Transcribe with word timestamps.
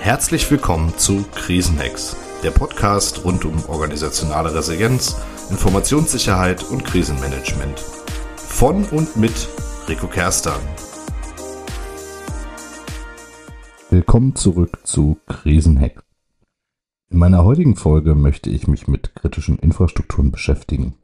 Herzlich 0.00 0.50
willkommen 0.50 0.96
zu 0.96 1.24
Krisenhacks, 1.34 2.16
der 2.42 2.52
Podcast 2.52 3.24
rund 3.24 3.44
um 3.44 3.64
organisationale 3.66 4.54
Resilienz, 4.54 5.16
Informationssicherheit 5.50 6.62
und 6.70 6.84
Krisenmanagement. 6.84 7.80
Von 8.36 8.84
und 8.84 9.16
mit 9.16 9.48
Rico 9.88 10.06
Kerstan. 10.06 10.60
Willkommen 13.90 14.36
zurück 14.36 14.78
zu 14.84 15.18
Krisenhacks. 15.26 16.02
In 17.10 17.18
meiner 17.18 17.44
heutigen 17.44 17.76
Folge 17.76 18.14
möchte 18.14 18.50
ich 18.50 18.68
mich 18.68 18.88
mit 18.88 19.14
kritischen 19.14 19.58
Infrastrukturen 19.58 20.32
beschäftigen. 20.32 20.96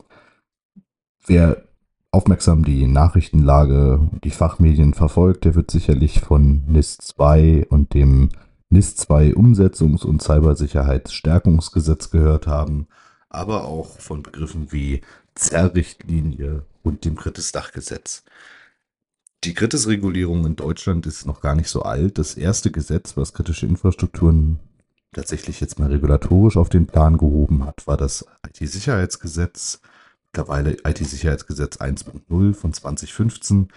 Wer 1.27 1.65
aufmerksam 2.13 2.65
die 2.65 2.87
Nachrichtenlage 2.87 3.99
und 3.99 4.23
die 4.23 4.31
Fachmedien 4.31 4.95
verfolgt, 4.95 5.45
der 5.45 5.55
wird 5.55 5.71
sicherlich 5.71 6.21
von 6.21 6.63
NIS 6.67 6.99
2 6.99 7.67
und 7.71 7.95
dem 7.95 8.29
NIS 8.69 8.97
2 8.97 9.33
Umsetzungs- 9.33 10.05
und 10.05 10.23
Cybersicherheitsstärkungsgesetz 10.23 12.11
gehört 12.11 12.47
haben, 12.47 12.87
aber 13.31 13.65
auch 13.65 13.99
von 13.99 14.23
Begriffen 14.23 14.73
wie 14.73 15.01
Zerrichtlinie 15.35 16.67
und 16.83 17.07
dem 17.07 17.17
Kritis-Dachgesetz. 17.17 18.25
Die 19.45 19.55
Kritis-Regulierung 19.55 20.45
in 20.47 20.55
Deutschland 20.55 21.07
ist 21.07 21.27
noch 21.27 21.41
gar 21.41 21.55
nicht 21.55 21.69
so 21.69 21.83
alt. 21.83 22.19
Das 22.19 22.35
erste 22.35 22.71
Gesetz, 22.71 23.17
was 23.17 23.33
kritische 23.33 23.67
Infrastrukturen 23.67 24.61
tatsächlich 25.13 25.61
jetzt 25.61 25.79
mal 25.79 25.91
regulatorisch 25.91 26.57
auf 26.57 26.69
den 26.69 26.87
Plan 26.87 27.17
gehoben 27.17 27.65
hat, 27.65 27.87
war 27.87 27.97
das 27.97 28.27
IT-Sicherheitsgesetz, 28.47 29.81
mittlerweile 30.33 30.79
IT-Sicherheitsgesetz 30.85 31.77
1.0 31.77 32.55
von 32.55 32.73
2015 32.73 33.69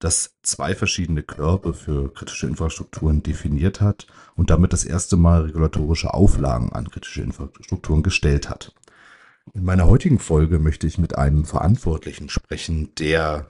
das 0.00 0.34
zwei 0.42 0.74
verschiedene 0.74 1.22
Körbe 1.22 1.74
für 1.74 2.12
kritische 2.12 2.48
Infrastrukturen 2.48 3.22
definiert 3.22 3.80
hat 3.80 4.08
und 4.34 4.50
damit 4.50 4.72
das 4.72 4.84
erste 4.84 5.16
Mal 5.16 5.42
regulatorische 5.42 6.12
Auflagen 6.12 6.72
an 6.72 6.90
kritische 6.90 7.22
Infrastrukturen 7.22 8.02
gestellt 8.02 8.50
hat. 8.50 8.74
In 9.54 9.64
meiner 9.64 9.86
heutigen 9.86 10.18
Folge 10.18 10.58
möchte 10.58 10.88
ich 10.88 10.98
mit 10.98 11.16
einem 11.16 11.44
Verantwortlichen 11.44 12.28
sprechen, 12.28 12.92
der 12.98 13.46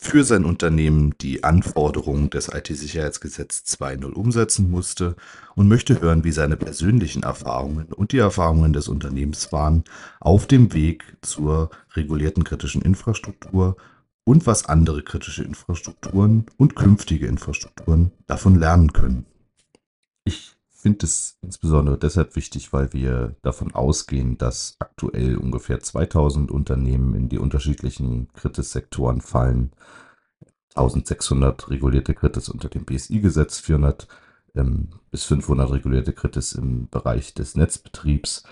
für 0.00 0.22
sein 0.22 0.44
Unternehmen 0.44 1.14
die 1.20 1.42
Anforderungen 1.42 2.30
des 2.30 2.48
IT-Sicherheitsgesetz 2.48 3.64
2.0 3.66 4.12
umsetzen 4.12 4.70
musste 4.70 5.16
und 5.56 5.66
möchte 5.66 6.00
hören, 6.00 6.22
wie 6.22 6.30
seine 6.30 6.56
persönlichen 6.56 7.24
Erfahrungen 7.24 7.86
und 7.86 8.12
die 8.12 8.18
Erfahrungen 8.18 8.72
des 8.72 8.88
Unternehmens 8.88 9.52
waren 9.52 9.82
auf 10.20 10.46
dem 10.46 10.72
Weg 10.72 11.04
zur 11.22 11.70
regulierten 11.94 12.44
kritischen 12.44 12.80
Infrastruktur 12.82 13.76
und 14.22 14.46
was 14.46 14.66
andere 14.66 15.02
kritische 15.02 15.42
Infrastrukturen 15.42 16.46
und 16.56 16.76
künftige 16.76 17.26
Infrastrukturen 17.26 18.12
davon 18.26 18.58
lernen 18.58 18.92
können. 18.92 19.26
Ich 20.24 20.57
finde 20.88 21.04
es 21.04 21.36
insbesondere 21.42 21.98
deshalb 21.98 22.34
wichtig, 22.34 22.72
weil 22.72 22.94
wir 22.94 23.36
davon 23.42 23.74
ausgehen, 23.74 24.38
dass 24.38 24.76
aktuell 24.78 25.36
ungefähr 25.36 25.80
2000 25.80 26.50
Unternehmen 26.50 27.14
in 27.14 27.28
die 27.28 27.36
unterschiedlichen 27.36 28.32
Kritis-Sektoren 28.32 29.20
fallen. 29.20 29.72
1600 30.74 31.68
regulierte 31.68 32.14
Kritis 32.14 32.48
unter 32.48 32.70
dem 32.70 32.86
BSI-Gesetz, 32.86 33.58
400 33.58 34.08
ähm, 34.54 34.88
bis 35.10 35.24
500 35.24 35.72
regulierte 35.72 36.14
Kritis 36.14 36.52
im 36.52 36.88
Bereich 36.88 37.34
des 37.34 37.54
Netzbetriebs 37.54 38.44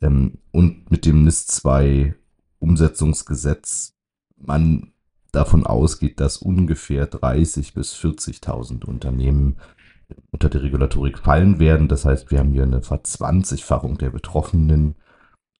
ähm, 0.00 0.38
und 0.50 0.90
mit 0.90 1.06
dem 1.06 1.22
NIS 1.22 1.46
2 1.46 2.16
Umsetzungsgesetz 2.58 3.94
man 4.36 4.92
davon 5.30 5.64
ausgeht, 5.64 6.18
dass 6.18 6.38
ungefähr 6.38 7.06
30 7.06 7.72
bis 7.72 7.94
40.000 7.94 8.84
Unternehmen 8.84 9.58
unter 10.30 10.48
die 10.48 10.58
Regulatorik 10.58 11.18
fallen 11.18 11.58
werden. 11.58 11.88
Das 11.88 12.04
heißt, 12.04 12.30
wir 12.30 12.38
haben 12.38 12.52
hier 12.52 12.64
eine 12.64 12.82
Verzwanzigfachung 12.82 13.98
der 13.98 14.10
Betroffenen. 14.10 14.96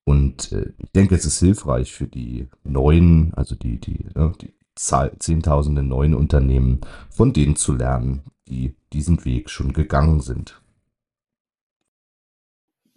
Und 0.05 0.53
äh, 0.53 0.73
ich 0.79 0.91
denke, 0.93 1.15
es 1.15 1.25
ist 1.25 1.39
hilfreich 1.39 1.93
für 1.93 2.07
die 2.07 2.49
neuen, 2.63 3.33
also 3.35 3.55
die, 3.55 3.81
die, 3.81 4.07
ja, 4.15 4.33
die 4.41 4.55
Zahl, 4.75 5.13
Zehntausende 5.19 5.83
neuen 5.83 6.15
Unternehmen, 6.15 6.81
von 7.11 7.33
denen 7.33 7.57
zu 7.57 7.75
lernen, 7.75 8.23
die 8.49 8.75
diesen 8.93 9.25
Weg 9.25 9.51
schon 9.51 9.73
gegangen 9.73 10.21
sind. 10.21 10.61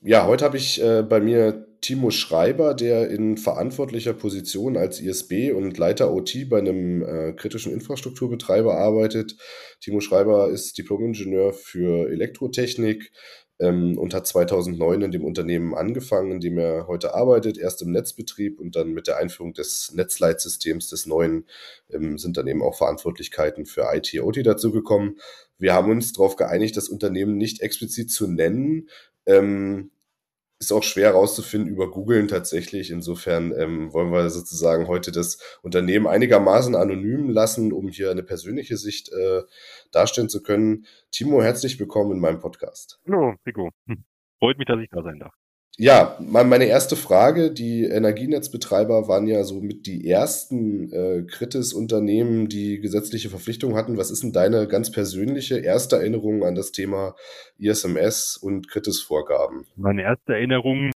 Ja, 0.02 0.28
heute 0.28 0.46
habe 0.46 0.58
ich 0.58 0.81
äh, 0.81 1.02
bei 1.02 1.19
mir 1.19 1.66
Timo 1.81 2.12
Schreiber, 2.12 2.74
der 2.75 3.09
in 3.09 3.38
verantwortlicher 3.38 4.13
Position 4.13 4.78
als 4.78 5.00
ISB 5.00 5.52
und 5.52 5.78
Leiter 5.78 6.13
OT 6.13 6.50
bei 6.50 6.59
einem 6.59 7.02
äh, 7.03 7.34
kritischen 7.34 7.74
Infrastrukturbetreiber 7.74 8.78
arbeitet. 8.78 9.36
Timo 9.81 10.00
Schreiber 10.00 10.50
ist 10.50 10.78
Diplomingenieur 10.78 11.53
für 11.53 12.09
Elektrotechnik 12.09 13.12
ähm, 13.59 13.97
und 13.97 14.13
hat 14.13 14.28
2009 14.28 15.02
in 15.02 15.12
dem 15.12 15.25
Unternehmen 15.25 15.74
angefangen, 15.74 16.34
in 16.34 16.40
dem 16.41 16.57
er 16.59 16.88
heute 16.88 17.16
arbeitet, 17.16 17.57
erst 17.57 17.81
im 17.81 17.91
Netzbetrieb 17.91 18.59
und 18.59 18.75
dann 18.75 18.91
mit 18.91 19.07
der 19.07 19.18
Einführung 19.18 19.53
des 19.53 19.91
Netzleitsystems 19.96 20.90
des 20.90 21.07
neuen 21.07 21.46
ähm, 21.91 22.19
sind 22.19 22.38
dann 22.38 22.47
eben 22.47 22.62
auch 22.62 22.75
Verantwortlichkeiten 22.75 23.66
für 23.66 23.88
IT, 23.94 24.13
OT 24.22 24.46
dazugekommen. 24.46 25.18
Wir 25.57 25.74
haben 25.74 25.91
uns 25.91 26.13
darauf 26.13 26.36
geeinigt, 26.36 26.78
das 26.78 26.88
Unternehmen 26.88 27.38
nicht 27.38 27.62
explizit 27.62 28.12
zu 28.12 28.28
nennen, 28.28 28.90
ähm, 29.27 29.91
ist 30.59 30.71
auch 30.71 30.83
schwer 30.83 31.09
herauszufinden 31.09 31.69
über 31.69 31.91
Googlen 31.91 32.27
tatsächlich. 32.27 32.89
Insofern 32.89 33.51
ähm, 33.51 33.93
wollen 33.93 34.11
wir 34.11 34.29
sozusagen 34.29 34.88
heute 34.88 35.11
das 35.11 35.38
Unternehmen 35.61 36.07
einigermaßen 36.07 36.75
anonym 36.75 37.29
lassen, 37.29 37.71
um 37.71 37.89
hier 37.89 38.09
eine 38.09 38.23
persönliche 38.23 38.77
Sicht 38.77 39.11
äh, 39.11 39.43
darstellen 39.91 40.29
zu 40.29 40.41
können. 40.41 40.85
Timo, 41.11 41.43
herzlich 41.43 41.79
willkommen 41.79 42.13
in 42.13 42.19
meinem 42.19 42.39
Podcast. 42.39 42.99
Hallo, 43.05 43.35
Rico. 43.45 43.69
Hm. 43.88 44.03
Freut 44.39 44.57
mich, 44.57 44.67
dass 44.67 44.79
ich 44.79 44.89
da 44.89 45.03
sein 45.03 45.19
darf. 45.19 45.33
Ja, 45.79 46.17
meine 46.19 46.65
erste 46.65 46.95
Frage, 46.95 47.53
die 47.53 47.83
Energienetzbetreiber 47.83 49.07
waren 49.07 49.27
ja 49.27 49.43
so 49.43 49.61
mit 49.61 49.85
die 49.85 50.09
ersten 50.09 50.91
äh, 50.91 51.21
Kritis-Unternehmen, 51.21 52.49
die 52.49 52.79
gesetzliche 52.79 53.29
Verpflichtungen 53.29 53.75
hatten. 53.75 53.95
Was 53.95 54.09
ist 54.09 54.23
denn 54.23 54.33
deine 54.33 54.67
ganz 54.67 54.91
persönliche 54.91 55.59
erste 55.59 55.97
Erinnerung 55.97 56.43
an 56.43 56.55
das 56.55 56.71
Thema 56.71 57.13
ISMS 57.59 58.38
und 58.41 58.67
Kritis-Vorgaben? 58.67 59.67
Meine 59.75 60.01
erste 60.01 60.33
Erinnerung 60.33 60.89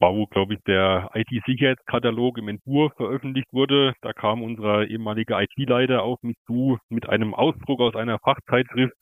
war, 0.00 0.14
wo, 0.14 0.24
glaube 0.28 0.54
ich, 0.54 0.60
der 0.66 1.10
IT-Sicherheitskatalog 1.12 2.38
im 2.38 2.48
Entwurf 2.48 2.94
veröffentlicht 2.96 3.52
wurde. 3.52 3.92
Da 4.00 4.14
kam 4.14 4.42
unser 4.42 4.86
ehemaliger 4.88 5.42
IT-Leiter 5.42 6.02
auf 6.02 6.22
mich 6.22 6.36
zu 6.46 6.78
mit 6.88 7.06
einem 7.06 7.34
Ausdruck 7.34 7.80
aus 7.80 7.96
einer 7.96 8.18
Fachzeitschrift, 8.20 8.94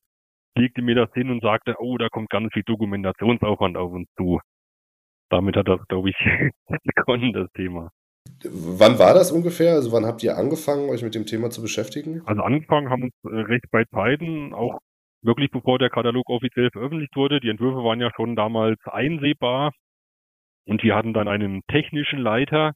legte 0.58 0.82
mir 0.82 0.96
das 0.96 1.12
hin 1.14 1.30
und 1.30 1.40
sagte, 1.40 1.76
oh, 1.78 1.98
da 1.98 2.08
kommt 2.08 2.30
ganz 2.30 2.52
viel 2.52 2.64
Dokumentationsaufwand 2.66 3.76
auf 3.76 3.92
uns 3.92 4.08
zu 4.16 4.40
damit 5.32 5.56
hat 5.56 5.68
das, 5.68 5.80
glaube 5.88 6.10
ich, 6.10 6.16
begonnen, 6.94 7.32
das 7.32 7.50
Thema. 7.52 7.90
Wann 8.44 8.98
war 8.98 9.14
das 9.14 9.32
ungefähr? 9.32 9.72
Also 9.74 9.92
wann 9.92 10.04
habt 10.06 10.22
ihr 10.22 10.36
angefangen, 10.36 10.90
euch 10.90 11.02
mit 11.02 11.14
dem 11.14 11.26
Thema 11.26 11.50
zu 11.50 11.62
beschäftigen? 11.62 12.22
Also 12.26 12.42
angefangen 12.42 12.90
haben 12.90 13.04
uns 13.04 13.14
äh, 13.24 13.40
recht 13.40 13.64
bei 13.70 13.84
Zeiten, 13.86 14.52
auch 14.52 14.78
wirklich 15.22 15.50
bevor 15.50 15.78
der 15.78 15.90
Katalog 15.90 16.28
offiziell 16.28 16.70
veröffentlicht 16.70 17.16
wurde. 17.16 17.40
Die 17.40 17.48
Entwürfe 17.48 17.84
waren 17.84 18.00
ja 18.00 18.10
schon 18.14 18.36
damals 18.36 18.78
einsehbar 18.84 19.72
und 20.66 20.82
wir 20.82 20.94
hatten 20.94 21.14
dann 21.14 21.28
einen 21.28 21.62
technischen 21.68 22.18
Leiter, 22.18 22.72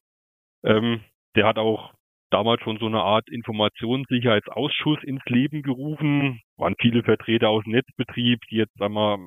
ähm, 0.64 1.00
der 1.34 1.46
hat 1.46 1.58
auch 1.58 1.92
damals 2.31 2.62
schon 2.62 2.78
so 2.78 2.87
eine 2.87 3.03
Art 3.03 3.28
Informationssicherheitsausschuss 3.28 5.03
ins 5.04 5.25
Leben 5.26 5.62
gerufen. 5.62 6.41
Waren 6.56 6.75
viele 6.81 7.03
Vertreter 7.03 7.48
aus 7.48 7.64
dem 7.64 7.72
Netzbetrieb, 7.72 8.41
die 8.50 8.56
jetzt 8.56 8.81
einmal 8.81 9.19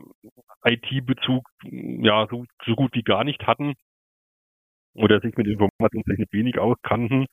IT-Bezug 0.65 1.47
ja 1.63 2.27
so, 2.29 2.45
so 2.65 2.75
gut 2.75 2.93
wie 2.93 3.03
gar 3.03 3.23
nicht 3.23 3.45
hatten 3.47 3.73
oder 4.93 5.19
sich 5.21 5.35
mit 5.37 5.47
Informationstechnik 5.47 6.31
wenig 6.31 6.59
auskannten. 6.59 7.25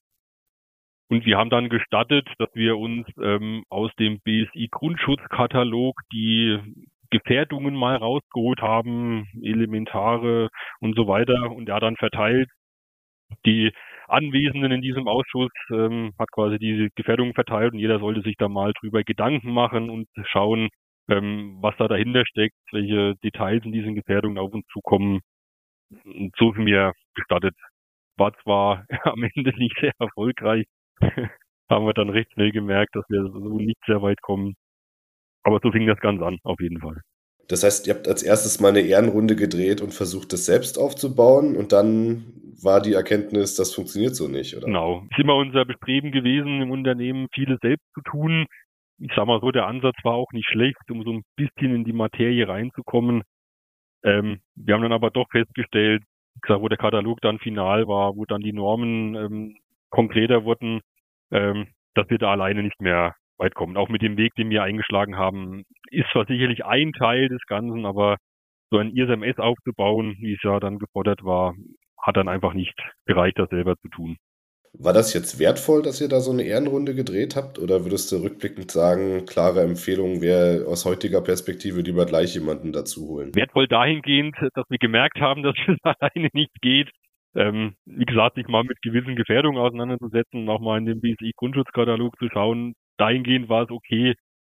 Und 1.09 1.25
wir 1.25 1.39
haben 1.39 1.51
dann 1.51 1.69
gestattet, 1.69 2.29
dass 2.39 2.49
wir 2.55 2.79
uns 2.79 3.07
ähm, 3.23 3.65
aus 3.69 3.93
dem 3.99 4.21
BSI-Grundschutzkatalog 4.21 6.01
die 6.13 6.59
Gefährdungen 7.11 7.77
mal 7.77 7.97
rausgeholt 7.97 8.61
haben, 8.61 9.27
elementare 9.41 10.49
und 10.81 10.97
so 10.97 11.07
weiter. 11.07 11.53
Und 11.53 11.71
hat 11.71 11.85
dann 11.85 11.97
verteilt 11.97 12.49
die 13.45 13.73
Anwesenden 14.09 14.73
in 14.73 14.83
diesem 14.83 15.09
Ausschuss 15.09 15.51
ähm, 15.71 16.13
hat 16.19 16.31
quasi 16.33 16.59
diese 16.59 16.89
Gefährdung 16.95 17.35
verteilt 17.35 17.73
und 17.73 17.79
jeder 17.79 17.99
sollte 18.01 18.23
sich 18.23 18.37
da 18.39 18.49
mal 18.49 18.73
drüber 18.81 19.03
Gedanken 19.05 19.53
machen 19.53 19.91
und 19.91 20.09
schauen, 20.27 20.69
ähm, 21.09 21.59
was 21.61 21.77
da 21.79 21.89
dahinter 21.89 22.25
steckt, 22.27 22.57
welche 22.73 23.15
Details 23.25 23.65
in 23.65 23.73
diesen 23.73 23.95
Gefährdungen 23.95 24.39
auf 24.39 24.53
uns 24.53 24.67
zukommen. 24.73 25.21
So 26.39 26.53
sind 26.53 26.67
wir 26.67 26.93
gestattet. 27.15 27.55
War 28.17 28.33
zwar 28.43 28.87
am 29.05 29.23
Ende 29.35 29.57
nicht 29.59 29.77
sehr 29.81 29.93
erfolgreich, 29.99 30.67
haben 31.71 31.87
wir 31.87 31.95
dann 31.95 32.11
recht 32.11 32.33
schnell 32.33 32.53
gemerkt, 32.53 32.97
dass 32.97 33.05
wir 33.09 33.23
so 33.25 33.59
nicht 33.59 33.79
sehr 33.87 34.03
weit 34.03 34.21
kommen. 34.23 34.55
Aber 35.45 35.61
so 35.63 35.73
fing 35.73 35.87
das 35.87 36.01
Ganze 36.01 36.27
an, 36.27 36.39
auf 36.45 36.61
jeden 36.61 36.81
Fall. 36.81 37.01
Das 37.49 37.63
heißt, 37.63 37.87
ihr 37.87 37.95
habt 37.95 38.09
als 38.09 38.23
erstes 38.23 38.61
mal 38.61 38.69
eine 38.69 38.81
Ehrenrunde 38.81 39.37
gedreht 39.37 39.81
und 39.81 39.95
versucht, 39.95 40.33
das 40.33 40.47
selbst 40.47 40.79
aufzubauen 40.79 41.57
und 41.57 41.73
dann 41.73 42.25
war 42.63 42.81
die 42.81 42.95
Erkenntnis, 42.95 43.55
das 43.55 43.75
funktioniert 43.75 44.17
so 44.17 44.29
nicht, 44.29 44.57
oder? 44.57 44.67
Genau. 44.67 45.03
Ist 45.11 45.19
immer 45.19 45.37
unser 45.37 45.65
Bestreben 45.65 46.11
gewesen, 46.11 46.63
im 46.63 46.71
Unternehmen 46.71 47.29
vieles 47.33 47.59
selbst 47.61 47.87
zu 47.95 48.01
tun. 48.03 48.47
ich 48.99 49.13
sag 49.15 49.27
mal 49.27 49.41
so, 49.41 49.51
der 49.51 49.67
Ansatz 49.67 49.97
war 50.03 50.15
auch 50.15 50.33
nicht 50.33 50.49
schlecht, 50.49 50.91
um 50.91 51.03
so 51.03 51.13
ein 51.13 51.23
bisschen 51.37 51.75
in 51.75 51.85
die 51.85 51.93
Materie 51.93 52.49
reinzukommen. 52.49 53.23
Ähm, 54.03 54.41
wir 54.55 54.75
haben 54.75 54.83
dann 54.83 54.93
aber 54.93 55.11
doch 55.11 55.27
festgestellt, 55.31 56.03
gesagt, 56.41 56.63
wo 56.63 56.69
der 56.69 56.79
Katalog 56.79 57.21
dann 57.21 57.39
final 57.39 57.87
war, 57.89 58.17
wo 58.17 58.25
dann 58.25 58.41
die 58.41 58.53
Normen 58.53 59.15
ähm, 59.15 59.57
konkreter 59.91 60.45
wurden, 60.45 60.81
ähm, 61.31 61.69
dass 61.95 62.09
wir 62.09 62.19
da 62.19 62.31
alleine 62.31 62.63
nicht 62.63 62.81
mehr 62.81 63.15
weit 63.39 63.55
kommen. 63.55 63.77
Auch 63.77 63.89
mit 63.89 64.03
dem 64.03 64.17
Weg, 64.17 64.35
den 64.35 64.51
wir 64.51 64.63
eingeschlagen 64.63 65.17
haben, 65.17 65.65
ist 65.91 66.11
zwar 66.13 66.27
sicherlich 66.27 66.65
ein 66.65 66.93
Teil 66.93 67.29
des 67.29 67.43
Ganzen, 67.47 67.87
aber 67.87 68.17
so 68.71 68.79
ein 68.79 68.97
ISMS 68.97 69.39
aufzubauen, 69.39 70.17
wie 70.21 70.35
es 70.35 70.43
ja 70.43 70.59
dann 70.61 70.79
gefordert 70.79 71.25
war, 71.25 71.55
hat 72.01 72.17
dann 72.17 72.29
einfach 72.29 72.55
nicht 72.55 72.75
gereicht, 73.07 73.39
das 73.39 73.49
selber 73.51 73.77
zu 73.77 73.89
tun. 73.89 74.17
War 74.79 74.93
das 74.93 75.15
jetzt 75.15 75.39
wertvoll, 75.39 75.83
dass 75.83 76.01
ihr 76.03 76.09
da 76.09 76.21
so 76.21 76.31
eine 76.31 76.43
Ehrenrunde 76.43 76.95
gedreht 76.95 77.35
habt? 77.35 77.59
Oder 77.59 77.85
würdest 77.85 78.13
du 78.13 78.17
rückblickend 78.17 78.71
sagen, 78.71 79.25
klare 79.25 79.63
Empfehlung 79.63 80.21
wäre 80.21 80.67
aus 80.67 80.85
heutiger 80.85 81.23
Perspektive 81.23 81.81
lieber 81.81 82.05
gleich 82.05 82.35
jemanden 82.35 82.73
dazu 82.73 83.09
holen? 83.09 83.35
Wertvoll 83.35 83.69
dahingehend, 83.69 84.37
dass 84.55 84.67
wir 84.69 84.79
gemerkt 84.79 85.19
haben, 85.19 85.43
dass 85.43 85.55
es 85.67 85.79
alleine 85.83 86.29
nicht 86.35 86.53
geht. 86.61 86.91
Ähm, 87.35 87.75
wie 87.87 88.05
gesagt, 88.05 88.37
sich 88.37 88.49
mal 88.49 88.65
mit 88.65 88.81
gewissen 88.83 89.17
Gefährdungen 89.17 89.59
auseinanderzusetzen, 89.59 90.49
auch 90.49 90.61
mal 90.61 90.79
in 90.79 90.87
den 90.87 91.01
BSI-Grundschutzkatalog 91.01 92.19
zu 92.19 92.29
schauen. 92.31 92.75
Dahingehend 92.99 93.49
war 93.49 93.65
es 93.65 93.71
okay. 93.71 94.15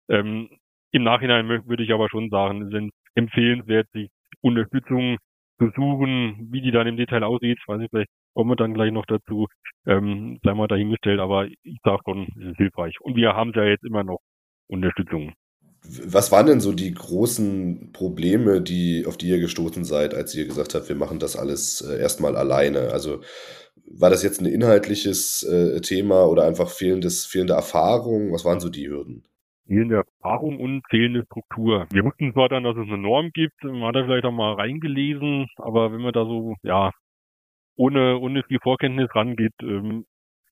Ähm, 0.09 0.49
Im 0.91 1.03
Nachhinein 1.03 1.47
würde 1.47 1.83
ich 1.83 1.93
aber 1.93 2.09
schon 2.09 2.29
sagen, 2.29 2.71
ist 2.71 2.91
empfehlenswert, 3.15 3.87
sich 3.93 4.09
Unterstützung 4.41 5.17
zu 5.59 5.69
suchen, 5.75 6.49
wie 6.51 6.61
die 6.61 6.71
dann 6.71 6.87
im 6.87 6.97
Detail 6.97 7.23
aussieht, 7.23 7.59
weiß 7.67 7.81
ich 7.81 7.89
vielleicht 7.89 8.09
kommen 8.33 8.51
wir 8.51 8.55
dann 8.55 8.73
gleich 8.73 8.91
noch 8.91 9.05
dazu, 9.05 9.47
ähm, 9.85 10.39
sei 10.43 10.53
mal 10.53 10.67
dahingestellt, 10.67 11.19
aber 11.19 11.47
ich 11.47 11.77
sage 11.83 12.01
schon, 12.05 12.27
es 12.39 12.51
ist 12.51 12.57
hilfreich. 12.57 12.95
Und 13.01 13.15
wir 13.15 13.33
haben 13.33 13.51
ja 13.55 13.65
jetzt 13.65 13.83
immer 13.83 14.03
noch 14.03 14.19
Unterstützung. 14.67 15.33
Was 15.83 16.31
waren 16.31 16.45
denn 16.45 16.59
so 16.59 16.73
die 16.73 16.93
großen 16.93 17.91
Probleme, 17.91 18.61
die, 18.61 19.05
auf 19.07 19.17
die 19.17 19.29
ihr 19.29 19.39
gestoßen 19.39 19.83
seid, 19.83 20.13
als 20.13 20.35
ihr 20.35 20.45
gesagt 20.45 20.75
habt, 20.75 20.89
wir 20.89 20.95
machen 20.95 21.17
das 21.17 21.35
alles 21.35 21.81
äh, 21.81 21.99
erstmal 21.99 22.35
alleine? 22.35 22.91
Also 22.91 23.21
war 23.89 24.11
das 24.11 24.21
jetzt 24.21 24.41
ein 24.41 24.45
inhaltliches 24.45 25.41
äh, 25.43 25.81
Thema 25.81 26.25
oder 26.25 26.45
einfach 26.45 26.69
fehlendes, 26.69 27.25
fehlende 27.25 27.53
Erfahrung? 27.53 28.31
Was 28.31 28.45
waren 28.45 28.59
so 28.59 28.69
die 28.69 28.87
Hürden? 28.87 29.23
Fehlende 29.67 30.03
Erfahrung 30.03 30.59
und 30.59 30.83
fehlende 30.89 31.23
Struktur. 31.25 31.87
Wir 31.91 32.03
wussten 32.03 32.33
zwar 32.33 32.49
dann, 32.49 32.63
dass 32.63 32.75
es 32.75 32.87
eine 32.87 32.97
Norm 32.97 33.31
gibt, 33.33 33.63
man 33.63 33.83
hat 33.83 33.95
da 33.95 34.03
vielleicht 34.03 34.25
auch 34.25 34.31
mal 34.31 34.53
reingelesen, 34.53 35.47
aber 35.57 35.91
wenn 35.91 36.01
man 36.01 36.13
da 36.13 36.25
so, 36.25 36.55
ja, 36.63 36.91
ohne, 37.75 38.17
ohne 38.19 38.43
viel 38.43 38.59
Vorkenntnis 38.61 39.13
rangeht, 39.15 39.53
ähm, 39.61 40.05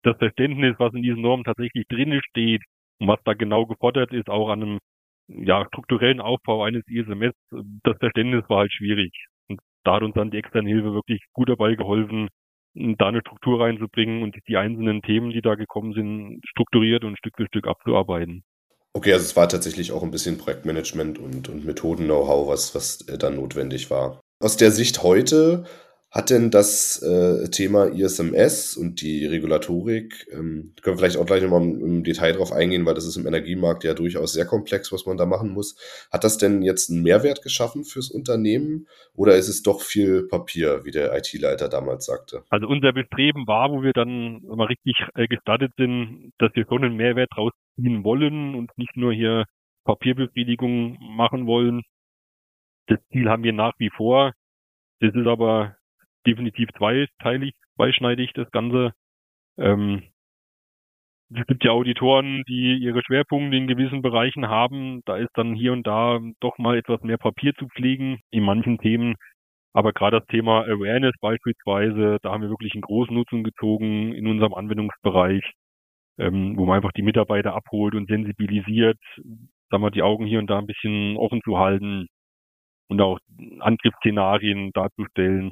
das 0.03 0.17
Verständnis, 0.17 0.75
was 0.79 0.93
in 0.93 1.03
diesen 1.03 1.21
Normen 1.21 1.43
tatsächlich 1.43 1.85
drin 1.87 2.19
steht 2.29 2.63
und 2.99 3.07
was 3.07 3.19
da 3.25 3.33
genau 3.33 3.65
gefordert 3.65 4.13
ist, 4.13 4.29
auch 4.29 4.49
an 4.49 4.63
einem 4.63 4.79
ja, 5.27 5.65
strukturellen 5.67 6.21
Aufbau 6.21 6.63
eines 6.63 6.83
ISMS, 6.87 7.33
das 7.83 7.97
Verständnis 7.99 8.43
war 8.49 8.59
halt 8.59 8.73
schwierig. 8.73 9.11
Und 9.47 9.59
da 9.83 9.95
hat 9.95 10.03
uns 10.03 10.15
dann 10.15 10.31
die 10.31 10.37
externe 10.37 10.69
Hilfe 10.69 10.93
wirklich 10.93 11.21
gut 11.33 11.49
dabei 11.49 11.75
geholfen, 11.75 12.29
da 12.73 13.07
eine 13.07 13.21
Struktur 13.21 13.61
reinzubringen 13.61 14.23
und 14.23 14.35
die 14.47 14.57
einzelnen 14.57 15.01
Themen, 15.01 15.31
die 15.31 15.41
da 15.41 15.55
gekommen 15.55 15.93
sind, 15.93 16.41
strukturiert 16.47 17.03
und 17.03 17.17
Stück 17.17 17.35
für 17.35 17.47
Stück 17.47 17.67
abzuarbeiten. 17.67 18.43
Okay, 18.93 19.13
also 19.13 19.25
es 19.25 19.35
war 19.35 19.47
tatsächlich 19.47 19.91
auch 19.91 20.03
ein 20.03 20.11
bisschen 20.11 20.37
Projektmanagement 20.37 21.19
und, 21.19 21.47
und 21.47 21.65
Methoden-Know-how, 21.65 22.47
was, 22.47 22.73
was 22.73 23.01
äh, 23.07 23.17
dann 23.17 23.35
notwendig 23.35 23.89
war. 23.89 24.19
Aus 24.41 24.57
der 24.57 24.71
Sicht 24.71 25.03
heute, 25.03 25.65
hat 26.11 26.31
denn 26.31 26.49
das 26.49 27.03
äh, 27.03 27.49
Thema 27.49 27.85
ISMS 27.85 28.75
und 28.75 29.01
die 29.01 29.27
Regulatorik, 29.27 30.27
ähm, 30.31 30.73
können 30.81 30.95
wir 30.95 30.97
vielleicht 30.97 31.17
auch 31.17 31.25
gleich 31.25 31.43
nochmal 31.43 31.61
im, 31.61 31.85
im 31.85 32.03
Detail 32.03 32.33
drauf 32.33 32.51
eingehen, 32.51 32.85
weil 32.87 32.95
das 32.95 33.05
ist 33.05 33.15
im 33.15 33.27
Energiemarkt 33.27 33.83
ja 33.83 33.93
durchaus 33.93 34.33
sehr 34.33 34.45
komplex, 34.45 34.91
was 34.91 35.05
man 35.05 35.17
da 35.17 35.27
machen 35.27 35.51
muss. 35.51 35.77
Hat 36.11 36.23
das 36.23 36.39
denn 36.39 36.63
jetzt 36.63 36.89
einen 36.89 37.03
Mehrwert 37.03 37.43
geschaffen 37.43 37.83
fürs 37.83 38.09
Unternehmen 38.09 38.87
oder 39.13 39.35
ist 39.35 39.49
es 39.49 39.61
doch 39.61 39.81
viel 39.81 40.27
Papier, 40.27 40.83
wie 40.83 40.91
der 40.91 41.15
IT-Leiter 41.15 41.69
damals 41.69 42.05
sagte? 42.05 42.43
Also 42.49 42.67
unser 42.67 42.91
Bestreben 42.91 43.45
war, 43.45 43.69
wo 43.71 43.83
wir 43.83 43.93
dann 43.93 44.41
mal 44.43 44.65
richtig 44.65 44.95
äh, 45.13 45.27
gestartet 45.27 45.73
sind, 45.77 46.31
dass 46.39 46.49
wir 46.55 46.65
schon 46.67 46.83
einen 46.83 46.97
Mehrwert 46.97 47.29
draus 47.35 47.51
ziehen 47.75 48.03
wollen 48.03 48.55
und 48.55 48.71
nicht 48.77 48.97
nur 48.97 49.13
hier 49.13 49.45
Papierbefriedigung 49.85 50.97
machen 50.99 51.45
wollen. 51.45 51.83
Das 52.87 52.97
Ziel 53.11 53.29
haben 53.29 53.43
wir 53.43 53.53
nach 53.53 53.73
wie 53.77 53.91
vor. 53.95 54.33
Das 55.01 55.13
ist 55.13 55.27
aber 55.27 55.75
definitiv 56.25 56.69
zweiteilig, 56.77 57.53
zweischneidig, 57.75 58.31
das 58.33 58.49
Ganze. 58.51 58.93
Ähm, 59.57 60.03
es 61.31 61.45
gibt 61.45 61.63
ja 61.63 61.71
Auditoren, 61.71 62.43
die 62.47 62.77
ihre 62.77 63.03
Schwerpunkte 63.03 63.55
in 63.55 63.67
gewissen 63.67 64.01
Bereichen 64.01 64.49
haben. 64.49 65.01
Da 65.05 65.17
ist 65.17 65.29
dann 65.35 65.53
hier 65.53 65.73
und 65.73 65.85
da 65.85 66.19
doch 66.39 66.57
mal 66.57 66.77
etwas 66.77 67.01
mehr 67.03 67.17
Papier 67.17 67.53
zu 67.55 67.67
pflegen 67.67 68.19
in 68.31 68.43
manchen 68.43 68.79
Themen. 68.79 69.15
Aber 69.73 69.93
gerade 69.93 70.19
das 70.19 70.27
Thema 70.27 70.63
Awareness 70.63 71.13
beispielsweise, 71.21 72.17
da 72.23 72.31
haben 72.31 72.41
wir 72.41 72.49
wirklich 72.49 72.73
einen 72.73 72.81
großen 72.81 73.13
Nutzen 73.13 73.43
gezogen 73.43 74.13
in 74.13 74.25
unserem 74.27 74.55
Anwendungsbereich, 74.55 75.43
ähm, 76.17 76.57
wo 76.57 76.65
man 76.65 76.77
einfach 76.77 76.91
die 76.93 77.03
Mitarbeiter 77.03 77.53
abholt 77.53 77.93
und 77.93 78.07
sensibilisiert, 78.09 78.97
sagen 79.69 79.83
wir, 79.83 79.91
die 79.91 80.01
Augen 80.01 80.25
hier 80.25 80.39
und 80.39 80.49
da 80.49 80.57
ein 80.57 80.65
bisschen 80.65 81.15
offen 81.17 81.41
zu 81.43 81.59
halten 81.59 82.07
und 82.89 83.01
auch 83.01 83.19
Angriffsszenarien 83.59 84.71
darzustellen 84.73 85.51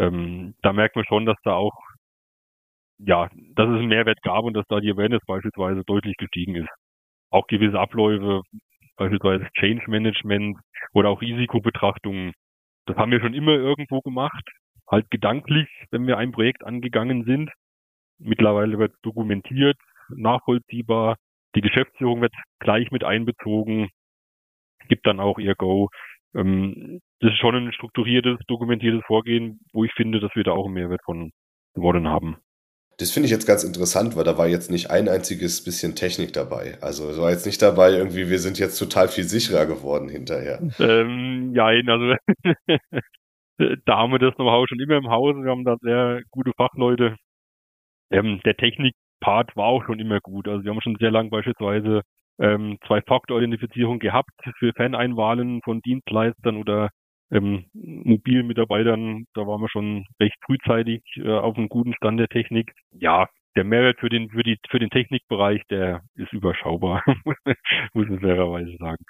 ähm, 0.00 0.54
da 0.62 0.72
merkt 0.72 0.96
man 0.96 1.04
schon, 1.06 1.26
dass 1.26 1.36
da 1.44 1.52
auch, 1.54 1.76
ja, 2.98 3.28
dass 3.54 3.68
es 3.68 3.76
einen 3.78 3.88
Mehrwert 3.88 4.22
gab 4.22 4.44
und 4.44 4.54
dass 4.54 4.66
da 4.68 4.80
die 4.80 4.90
Awareness 4.90 5.22
beispielsweise 5.26 5.84
deutlich 5.84 6.16
gestiegen 6.16 6.56
ist. 6.56 6.70
Auch 7.30 7.46
gewisse 7.46 7.78
Abläufe, 7.78 8.42
beispielsweise 8.96 9.48
Change 9.58 9.84
Management 9.90 10.58
oder 10.92 11.10
auch 11.10 11.20
Risikobetrachtungen, 11.20 12.32
das 12.86 12.96
haben 12.96 13.12
wir 13.12 13.20
schon 13.20 13.34
immer 13.34 13.52
irgendwo 13.52 14.00
gemacht, 14.00 14.44
halt 14.90 15.10
gedanklich, 15.10 15.68
wenn 15.90 16.06
wir 16.06 16.18
ein 16.18 16.32
Projekt 16.32 16.64
angegangen 16.64 17.24
sind. 17.24 17.50
Mittlerweile 18.18 18.78
wird 18.78 18.94
dokumentiert, 19.02 19.78
nachvollziehbar, 20.08 21.16
die 21.54 21.62
Geschäftsführung 21.62 22.20
wird 22.20 22.34
gleich 22.60 22.90
mit 22.90 23.04
einbezogen, 23.04 23.88
gibt 24.88 25.06
dann 25.06 25.20
auch 25.20 25.38
ihr 25.38 25.54
Go. 25.54 25.88
Ähm, 26.34 27.00
das 27.20 27.32
ist 27.32 27.38
schon 27.38 27.54
ein 27.54 27.72
strukturiertes, 27.72 28.38
dokumentiertes 28.46 29.02
Vorgehen, 29.06 29.60
wo 29.72 29.84
ich 29.84 29.92
finde, 29.94 30.20
dass 30.20 30.34
wir 30.34 30.44
da 30.44 30.52
auch 30.52 30.66
einen 30.66 30.74
Mehrwert 30.74 31.02
von 31.04 31.30
gewonnen 31.74 32.08
haben. 32.08 32.36
Das 32.98 33.10
finde 33.10 33.26
ich 33.26 33.32
jetzt 33.32 33.46
ganz 33.46 33.64
interessant, 33.64 34.14
weil 34.14 34.24
da 34.24 34.36
war 34.36 34.46
jetzt 34.46 34.70
nicht 34.70 34.90
ein 34.90 35.08
einziges 35.08 35.64
bisschen 35.64 35.96
Technik 35.96 36.34
dabei. 36.34 36.76
Also 36.82 37.08
es 37.08 37.18
war 37.18 37.30
jetzt 37.30 37.46
nicht 37.46 37.62
dabei, 37.62 37.92
irgendwie, 37.92 38.28
wir 38.28 38.38
sind 38.38 38.58
jetzt 38.58 38.78
total 38.78 39.08
viel 39.08 39.24
sicherer 39.24 39.64
geworden 39.64 40.10
hinterher. 40.10 40.60
Ähm, 40.78 41.54
ja, 41.54 41.64
also 41.66 42.14
da 43.86 43.96
haben 43.96 44.12
wir 44.12 44.18
das 44.18 44.34
Know-how 44.34 44.68
schon 44.68 44.80
immer 44.80 44.98
im 44.98 45.08
Haus. 45.08 45.34
Wir 45.34 45.50
haben 45.50 45.64
da 45.64 45.76
sehr 45.80 46.20
gute 46.30 46.52
Fachleute. 46.58 47.16
Ähm, 48.10 48.40
der 48.44 48.56
Technik-Part 48.56 49.56
war 49.56 49.66
auch 49.66 49.84
schon 49.86 49.98
immer 49.98 50.20
gut. 50.20 50.46
Also 50.46 50.62
wir 50.62 50.70
haben 50.70 50.82
schon 50.82 50.96
sehr 51.00 51.10
lange 51.10 51.30
beispielsweise 51.30 52.02
ähm, 52.40 52.78
Zwei-Faktor-Identifizierung 52.86 53.98
gehabt 53.98 54.32
für 54.58 54.72
Faneinwahlen 54.72 55.60
von 55.62 55.80
Dienstleistern 55.82 56.56
oder 56.56 56.90
ähm, 57.30 57.66
mobilen 57.74 58.46
Mitarbeitern. 58.46 59.26
Da 59.34 59.46
waren 59.46 59.60
wir 59.60 59.68
schon 59.68 60.06
recht 60.20 60.36
frühzeitig 60.44 61.02
äh, 61.16 61.30
auf 61.30 61.56
einem 61.56 61.68
guten 61.68 61.94
Stand 61.94 62.18
der 62.18 62.28
Technik. 62.28 62.72
Ja, 62.92 63.28
der 63.56 63.64
Mehrwert 63.64 63.98
für 64.00 64.08
den, 64.08 64.30
für 64.30 64.42
die, 64.42 64.58
für 64.70 64.78
den 64.78 64.90
Technikbereich, 64.90 65.62
der 65.70 66.02
ist 66.14 66.32
überschaubar, 66.32 67.02
muss 67.94 68.08
man 68.08 68.20
fairerweise 68.20 68.76
sagen. 68.78 69.04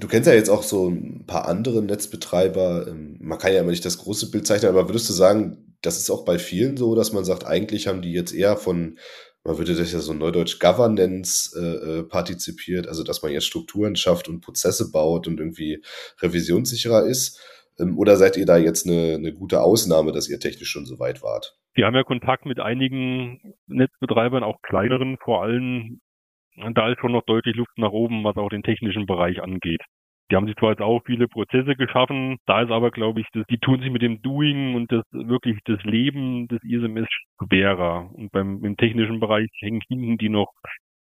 Du 0.00 0.08
kennst 0.08 0.28
ja 0.28 0.34
jetzt 0.34 0.48
auch 0.48 0.64
so 0.64 0.88
ein 0.88 1.26
paar 1.26 1.46
andere 1.46 1.80
Netzbetreiber. 1.82 2.88
Ähm, 2.88 3.16
man 3.20 3.38
kann 3.38 3.52
ja 3.52 3.60
immer 3.60 3.70
nicht 3.70 3.84
das 3.84 3.98
große 3.98 4.30
Bild 4.30 4.46
zeichnen, 4.46 4.70
aber 4.70 4.88
würdest 4.88 5.08
du 5.08 5.12
sagen, 5.12 5.76
das 5.82 5.98
ist 5.98 6.10
auch 6.10 6.24
bei 6.24 6.38
vielen 6.38 6.76
so, 6.76 6.94
dass 6.96 7.12
man 7.12 7.24
sagt, 7.24 7.46
eigentlich 7.46 7.86
haben 7.86 8.02
die 8.02 8.12
jetzt 8.12 8.32
eher 8.32 8.56
von 8.56 8.98
man 9.46 9.58
würde 9.58 9.74
das 9.74 9.92
ja 9.92 10.00
so 10.00 10.12
neudeutsch 10.12 10.58
Governance 10.58 11.54
äh, 11.58 11.98
äh, 11.98 12.02
partizipiert, 12.04 12.88
also 12.88 13.04
dass 13.04 13.22
man 13.22 13.32
jetzt 13.32 13.46
Strukturen 13.46 13.96
schafft 13.96 14.28
und 14.28 14.40
Prozesse 14.40 14.90
baut 14.90 15.28
und 15.28 15.38
irgendwie 15.38 15.82
revisionssicherer 16.20 17.06
ist? 17.06 17.40
Ähm, 17.78 17.98
oder 17.98 18.16
seid 18.16 18.36
ihr 18.36 18.46
da 18.46 18.56
jetzt 18.56 18.86
eine, 18.86 19.14
eine 19.14 19.32
gute 19.32 19.60
Ausnahme, 19.60 20.12
dass 20.12 20.28
ihr 20.28 20.40
technisch 20.40 20.70
schon 20.70 20.86
so 20.86 20.98
weit 20.98 21.22
wart? 21.22 21.56
Wir 21.74 21.86
haben 21.86 21.94
ja 21.94 22.04
Kontakt 22.04 22.46
mit 22.46 22.58
einigen 22.58 23.54
Netzbetreibern, 23.66 24.42
auch 24.42 24.62
kleineren 24.62 25.18
vor 25.22 25.42
allem. 25.42 26.00
Da 26.74 26.90
ist 26.90 27.00
schon 27.00 27.12
noch 27.12 27.24
deutlich 27.26 27.54
Luft 27.54 27.76
nach 27.76 27.90
oben, 27.90 28.24
was 28.24 28.36
auch 28.36 28.48
den 28.48 28.62
technischen 28.62 29.04
Bereich 29.04 29.42
angeht. 29.42 29.82
Die 30.30 30.36
haben 30.36 30.46
sich 30.46 30.56
zwar 30.56 30.70
jetzt 30.70 30.82
auch 30.82 31.00
viele 31.04 31.28
Prozesse 31.28 31.76
geschaffen, 31.76 32.38
da 32.46 32.62
ist 32.62 32.70
aber, 32.70 32.90
glaube 32.90 33.20
ich, 33.20 33.28
das, 33.32 33.46
die 33.48 33.58
tun 33.58 33.80
sich 33.80 33.90
mit 33.90 34.02
dem 34.02 34.22
Doing 34.22 34.74
und 34.74 34.90
das 34.90 35.04
wirklich 35.12 35.58
das 35.64 35.82
Leben 35.84 36.48
des 36.48 36.62
ISMS 36.64 37.06
schwerer. 37.38 38.10
Und 38.12 38.32
beim 38.32 38.64
im 38.64 38.76
technischen 38.76 39.20
Bereich 39.20 39.48
hängen 39.60 39.82
hinten 39.88 40.18
die 40.18 40.28
noch 40.28 40.52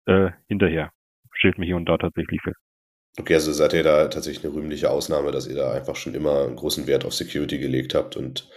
äh, 0.06 0.30
hinterher. 0.48 0.90
Stellt 1.34 1.58
mich 1.58 1.68
hier 1.68 1.76
und 1.76 1.86
da 1.88 1.98
tatsächlich 1.98 2.40
fest. 2.42 2.71
Okay, 3.18 3.34
also 3.34 3.52
seid 3.52 3.74
ihr 3.74 3.82
da 3.82 4.08
tatsächlich 4.08 4.42
eine 4.42 4.54
rühmliche 4.54 4.88
Ausnahme, 4.90 5.32
dass 5.32 5.46
ihr 5.46 5.54
da 5.54 5.70
einfach 5.70 5.96
schon 5.96 6.14
immer 6.14 6.44
einen 6.44 6.56
großen 6.56 6.86
Wert 6.86 7.04
auf 7.04 7.12
Security 7.12 7.58
gelegt 7.58 7.94
habt 7.94 8.16
und. 8.16 8.48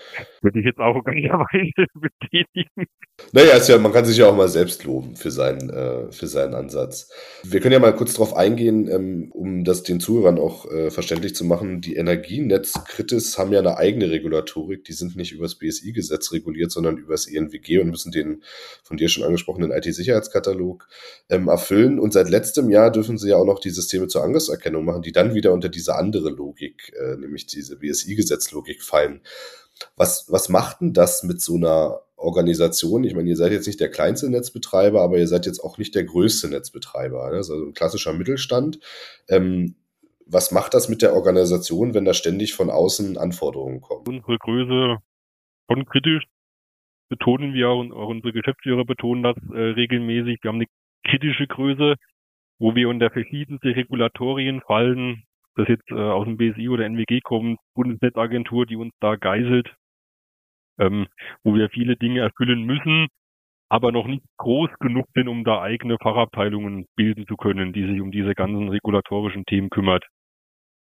Würde 0.41 0.59
ich 0.59 0.65
jetzt 0.65 0.79
auch 0.79 1.03
ganzerweise 1.03 1.85
betätigen. 1.93 2.87
Naja, 3.33 3.57
ist 3.57 3.67
ja, 3.67 3.77
man 3.77 3.91
kann 3.91 4.05
sich 4.05 4.17
ja 4.17 4.27
auch 4.27 4.35
mal 4.35 4.47
selbst 4.47 4.85
loben 4.85 5.17
für 5.17 5.29
seinen, 5.29 5.69
äh, 5.69 6.09
für 6.11 6.27
seinen 6.27 6.53
Ansatz. 6.53 7.09
Wir 7.43 7.59
können 7.59 7.73
ja 7.73 7.79
mal 7.79 7.95
kurz 7.95 8.13
darauf 8.13 8.33
eingehen, 8.33 8.89
ähm, 8.89 9.29
um 9.33 9.65
das 9.65 9.83
den 9.83 9.99
Zuhörern 9.99 10.37
auch 10.37 10.71
äh, 10.71 10.89
verständlich 10.89 11.35
zu 11.35 11.43
machen. 11.43 11.81
Die 11.81 11.95
Energienetzkritis 11.95 13.37
haben 13.37 13.51
ja 13.51 13.59
eine 13.59 13.77
eigene 13.77 14.09
Regulatorik. 14.09 14.85
Die 14.85 14.93
sind 14.93 15.17
nicht 15.17 15.33
über 15.33 15.43
das 15.43 15.55
BSI-Gesetz 15.55 16.31
reguliert, 16.31 16.71
sondern 16.71 16.97
über 16.97 17.13
das 17.13 17.27
ENWG 17.27 17.79
und 17.79 17.89
müssen 17.89 18.11
den 18.13 18.41
von 18.83 18.95
dir 18.95 19.09
schon 19.09 19.25
angesprochenen 19.25 19.71
IT-Sicherheitskatalog 19.71 20.87
ähm, 21.29 21.49
erfüllen. 21.49 21.99
Und 21.99 22.13
seit 22.13 22.29
letztem 22.29 22.69
Jahr 22.69 22.89
dürfen 22.89 23.17
sie 23.17 23.29
ja 23.29 23.35
auch 23.35 23.45
noch 23.45 23.59
die 23.59 23.69
Systeme 23.69 24.07
zur 24.07 24.23
Angriff 24.23 24.44
Begriffserkennung 24.45 24.85
machen, 24.85 25.01
die 25.01 25.11
dann 25.11 25.33
wieder 25.33 25.53
unter 25.53 25.69
diese 25.69 25.95
andere 25.95 26.29
Logik, 26.29 26.93
äh, 26.99 27.17
nämlich 27.17 27.47
diese 27.47 27.79
BSI-Gesetzlogik 27.79 28.83
fallen. 28.83 29.21
Was, 29.97 30.31
was 30.31 30.49
macht 30.49 30.81
denn 30.81 30.93
das 30.93 31.23
mit 31.23 31.41
so 31.41 31.55
einer 31.55 32.01
Organisation? 32.15 33.03
Ich 33.03 33.13
meine, 33.13 33.29
ihr 33.29 33.35
seid 33.35 33.51
jetzt 33.51 33.67
nicht 33.67 33.79
der 33.79 33.91
kleinste 33.91 34.29
Netzbetreiber, 34.29 35.01
aber 35.01 35.17
ihr 35.17 35.27
seid 35.27 35.45
jetzt 35.45 35.59
auch 35.59 35.77
nicht 35.77 35.95
der 35.95 36.05
größte 36.05 36.49
Netzbetreiber. 36.49 37.29
Ne? 37.29 37.37
Also 37.37 37.55
ein 37.55 37.73
klassischer 37.73 38.13
Mittelstand. 38.13 38.79
Ähm, 39.27 39.75
was 40.25 40.51
macht 40.51 40.73
das 40.73 40.89
mit 40.89 41.01
der 41.01 41.13
Organisation, 41.13 41.93
wenn 41.93 42.05
da 42.05 42.13
ständig 42.13 42.55
von 42.55 42.69
außen 42.69 43.17
Anforderungen 43.17 43.81
kommen? 43.81 44.07
Unsere 44.07 44.37
Größe 44.37 44.97
schon 45.69 45.85
kritisch 45.85 46.23
betonen 47.09 47.53
wir 47.53 47.69
auch, 47.69 47.79
und 47.79 47.91
auch 47.91 48.07
unsere 48.07 48.33
Geschäftsführer 48.33 48.85
betonen 48.85 49.21
das 49.21 49.37
äh, 49.53 49.59
regelmäßig. 49.59 50.39
Wir 50.41 50.49
haben 50.49 50.57
eine 50.57 50.67
kritische 51.03 51.45
Größe 51.45 51.95
wo 52.59 52.75
wir 52.75 52.89
unter 52.89 53.09
verschiedenste 53.09 53.75
Regulatorien 53.75 54.61
fallen, 54.61 55.23
das 55.55 55.67
jetzt 55.67 55.89
äh, 55.91 55.95
aus 55.95 56.25
dem 56.25 56.37
BSI 56.37 56.69
oder 56.69 56.85
NWG 56.85 57.21
kommt, 57.21 57.59
Bundesnetzagentur, 57.73 58.65
die 58.65 58.75
uns 58.75 58.93
da 58.99 59.15
geißelt, 59.15 59.73
ähm, 60.79 61.07
wo 61.43 61.55
wir 61.55 61.69
viele 61.69 61.95
Dinge 61.95 62.21
erfüllen 62.21 62.63
müssen, 62.63 63.07
aber 63.69 63.91
noch 63.91 64.07
nicht 64.07 64.23
groß 64.37 64.69
genug 64.79 65.07
sind, 65.15 65.27
um 65.27 65.43
da 65.43 65.61
eigene 65.61 65.97
Fachabteilungen 65.97 66.85
bilden 66.95 67.25
zu 67.27 67.35
können, 67.35 67.73
die 67.73 67.85
sich 67.85 68.01
um 68.01 68.11
diese 68.11 68.35
ganzen 68.35 68.69
regulatorischen 68.69 69.45
Themen 69.45 69.69
kümmert. 69.69 70.05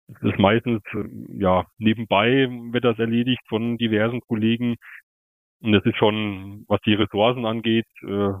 Das 0.07 0.21
ist 0.21 0.39
meistens, 0.39 0.81
äh, 0.93 1.05
ja, 1.39 1.65
nebenbei 1.77 2.47
wird 2.71 2.83
das 2.83 2.99
erledigt 2.99 3.41
von 3.47 3.77
diversen 3.77 4.21
Kollegen. 4.21 4.75
Und 5.61 5.71
das 5.71 5.85
ist 5.85 5.97
schon, 5.97 6.65
was 6.67 6.79
die 6.81 6.93
Ressourcen 6.93 7.45
angeht, 7.45 7.87
äh, 8.03 8.33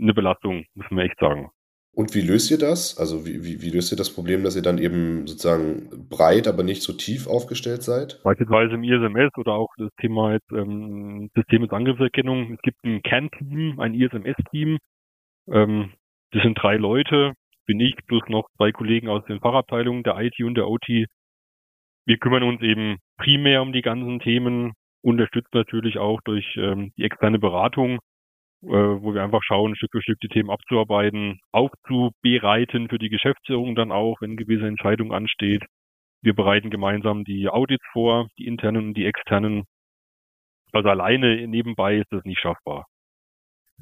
eine 0.00 0.14
Belastung, 0.14 0.64
muss 0.74 0.90
man 0.90 1.06
echt 1.06 1.18
sagen. 1.18 1.50
Und 1.92 2.14
wie 2.14 2.20
löst 2.20 2.50
ihr 2.50 2.58
das? 2.58 2.96
Also 2.96 3.26
wie, 3.26 3.44
wie, 3.44 3.60
wie 3.60 3.70
löst 3.70 3.92
ihr 3.92 3.98
das 3.98 4.14
Problem, 4.14 4.44
dass 4.44 4.54
ihr 4.54 4.62
dann 4.62 4.78
eben 4.78 5.26
sozusagen 5.26 6.08
breit, 6.08 6.46
aber 6.46 6.62
nicht 6.62 6.82
so 6.82 6.92
tief 6.92 7.26
aufgestellt 7.26 7.82
seid? 7.82 8.20
Beispielsweise 8.22 8.74
im 8.74 8.84
ISMS 8.84 9.36
oder 9.36 9.54
auch 9.54 9.70
das 9.78 9.90
Thema 10.00 10.32
jetzt 10.32 10.50
ähm, 10.52 11.28
System 11.34 11.62
mit 11.62 11.72
Angriffserkennung. 11.72 12.52
Es 12.52 12.62
gibt 12.62 12.84
ein 12.84 13.02
Kernteam, 13.02 13.80
ein 13.80 13.94
ISMS-Team. 13.94 14.78
Ähm, 15.50 15.92
das 16.32 16.42
sind 16.42 16.54
drei 16.54 16.76
Leute, 16.76 17.32
bin 17.66 17.80
ich, 17.80 17.96
plus 18.06 18.22
noch 18.28 18.48
zwei 18.56 18.70
Kollegen 18.70 19.08
aus 19.08 19.24
den 19.24 19.40
Fachabteilungen, 19.40 20.04
der 20.04 20.18
IT 20.18 20.38
und 20.40 20.54
der 20.54 20.68
OT. 20.68 20.88
Wir 22.06 22.18
kümmern 22.18 22.42
uns 22.42 22.62
eben 22.62 22.98
primär 23.18 23.60
um 23.60 23.72
die 23.72 23.82
ganzen 23.82 24.20
Themen, 24.20 24.72
unterstützt 25.02 25.52
natürlich 25.52 25.98
auch 25.98 26.20
durch 26.22 26.46
ähm, 26.56 26.92
die 26.96 27.04
externe 27.04 27.38
Beratung 27.38 27.98
äh, 28.62 28.66
wo 28.66 29.14
wir 29.14 29.22
einfach 29.22 29.42
schauen, 29.42 29.76
Stück 29.76 29.92
für 29.92 30.02
Stück 30.02 30.18
die 30.20 30.28
Themen 30.28 30.50
abzuarbeiten, 30.50 31.40
aufzubereiten 31.52 32.88
für 32.88 32.98
die 32.98 33.08
Geschäftsführung 33.08 33.74
dann 33.74 33.92
auch, 33.92 34.20
wenn 34.20 34.36
gewisse 34.36 34.66
Entscheidung 34.66 35.12
ansteht. 35.12 35.64
Wir 36.22 36.34
bereiten 36.34 36.70
gemeinsam 36.70 37.24
die 37.24 37.48
Audits 37.48 37.84
vor, 37.92 38.28
die 38.38 38.46
internen 38.46 38.88
und 38.88 38.94
die 38.94 39.06
externen. 39.06 39.64
Also 40.72 40.88
alleine 40.88 41.46
nebenbei 41.46 41.96
ist 41.98 42.12
das 42.12 42.24
nicht 42.24 42.40
schaffbar. 42.40 42.86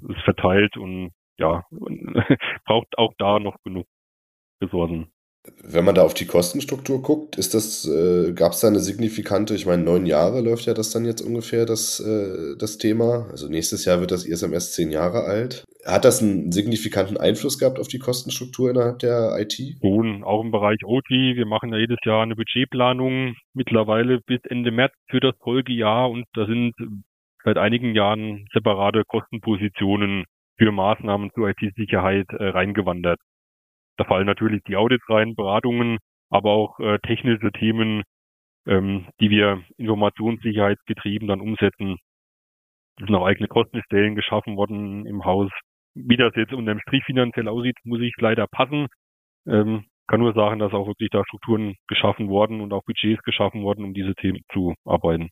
Es 0.03 0.17
ist 0.17 0.25
verteilt 0.25 0.77
und 0.77 1.13
ja, 1.39 1.65
braucht 2.67 2.99
auch 2.99 3.15
da 3.19 3.39
noch 3.39 3.57
genug 3.65 3.87
Ressourcen. 4.63 5.11
Wenn 5.63 5.85
man 5.85 5.95
da 5.95 6.03
auf 6.03 6.15
die 6.15 6.27
Kostenstruktur 6.27 7.03
guckt, 7.03 7.37
ist 7.37 7.55
das, 7.55 7.87
äh, 7.87 8.33
gab 8.33 8.53
es 8.53 8.61
da 8.61 8.69
eine 8.69 8.81
signifikante, 8.81 9.55
ich 9.55 9.67
meine, 9.67 9.83
neun 9.83 10.07
Jahre 10.07 10.41
läuft 10.41 10.67
ja 10.67 10.75
das 10.75 10.91
dann 10.91 11.05
jetzt 11.05 11.21
ungefähr, 11.21 11.67
das, 11.67 12.01
äh, 12.01 12.57
das 12.59 12.79
Thema. 12.79 13.27
Also 13.31 13.49
nächstes 13.49 13.85
Jahr 13.85 14.01
wird 14.01 14.11
das 14.11 14.25
ISMS 14.25 14.73
zehn 14.73 14.91
Jahre 14.91 15.25
alt. 15.25 15.65
Hat 15.85 16.05
das 16.05 16.23
einen 16.23 16.53
signifikanten 16.53 17.17
Einfluss 17.17 17.59
gehabt 17.59 17.79
auf 17.79 17.89
die 17.89 17.99
Kostenstruktur 17.99 18.71
innerhalb 18.71 18.99
der 19.01 19.37
IT? 19.39 19.55
Schon, 19.81 20.25
auch 20.25 20.43
im 20.43 20.51
Bereich 20.51 20.85
OT. 20.85 21.11
Wir 21.11 21.47
machen 21.47 21.73
ja 21.73 21.79
jedes 21.79 21.99
Jahr 22.05 22.23
eine 22.23 22.37
Budgetplanung 22.37 23.35
mittlerweile 23.55 24.21
bis 24.21 24.41
Ende 24.49 24.71
März 24.71 24.93
für 25.09 25.21
das 25.21 25.35
Folgejahr 25.43 26.11
und 26.11 26.25
da 26.35 26.47
sind 26.47 26.75
seit 27.45 27.59
einigen 27.59 27.95
Jahren 27.95 28.47
separate 28.53 29.05
Kostenpositionen 29.07 30.25
für 30.59 30.73
Maßnahmen 30.73 31.31
zur 31.35 31.49
IT-Sicherheit 31.51 32.27
äh, 32.31 32.49
reingewandert. 32.49 33.21
Da 33.97 34.05
fallen 34.05 34.27
natürlich 34.27 34.63
die 34.65 34.77
Audits 34.77 35.09
rein, 35.09 35.35
Beratungen, 35.35 35.99
aber 36.31 36.51
auch 36.51 36.79
äh, 36.81 36.99
technische 37.01 37.53
Themen, 37.53 38.03
ähm, 38.67 39.07
die 39.21 39.31
wir 39.31 39.63
informationssicherheitsgetrieben 39.79 41.29
dann 41.29 41.41
umsetzen. 41.41 41.97
Es 42.99 43.07
sind 43.07 43.15
auch 43.15 43.27
eigene 43.27 43.49
Kostenstellen 43.49 44.15
geschaffen 44.15 44.57
worden 44.57 45.07
im 45.07 45.25
Haus. 45.25 45.51
Wie 45.95 46.17
das 46.17 46.35
jetzt 46.37 46.53
unterm 46.53 46.81
Strich 46.81 47.05
finanziell 47.05 47.49
aussieht, 47.49 47.77
muss 47.85 48.01
ich 48.01 48.15
leider 48.19 48.47
passen. 48.47 48.89
Ähm, 49.47 49.87
kann 50.09 50.21
nur 50.21 50.35
sagen, 50.35 50.59
dass 50.59 50.73
auch 50.73 50.87
wirklich 50.87 51.11
da 51.11 51.23
Strukturen 51.25 51.75
geschaffen 51.89 52.29
worden 52.29 52.61
und 52.61 52.73
auch 52.73 52.85
Budgets 52.85 53.23
geschaffen 53.23 53.63
worden, 53.63 53.85
um 53.85 53.95
diese 53.95 54.15
Themen 54.15 54.43
zu 54.53 54.75
arbeiten. 54.85 55.31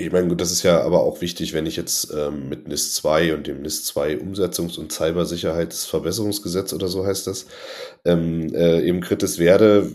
Ich 0.00 0.12
meine, 0.12 0.36
das 0.36 0.52
ist 0.52 0.62
ja 0.62 0.80
aber 0.82 1.02
auch 1.02 1.20
wichtig, 1.20 1.54
wenn 1.54 1.66
ich 1.66 1.74
jetzt 1.74 2.14
ähm, 2.14 2.48
mit 2.48 2.68
NIS 2.68 2.94
2 2.94 3.34
und 3.34 3.48
dem 3.48 3.62
NIS 3.62 3.84
2 3.86 4.18
Umsetzungs- 4.18 4.78
und 4.78 4.92
Cybersicherheitsverbesserungsgesetz 4.92 6.72
oder 6.72 6.86
so 6.86 7.04
heißt 7.04 7.26
das, 7.26 7.48
ähm, 8.04 8.54
äh, 8.54 8.80
eben 8.82 9.00
kritis 9.00 9.40
werde, 9.40 9.90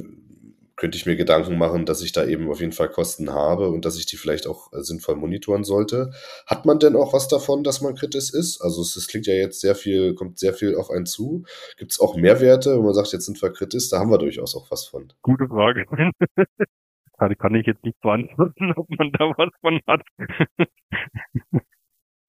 könnte 0.75 0.97
ich 0.97 1.05
mir 1.05 1.15
Gedanken 1.15 1.57
machen, 1.57 1.85
dass 1.85 2.01
ich 2.01 2.11
da 2.11 2.25
eben 2.25 2.49
auf 2.49 2.59
jeden 2.59 2.73
Fall 2.73 2.89
Kosten 2.89 3.31
habe 3.31 3.69
und 3.69 3.85
dass 3.85 3.97
ich 3.97 4.05
die 4.05 4.17
vielleicht 4.17 4.45
auch 4.45 4.73
äh, 4.73 4.83
sinnvoll 4.83 5.15
monitoren 5.15 5.63
sollte. 5.63 6.11
Hat 6.47 6.65
man 6.65 6.79
denn 6.79 6.97
auch 6.97 7.13
was 7.13 7.29
davon, 7.29 7.63
dass 7.63 7.79
man 7.79 7.95
kritisch 7.95 8.33
ist? 8.33 8.59
Also 8.61 8.81
es, 8.81 8.97
es 8.97 9.07
klingt 9.07 9.27
ja 9.27 9.35
jetzt 9.35 9.61
sehr 9.61 9.73
viel, 9.73 10.15
kommt 10.15 10.37
sehr 10.37 10.53
viel 10.53 10.75
auf 10.75 10.89
einen 10.89 11.05
zu. 11.05 11.45
Gibt 11.77 11.93
es 11.93 12.01
auch 12.01 12.17
Mehrwerte, 12.17 12.77
wo 12.77 12.81
man 12.81 12.93
sagt, 12.93 13.13
jetzt 13.13 13.25
sind 13.25 13.41
wir 13.41 13.53
kritisch? 13.53 13.87
Da 13.87 13.99
haben 13.99 14.11
wir 14.11 14.17
durchaus 14.17 14.53
auch 14.53 14.69
was 14.69 14.83
von. 14.83 15.13
Gute 15.21 15.47
Frage. 15.47 15.85
kann, 17.17 17.37
kann 17.37 17.55
ich 17.55 17.65
jetzt 17.65 17.83
nicht 17.83 17.99
beantworten, 18.01 18.73
ob 18.75 18.89
man 18.89 19.11
da 19.11 19.25
was 19.37 19.49
von 19.61 19.79
hat. 19.87 20.01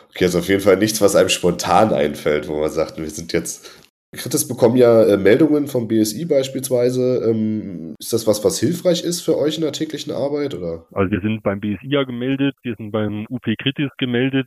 okay, 0.08 0.24
also 0.24 0.38
auf 0.38 0.48
jeden 0.48 0.60
Fall 0.60 0.76
nichts, 0.76 1.00
was 1.00 1.16
einem 1.16 1.28
spontan 1.28 1.92
einfällt, 1.92 2.48
wo 2.48 2.60
man 2.60 2.70
sagt, 2.70 2.98
wir 2.98 3.08
sind 3.10 3.32
jetzt. 3.32 3.80
Kritis 4.12 4.46
bekommen 4.46 4.76
ja 4.76 5.02
äh, 5.02 5.16
Meldungen 5.16 5.66
vom 5.66 5.88
BSI 5.88 6.26
beispielsweise. 6.26 7.28
Ähm, 7.28 7.96
ist 7.98 8.12
das 8.12 8.28
was, 8.28 8.44
was 8.44 8.60
hilfreich 8.60 9.02
ist 9.02 9.22
für 9.22 9.36
euch 9.36 9.56
in 9.56 9.62
der 9.62 9.72
täglichen 9.72 10.12
Arbeit? 10.12 10.54
Oder? 10.54 10.86
Also 10.92 11.10
wir 11.10 11.20
sind 11.20 11.42
beim 11.42 11.58
BSI 11.58 11.88
ja 11.88 12.04
gemeldet, 12.04 12.54
wir 12.62 12.76
sind 12.76 12.92
beim 12.92 13.26
UP 13.28 13.42
Kritis 13.58 13.90
gemeldet. 13.98 14.46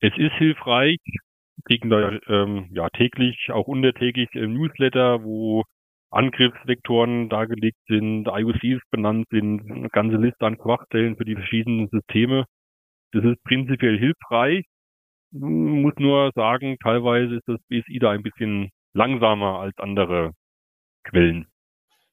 Es 0.00 0.12
ist 0.16 0.34
hilfreich. 0.38 1.00
Wir 1.04 1.64
kriegen 1.64 1.90
da 1.90 2.18
ähm, 2.28 2.68
ja 2.70 2.88
täglich, 2.90 3.48
auch 3.52 3.66
untertäglich 3.66 4.28
äh, 4.34 4.46
Newsletter, 4.46 5.24
wo 5.24 5.64
Angriffsvektoren 6.14 7.28
dargelegt 7.28 7.78
sind, 7.88 8.26
IOCs 8.26 8.82
benannt 8.90 9.26
sind, 9.30 9.70
eine 9.70 9.88
ganze 9.88 10.16
Liste 10.16 10.46
an 10.46 10.56
Schwachstellen 10.56 11.16
für 11.16 11.24
die 11.24 11.34
verschiedenen 11.34 11.88
Systeme. 11.88 12.44
Das 13.12 13.24
ist 13.24 13.42
prinzipiell 13.44 13.98
hilfreich. 13.98 14.64
Muss 15.32 15.94
nur 15.98 16.30
sagen, 16.34 16.76
teilweise 16.82 17.36
ist 17.36 17.48
das 17.48 17.58
BSI 17.68 17.98
da 17.98 18.10
ein 18.10 18.22
bisschen 18.22 18.70
langsamer 18.94 19.58
als 19.58 19.76
andere 19.78 20.32
Quellen. 21.04 21.46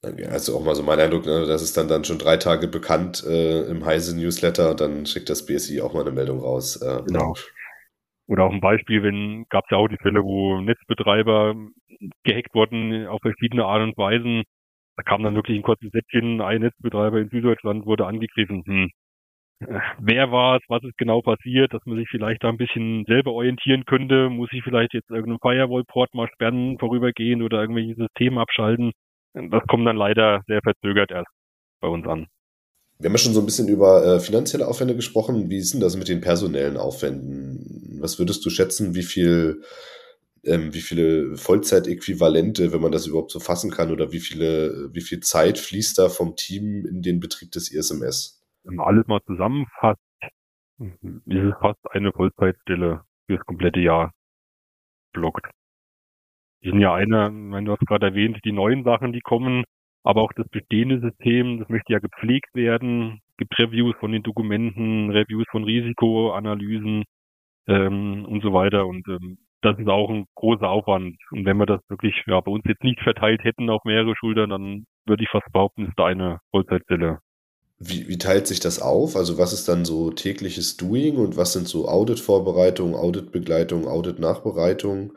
Also 0.03 0.57
auch 0.57 0.63
mal 0.63 0.73
so 0.73 0.81
mein 0.81 0.99
Eindruck, 0.99 1.27
ne, 1.27 1.45
das 1.45 1.61
ist 1.61 1.77
dann, 1.77 1.87
dann 1.87 2.03
schon 2.03 2.17
drei 2.17 2.37
Tage 2.37 2.67
bekannt 2.67 3.23
äh, 3.23 3.69
im 3.69 3.85
Heise 3.85 4.17
Newsletter 4.17 4.73
dann 4.73 5.05
schickt 5.05 5.29
das 5.29 5.45
BSI 5.45 5.81
auch 5.81 5.93
mal 5.93 6.01
eine 6.01 6.11
Meldung 6.11 6.39
raus. 6.39 6.81
Äh, 6.81 7.03
genau. 7.05 7.35
Oder 8.31 8.45
auch 8.45 8.53
ein 8.53 8.61
Beispiel, 8.61 9.03
wenn 9.03 9.43
gab 9.49 9.65
es 9.65 9.71
ja 9.71 9.77
auch 9.77 9.89
die 9.89 9.97
Fälle, 9.97 10.23
wo 10.23 10.61
Netzbetreiber 10.61 11.53
gehackt 12.23 12.55
wurden 12.55 13.05
auf 13.07 13.19
verschiedene 13.21 13.65
Art 13.65 13.81
und 13.81 13.97
Weisen. 13.97 14.43
Da 14.95 15.03
kam 15.03 15.21
dann 15.21 15.35
wirklich 15.35 15.59
ein 15.59 15.63
kurzes 15.63 15.91
Sätzchen, 15.91 16.39
ein 16.39 16.61
Netzbetreiber 16.61 17.19
in 17.19 17.27
Süddeutschland 17.27 17.85
wurde 17.85 18.05
angegriffen. 18.05 18.63
Hm. 18.65 18.89
Wer 19.99 20.31
war 20.31 20.55
es, 20.55 20.63
was 20.69 20.81
ist 20.83 20.97
genau 20.97 21.21
passiert, 21.21 21.73
dass 21.73 21.85
man 21.85 21.97
sich 21.97 22.07
vielleicht 22.09 22.41
da 22.41 22.47
ein 22.47 22.57
bisschen 22.57 23.03
selber 23.05 23.33
orientieren 23.33 23.83
könnte, 23.83 24.29
muss 24.29 24.49
ich 24.53 24.63
vielleicht 24.63 24.93
jetzt 24.93 25.09
irgendeinen 25.09 25.39
Firewall-Port 25.41 26.13
mal 26.13 26.29
sperren, 26.33 26.79
vorübergehen 26.79 27.41
oder 27.41 27.59
irgendwelche 27.59 27.95
Systeme 27.95 28.39
abschalten. 28.39 28.93
Das 29.33 29.63
kommt 29.67 29.85
dann 29.85 29.97
leider 29.97 30.41
sehr 30.47 30.61
verzögert 30.63 31.11
erst 31.11 31.29
bei 31.81 31.89
uns 31.89 32.07
an. 32.07 32.27
Wir 33.01 33.09
haben 33.09 33.15
ja 33.15 33.17
schon 33.17 33.33
so 33.33 33.39
ein 33.39 33.45
bisschen 33.45 33.67
über 33.67 34.05
äh, 34.05 34.19
finanzielle 34.19 34.67
Aufwände 34.67 34.95
gesprochen. 34.95 35.49
Wie 35.49 35.57
ist 35.57 35.73
denn 35.73 35.81
das 35.81 35.97
mit 35.97 36.07
den 36.07 36.21
personellen 36.21 36.77
Aufwänden? 36.77 37.97
Was 37.99 38.19
würdest 38.19 38.45
du 38.45 38.51
schätzen, 38.51 38.93
wie 38.93 39.03
viel 39.03 39.63
ähm, 40.43 40.73
wie 40.73 40.81
viele 40.81 41.35
Vollzeitäquivalente, 41.35 42.73
wenn 42.73 42.81
man 42.81 42.91
das 42.91 43.07
überhaupt 43.07 43.31
so 43.31 43.39
fassen 43.39 43.71
kann, 43.71 43.91
oder 43.91 44.11
wie 44.11 44.19
viele, 44.19 44.89
wie 44.93 45.01
viel 45.01 45.19
Zeit 45.19 45.57
fließt 45.59 45.97
da 45.99 46.09
vom 46.09 46.35
Team 46.35 46.85
in 46.85 47.01
den 47.01 47.19
Betrieb 47.19 47.51
des 47.51 47.71
ISMS? 47.71 48.43
Wenn 48.63 48.75
man 48.75 48.87
alles 48.87 49.07
mal 49.07 49.21
zusammenfasst, 49.25 50.01
ist 50.79 50.97
es 51.03 51.53
fast 51.59 51.79
eine 51.91 52.11
Vollzeitstelle 52.11 53.03
für 53.27 53.37
das 53.37 53.45
komplette 53.45 53.79
Jahr 53.79 54.13
blockt. 55.13 55.47
Die 56.63 56.69
sind 56.69 56.79
ja 56.79 56.93
eine, 56.93 57.31
wenn 57.31 57.65
du 57.65 57.71
hast 57.71 57.85
gerade 57.87 58.07
erwähnt, 58.07 58.39
die 58.45 58.51
neuen 58.51 58.83
Sachen, 58.83 59.13
die 59.13 59.21
kommen, 59.21 59.63
aber 60.03 60.21
auch 60.21 60.33
das 60.35 60.47
bestehende 60.49 60.99
System, 60.99 61.59
das 61.59 61.69
möchte 61.69 61.93
ja 61.93 61.99
gepflegt 61.99 62.53
werden. 62.53 63.19
Gibt 63.37 63.57
Reviews 63.57 63.95
von 63.99 64.11
den 64.11 64.23
Dokumenten, 64.23 65.11
Reviews 65.11 65.45
von 65.51 65.63
Risikoanalysen 65.63 67.03
ähm, 67.67 68.25
und 68.25 68.41
so 68.41 68.53
weiter. 68.53 68.85
Und 68.87 69.07
ähm, 69.07 69.37
das 69.61 69.77
ist 69.77 69.87
auch 69.87 70.09
ein 70.09 70.25
großer 70.35 70.67
Aufwand. 70.67 71.17
Und 71.31 71.45
wenn 71.45 71.57
wir 71.57 71.65
das 71.65 71.81
wirklich 71.87 72.15
ja, 72.25 72.39
bei 72.41 72.51
uns 72.51 72.63
jetzt 72.65 72.83
nicht 72.83 72.99
verteilt 73.01 73.43
hätten 73.43 73.69
auf 73.69 73.83
mehrere 73.83 74.15
Schultern, 74.15 74.49
dann 74.49 74.85
würde 75.05 75.23
ich 75.23 75.29
fast 75.29 75.51
behaupten, 75.51 75.85
ist 75.85 75.97
da 75.97 76.05
eine 76.05 76.39
Vollzeitstelle. 76.51 77.19
Wie, 77.83 78.07
wie 78.07 78.17
teilt 78.19 78.45
sich 78.45 78.59
das 78.59 78.79
auf? 78.79 79.15
Also 79.15 79.39
was 79.39 79.53
ist 79.53 79.67
dann 79.67 79.85
so 79.85 80.11
tägliches 80.11 80.77
Doing 80.77 81.17
und 81.17 81.35
was 81.35 81.53
sind 81.53 81.67
so 81.67 81.87
Audit-Vorbereitung, 81.87 82.95
Audit-Begleitung, 82.95 83.87
Audit-Nachbereitung? 83.87 85.13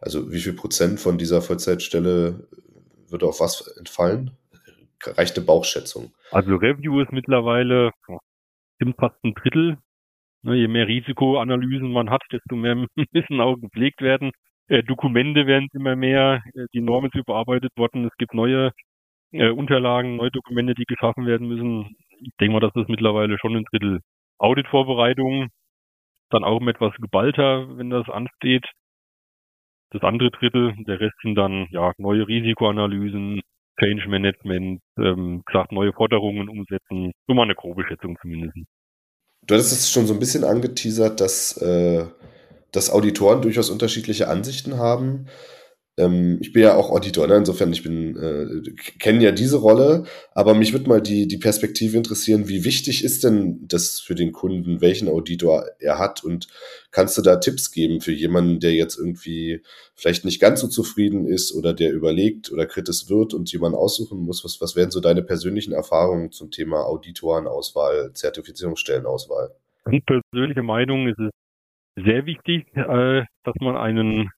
Also 0.00 0.30
wie 0.30 0.38
viel 0.38 0.52
Prozent 0.52 1.00
von 1.00 1.18
dieser 1.18 1.42
Vollzeitstelle 1.42 2.46
würde 3.10 3.26
auf 3.26 3.40
was 3.40 3.76
entfallen? 3.78 4.32
Reichte 5.02 5.40
Bauchschätzung. 5.40 6.12
Also 6.30 6.56
Review 6.56 7.00
ist 7.00 7.12
mittlerweile 7.12 7.90
stimmt 8.76 8.96
fast 8.98 9.22
ein 9.24 9.34
Drittel. 9.34 9.78
Ne, 10.42 10.56
je 10.56 10.68
mehr 10.68 10.86
Risikoanalysen 10.86 11.90
man 11.90 12.10
hat, 12.10 12.22
desto 12.30 12.56
mehr 12.56 12.74
müssen 13.12 13.40
auch 13.40 13.56
gepflegt 13.56 14.00
werden. 14.02 14.30
Äh, 14.68 14.82
Dokumente 14.82 15.46
werden 15.46 15.68
immer 15.72 15.96
mehr, 15.96 16.42
äh, 16.54 16.66
die 16.74 16.80
Normen 16.80 17.10
sind 17.12 17.22
überarbeitet 17.22 17.72
worden, 17.76 18.06
es 18.06 18.16
gibt 18.18 18.34
neue 18.34 18.72
äh, 19.32 19.50
Unterlagen, 19.50 20.16
neue 20.16 20.30
Dokumente, 20.30 20.74
die 20.74 20.84
geschaffen 20.84 21.26
werden 21.26 21.48
müssen. 21.48 21.96
Ich 22.20 22.32
denke 22.40 22.54
mal, 22.54 22.60
das 22.60 22.74
ist 22.76 22.88
mittlerweile 22.88 23.38
schon 23.38 23.56
ein 23.56 23.64
Drittel 23.70 24.00
Auditvorbereitung, 24.38 25.48
dann 26.30 26.44
auch 26.44 26.60
etwas 26.66 26.94
geballter, 26.96 27.76
wenn 27.78 27.90
das 27.90 28.08
ansteht 28.08 28.64
das 29.94 30.02
andere 30.02 30.30
Drittel. 30.30 30.74
Der 30.86 31.00
Rest 31.00 31.14
sind 31.22 31.36
dann 31.36 31.66
ja 31.70 31.92
neue 31.98 32.26
Risikoanalysen, 32.26 33.40
Change 33.80 34.08
Management, 34.08 34.80
ähm, 34.98 35.42
gesagt, 35.46 35.72
neue 35.72 35.92
Forderungen 35.92 36.48
umsetzen. 36.48 37.12
So 37.26 37.34
mal 37.34 37.44
eine 37.44 37.54
grobe 37.54 37.84
Schätzung 37.86 38.16
zumindest. 38.20 38.56
Du 39.46 39.54
hattest 39.54 39.72
es 39.72 39.90
schon 39.90 40.06
so 40.06 40.14
ein 40.14 40.20
bisschen 40.20 40.44
angeteasert, 40.44 41.20
dass, 41.20 41.56
äh, 41.60 42.06
dass 42.72 42.90
Auditoren 42.90 43.42
durchaus 43.42 43.70
unterschiedliche 43.70 44.28
Ansichten 44.28 44.78
haben. 44.78 45.26
Ähm, 45.96 46.38
ich 46.40 46.52
bin 46.52 46.62
ja 46.62 46.74
auch 46.74 46.90
Auditor, 46.90 47.28
ne? 47.28 47.36
insofern 47.36 47.72
ich 47.72 47.84
bin 47.84 48.16
äh, 48.16 48.72
kenne 48.98 49.22
ja 49.22 49.30
diese 49.30 49.58
Rolle, 49.58 50.04
aber 50.32 50.54
mich 50.54 50.72
würde 50.72 50.88
mal 50.88 51.00
die 51.00 51.28
die 51.28 51.38
Perspektive 51.38 51.96
interessieren, 51.96 52.48
wie 52.48 52.64
wichtig 52.64 53.04
ist 53.04 53.22
denn 53.22 53.60
das 53.68 54.00
für 54.00 54.16
den 54.16 54.32
Kunden, 54.32 54.80
welchen 54.80 55.08
Auditor 55.08 55.66
er 55.78 56.00
hat 56.00 56.24
und 56.24 56.48
kannst 56.90 57.16
du 57.16 57.22
da 57.22 57.36
Tipps 57.36 57.70
geben 57.70 58.00
für 58.00 58.12
jemanden, 58.12 58.58
der 58.58 58.72
jetzt 58.72 58.98
irgendwie 58.98 59.62
vielleicht 59.94 60.24
nicht 60.24 60.40
ganz 60.40 60.60
so 60.60 60.66
zufrieden 60.66 61.26
ist 61.28 61.54
oder 61.54 61.72
der 61.72 61.92
überlegt 61.92 62.50
oder 62.50 62.66
kritisch 62.66 63.08
wird 63.08 63.32
und 63.32 63.52
jemanden 63.52 63.78
aussuchen 63.78 64.18
muss? 64.18 64.44
Was 64.44 64.60
was 64.60 64.74
wären 64.74 64.90
so 64.90 65.00
deine 65.00 65.22
persönlichen 65.22 65.72
Erfahrungen 65.72 66.32
zum 66.32 66.50
Thema 66.50 66.86
Auditorenauswahl, 66.86 68.12
Zertifizierungsstellenauswahl? 68.14 69.54
Persönliche 70.06 70.62
Meinung 70.62 71.06
ist 71.06 71.20
es 71.20 71.30
sehr 72.04 72.26
wichtig, 72.26 72.66
äh, 72.74 73.22
dass 73.44 73.54
man 73.60 73.76
einen 73.76 74.30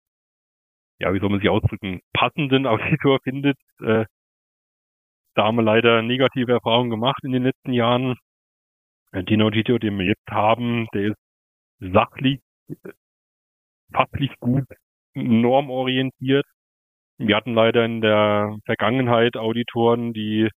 ja, 0.99 1.13
wie 1.13 1.21
soll 1.21 1.31
man 1.31 1.41
sich 1.41 1.49
ausdrücken, 1.49 2.01
passenden 2.13 2.67
Auditor 2.67 3.21
findet. 3.23 3.59
Äh, 3.81 4.05
da 5.35 5.45
haben 5.45 5.57
wir 5.57 5.63
leider 5.63 6.03
negative 6.03 6.53
Erfahrungen 6.53 6.91
gemacht 6.91 7.23
in 7.23 7.33
den 7.33 7.45
letzten 7.45 7.73
Jahren. 7.73 8.17
Äh, 9.13 9.25
den 9.25 9.43
Auditor, 9.43 9.79
den 9.79 9.99
wir 9.99 10.07
jetzt 10.07 10.31
haben, 10.31 10.87
der 10.95 11.09
ist 11.09 11.17
sachlich, 11.81 12.41
fachlich 13.93 14.33
gut, 14.41 14.65
normorientiert. 15.15 16.47
Wir 17.19 17.37
hatten 17.37 17.55
leider 17.55 17.85
in 17.85 18.01
der 18.01 18.57
Vergangenheit 18.67 19.37
Auditoren, 19.37 20.13
die 20.13 20.49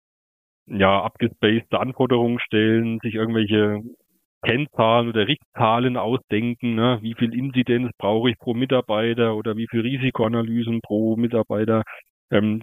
ja 0.66 1.02
abgespacede 1.02 1.78
Anforderungen 1.80 2.41
stellen, 2.41 2.99
sich 3.00 3.15
irgendwelche 3.15 3.82
Kennzahlen 4.43 5.09
oder 5.09 5.27
Richtzahlen 5.29 5.97
ausdenken, 5.97 6.75
ne? 6.77 6.99
wie 7.03 7.15
viel 7.15 7.35
Inzidenz 7.35 7.91
brauche 7.99 8.31
ich 8.31 8.39
pro 8.39 8.55
Mitarbeiter 8.55 9.35
oder 9.37 9.57
wie 9.57 9.67
viel 9.69 9.81
Risikoanalysen 9.81 10.81
pro 10.83 11.17
Mitarbeiter, 11.17 11.83
ähm, 12.31 12.61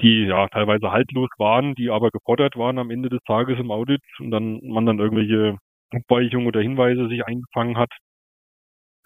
die 0.00 0.26
ja 0.26 0.48
teilweise 0.48 0.90
haltlos 0.92 1.30
waren, 1.38 1.74
die 1.74 1.90
aber 1.90 2.10
gefordert 2.10 2.56
waren 2.56 2.78
am 2.78 2.90
Ende 2.90 3.08
des 3.08 3.20
Tages 3.26 3.58
im 3.58 3.70
Audit 3.70 4.02
und 4.20 4.30
dann 4.30 4.60
man 4.62 4.86
dann 4.86 4.98
irgendwelche 5.00 5.56
Abweichungen 5.92 6.46
oder 6.46 6.60
Hinweise 6.60 7.08
sich 7.08 7.24
eingefangen 7.26 7.78
hat. 7.78 7.90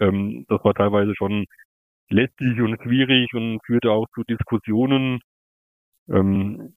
Ähm, 0.00 0.44
das 0.48 0.62
war 0.64 0.74
teilweise 0.74 1.14
schon 1.16 1.46
lästig 2.10 2.60
und 2.60 2.80
schwierig 2.82 3.32
und 3.34 3.60
führte 3.66 3.90
auch 3.92 4.06
zu 4.14 4.24
Diskussionen. 4.24 5.20
Ähm, 6.08 6.74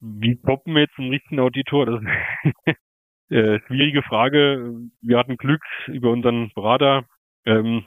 wie 0.00 0.36
toppen 0.40 0.74
wir 0.74 0.82
jetzt 0.82 0.98
einen 0.98 1.10
richtigen 1.10 1.40
Auditor? 1.40 1.84
Das 1.86 2.00
Äh, 3.30 3.60
schwierige 3.66 4.02
Frage. 4.02 4.74
Wir 5.02 5.18
hatten 5.18 5.36
Glück 5.36 5.62
über 5.88 6.10
unseren 6.10 6.50
Berater, 6.54 7.04
ähm, 7.44 7.86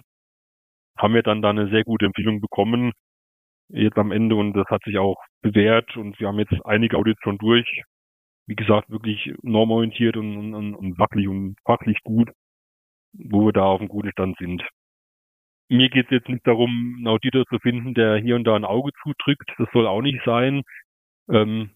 haben 0.98 1.14
wir 1.14 1.24
dann 1.24 1.42
da 1.42 1.50
eine 1.52 1.70
sehr 1.70 1.84
gute 1.84 2.06
Empfehlung 2.06 2.42
bekommen 2.42 2.94
jetzt 3.70 3.98
am 3.98 4.12
Ende 4.12 4.36
und 4.36 4.54
das 4.54 4.68
hat 4.68 4.84
sich 4.84 4.98
auch 4.98 5.18
bewährt 5.42 5.96
und 5.96 6.20
wir 6.20 6.28
haben 6.28 6.40
jetzt 6.40 6.54
einige 6.66 6.98
Audits 6.98 7.22
schon 7.24 7.38
durch. 7.38 7.84
Wie 8.48 8.56
gesagt, 8.56 8.90
wirklich 8.90 9.32
normorientiert 9.44 10.18
und, 10.18 10.54
und, 10.56 10.76
und 10.76 10.98
sachlich 10.98 11.28
und 11.28 11.56
fachlich 11.66 12.00
gut, 12.04 12.32
wo 13.14 13.46
wir 13.46 13.54
da 13.54 13.64
auf 13.66 13.80
einem 13.80 13.90
guten 13.90 14.12
Stand 14.12 14.38
sind. 14.40 14.64
Mir 15.70 15.90
geht 15.90 16.06
es 16.06 16.12
jetzt 16.12 16.30
nicht 16.30 16.48
darum, 16.48 16.96
einen 16.98 17.08
Auditor 17.08 17.46
zu 17.46 17.60
finden, 17.60 17.94
der 17.94 18.18
hier 18.18 18.36
und 18.36 18.44
da 18.46 18.56
ein 18.56 18.66
Auge 18.66 18.92
zudrückt. 19.04 19.52
Das 19.60 19.70
soll 19.72 19.86
auch 19.86 20.02
nicht 20.02 20.20
sein. 20.26 20.64
Ähm, 21.30 21.72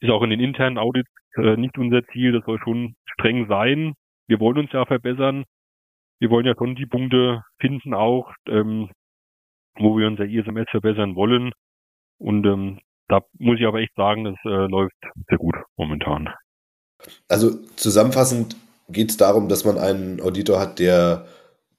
ist 0.00 0.10
auch 0.10 0.22
in 0.22 0.30
den 0.30 0.40
internen 0.40 0.76
Audits 0.76 1.10
äh, 1.36 1.56
nicht 1.56 1.78
unser 1.78 2.04
Ziel. 2.12 2.32
Das 2.32 2.44
soll 2.44 2.58
schon 2.62 2.94
streng 3.12 3.46
sein. 3.48 3.94
Wir 4.28 4.40
wollen 4.40 4.58
uns 4.58 4.72
ja 4.72 4.84
verbessern. 4.84 5.44
Wir 6.18 6.30
wollen 6.30 6.46
ja 6.46 6.54
schon 6.56 6.74
die 6.74 6.86
Punkte 6.86 7.42
finden 7.60 7.94
auch, 7.94 8.32
ähm, 8.48 8.90
wo 9.78 9.98
wir 9.98 10.06
unser 10.06 10.24
ISMS 10.24 10.70
verbessern 10.70 11.14
wollen. 11.14 11.52
Und 12.18 12.46
ähm, 12.46 12.80
da 13.08 13.20
muss 13.38 13.58
ich 13.58 13.66
aber 13.66 13.80
echt 13.80 13.94
sagen, 13.94 14.24
das 14.24 14.36
äh, 14.44 14.66
läuft 14.66 14.96
sehr 15.28 15.38
gut 15.38 15.54
momentan. 15.76 16.30
Also 17.28 17.50
zusammenfassend 17.76 18.56
geht 18.88 19.10
es 19.10 19.16
darum, 19.16 19.48
dass 19.48 19.64
man 19.64 19.78
einen 19.78 20.20
Auditor 20.20 20.58
hat, 20.58 20.78
der 20.78 21.26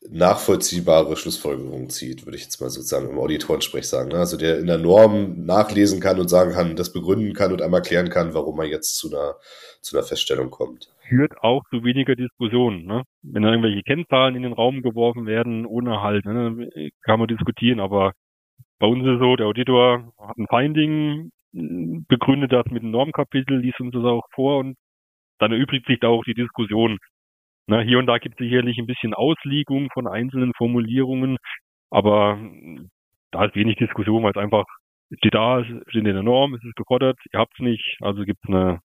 nachvollziehbare 0.09 1.15
Schlussfolgerungen 1.15 1.89
zieht, 1.89 2.25
würde 2.25 2.37
ich 2.37 2.43
jetzt 2.43 2.61
mal 2.61 2.69
sozusagen 2.69 3.09
im 3.09 3.17
Auditorensprech 3.17 3.87
sagen. 3.87 4.09
Ne? 4.09 4.17
Also 4.17 4.37
der 4.37 4.59
in 4.59 4.67
der 4.67 4.77
Norm 4.77 5.45
nachlesen 5.45 5.99
kann 5.99 6.19
und 6.19 6.29
sagen 6.29 6.53
kann, 6.53 6.75
das 6.75 6.93
begründen 6.93 7.33
kann 7.33 7.51
und 7.51 7.61
einmal 7.61 7.81
klären 7.81 8.09
kann, 8.09 8.33
warum 8.33 8.59
er 8.59 8.67
jetzt 8.67 8.97
zu 8.97 9.09
einer, 9.09 9.35
zu 9.81 9.97
einer 9.97 10.05
Feststellung 10.05 10.49
kommt. 10.49 10.93
Führt 11.07 11.37
auch 11.41 11.63
zu 11.69 11.83
weniger 11.83 12.15
Diskussionen. 12.15 12.85
Ne? 12.85 13.03
Wenn 13.21 13.43
dann 13.43 13.53
irgendwelche 13.53 13.83
Kennzahlen 13.83 14.35
in 14.35 14.43
den 14.43 14.53
Raum 14.53 14.81
geworfen 14.81 15.25
werden, 15.25 15.65
ohne 15.65 16.01
halt, 16.01 16.25
ne, 16.25 16.69
kann 17.03 17.19
man 17.19 17.27
diskutieren, 17.27 17.79
aber 17.79 18.13
bei 18.79 18.87
uns 18.87 19.03
ist 19.03 19.15
es 19.15 19.19
so, 19.19 19.35
der 19.35 19.47
Auditor 19.47 20.13
hat 20.19 20.37
ein 20.37 20.47
Finding, 20.49 21.31
begründet 21.51 22.51
das 22.51 22.65
mit 22.67 22.83
einem 22.83 22.91
Normkapitel, 22.91 23.59
liest 23.59 23.79
uns 23.79 23.93
das 23.93 24.03
auch 24.03 24.25
vor 24.33 24.59
und 24.59 24.75
dann 25.39 25.51
erübrigt 25.51 25.87
sich 25.87 25.99
da 25.99 26.07
auch 26.07 26.23
die 26.23 26.33
Diskussion. 26.33 26.99
Na, 27.69 27.81
hier 27.81 27.99
und 27.99 28.07
da 28.07 28.17
gibt 28.17 28.39
es 28.39 28.45
sicherlich 28.45 28.77
ein 28.77 28.87
bisschen 28.87 29.13
Auslegung 29.13 29.89
von 29.93 30.07
einzelnen 30.07 30.53
Formulierungen, 30.55 31.37
aber 31.89 32.39
da 33.31 33.45
ist 33.45 33.55
wenig 33.55 33.75
Diskussion, 33.75 34.23
weil 34.23 34.31
es 34.31 34.37
einfach 34.37 34.63
steht 35.17 35.33
da, 35.33 35.63
steht 35.63 35.83
in 35.95 36.05
der 36.05 36.23
Norm, 36.23 36.53
es 36.53 36.63
ist 36.63 36.77
gefordert, 36.77 37.19
ihr 37.33 37.39
habt 37.39 37.53
es 37.55 37.63
nicht, 37.63 37.97
also 37.99 38.23
gibt 38.23 38.39
es 38.43 38.49
eine 38.49 38.79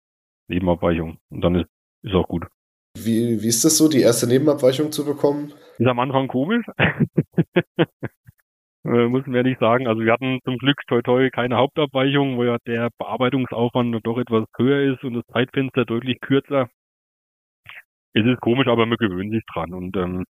Nebenabweichung 0.48 1.18
und 1.30 1.42
dann 1.42 1.56
ist, 1.56 1.70
ist 2.04 2.16
auch 2.16 2.28
gut. 2.28 2.46
Wie, 2.98 3.42
wie 3.42 3.48
ist 3.48 3.66
das 3.66 3.78
so, 3.78 3.90
die 3.90 4.02
erste 4.02 4.28
Nebenabweichung 4.28 4.94
zu 4.94 5.06
bekommen? 5.06 5.52
Ist 5.78 5.88
am 5.88 6.00
Anfang 6.00 6.28
komisch. 6.28 6.66
Äh, 8.86 9.08
muss 9.08 9.26
man 9.26 9.36
ehrlich 9.36 9.58
sagen. 9.60 9.88
Also 9.88 10.02
wir 10.02 10.14
hatten 10.14 10.40
zum 10.46 10.58
Glück 10.58 10.78
toi 10.88 11.02
toi 11.02 11.30
keine 11.30 11.58
Hauptabweichung, 11.58 12.38
wo 12.38 12.46
ja 12.46 12.58
der 12.66 12.90
Bearbeitungsaufwand 12.98 14.00
doch 14.06 14.18
etwas 14.18 14.46
höher 14.58 14.94
ist 14.94 15.04
und 15.04 15.16
das 15.16 15.26
Zeitfenster 15.34 15.84
deutlich 15.84 16.22
kürzer 16.22 16.70
es 18.14 18.26
ist 18.26 18.42
komisch, 18.42 18.68
aber 18.68 18.86
man 18.86 18.98
gewöhnt 18.98 19.32
sich 19.32 19.44
dran. 19.54 19.74
Und 19.74 19.96
ähm, 19.98 20.26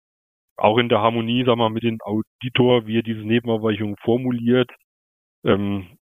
auch 0.56 0.78
in 0.78 0.88
der 0.88 1.00
Harmonie, 1.00 1.46
wir 1.46 1.56
mal, 1.56 1.70
mit 1.70 1.82
dem 1.84 1.98
Auditor, 2.02 2.86
wie 2.86 2.98
er 2.98 3.02
diese 3.02 3.20
Nebenabweichung 3.20 3.96
formuliert, 4.02 4.70
ähm, 5.44 5.98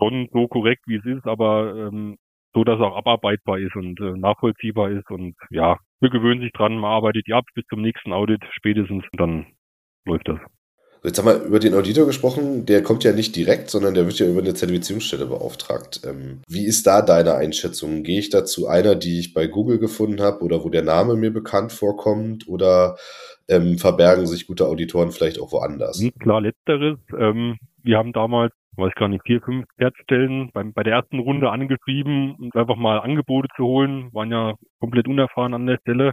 schon 0.00 0.28
so 0.32 0.48
korrekt, 0.48 0.82
wie 0.86 0.96
es 0.96 1.04
ist, 1.04 1.26
aber 1.26 1.74
ähm, 1.76 2.16
so, 2.54 2.64
dass 2.64 2.76
es 2.78 2.84
auch 2.84 2.96
abarbeitbar 2.96 3.58
ist 3.58 3.76
und 3.76 4.00
äh, 4.00 4.16
nachvollziehbar 4.18 4.90
ist. 4.90 5.10
Und 5.10 5.36
ja, 5.50 5.78
wir 6.00 6.10
gewöhnen 6.10 6.40
sich 6.40 6.52
dran, 6.52 6.78
man 6.78 6.92
arbeitet 6.92 7.26
die 7.26 7.34
ab 7.34 7.44
bis 7.54 7.66
zum 7.66 7.82
nächsten 7.82 8.12
Audit 8.12 8.44
spätestens 8.52 9.04
und 9.12 9.20
dann 9.20 9.46
läuft 10.06 10.28
das. 10.28 10.40
Jetzt 11.04 11.18
haben 11.18 11.26
wir 11.26 11.42
über 11.44 11.58
den 11.58 11.74
Auditor 11.74 12.06
gesprochen, 12.06 12.66
der 12.66 12.82
kommt 12.82 13.04
ja 13.04 13.12
nicht 13.12 13.36
direkt, 13.36 13.70
sondern 13.70 13.94
der 13.94 14.06
wird 14.06 14.18
ja 14.18 14.26
über 14.26 14.40
eine 14.40 14.54
Zertifizierungsstelle 14.54 15.26
beauftragt. 15.26 16.00
Ähm, 16.04 16.42
wie 16.48 16.66
ist 16.66 16.86
da 16.86 17.02
deine 17.02 17.34
Einschätzung? 17.34 18.02
Gehe 18.02 18.18
ich 18.18 18.30
da 18.30 18.44
zu 18.44 18.66
einer, 18.66 18.94
die 18.94 19.20
ich 19.20 19.34
bei 19.34 19.46
Google 19.46 19.78
gefunden 19.78 20.20
habe 20.20 20.42
oder 20.44 20.64
wo 20.64 20.68
der 20.68 20.82
Name 20.82 21.14
mir 21.14 21.32
bekannt 21.32 21.72
vorkommt 21.72 22.48
oder 22.48 22.96
ähm, 23.48 23.78
verbergen 23.78 24.26
sich 24.26 24.46
gute 24.46 24.66
Auditoren 24.66 25.12
vielleicht 25.12 25.40
auch 25.40 25.52
woanders? 25.52 26.02
Klar, 26.20 26.40
letzteres. 26.40 26.98
Ähm, 27.16 27.58
wir 27.82 27.96
haben 27.96 28.12
damals, 28.12 28.52
weiß 28.76 28.92
gar 28.96 29.08
nicht, 29.08 29.22
vier, 29.24 29.40
fünf 29.40 29.66
Herzstellen 29.78 30.50
beim, 30.52 30.72
bei 30.72 30.82
der 30.82 30.94
ersten 30.94 31.20
Runde 31.20 31.50
angeschrieben, 31.50 32.36
um 32.38 32.50
einfach 32.52 32.76
mal 32.76 32.98
Angebote 32.98 33.48
zu 33.56 33.64
holen, 33.64 34.08
waren 34.12 34.30
ja 34.30 34.54
komplett 34.80 35.06
unerfahren 35.06 35.54
an 35.54 35.66
der 35.66 35.78
Stelle 35.78 36.12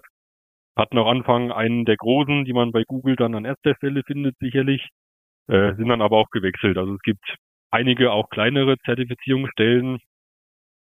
hatten 0.75 0.97
auch 0.97 1.07
Anfang 1.07 1.51
einen 1.51 1.85
der 1.85 1.97
großen, 1.97 2.45
die 2.45 2.53
man 2.53 2.71
bei 2.71 2.83
Google 2.83 3.15
dann 3.15 3.35
an 3.35 3.45
erster 3.45 3.75
Stelle 3.75 4.03
findet, 4.05 4.37
sicherlich, 4.39 4.89
äh, 5.47 5.75
sind 5.75 5.89
dann 5.89 6.01
aber 6.01 6.17
auch 6.17 6.29
gewechselt. 6.31 6.77
Also 6.77 6.95
es 6.95 7.01
gibt 7.01 7.37
einige 7.71 8.11
auch 8.11 8.29
kleinere 8.29 8.77
Zertifizierungsstellen, 8.85 9.99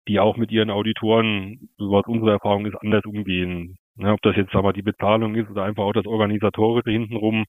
die 0.09 0.21
auch 0.21 0.37
mit 0.37 0.51
ihren 0.51 0.71
Auditoren, 0.71 1.69
so 1.79 1.93
was 1.93 2.07
unsere 2.07 2.33
Erfahrung 2.33 2.67
ist, 2.67 2.77
anders 2.77 3.05
umgehen. 3.05 3.77
Ja, 3.97 4.13
ob 4.15 4.23
das 4.23 4.37
jetzt 4.37 4.55
aber 4.55 4.73
die 4.73 4.83
Bezahlung 4.83 5.35
ist 5.35 5.51
oder 5.51 5.65
einfach 5.65 5.85
auch 5.85 5.93
das 5.93 6.07
Organisatorische 6.07 6.91
hintenrum, 6.91 7.45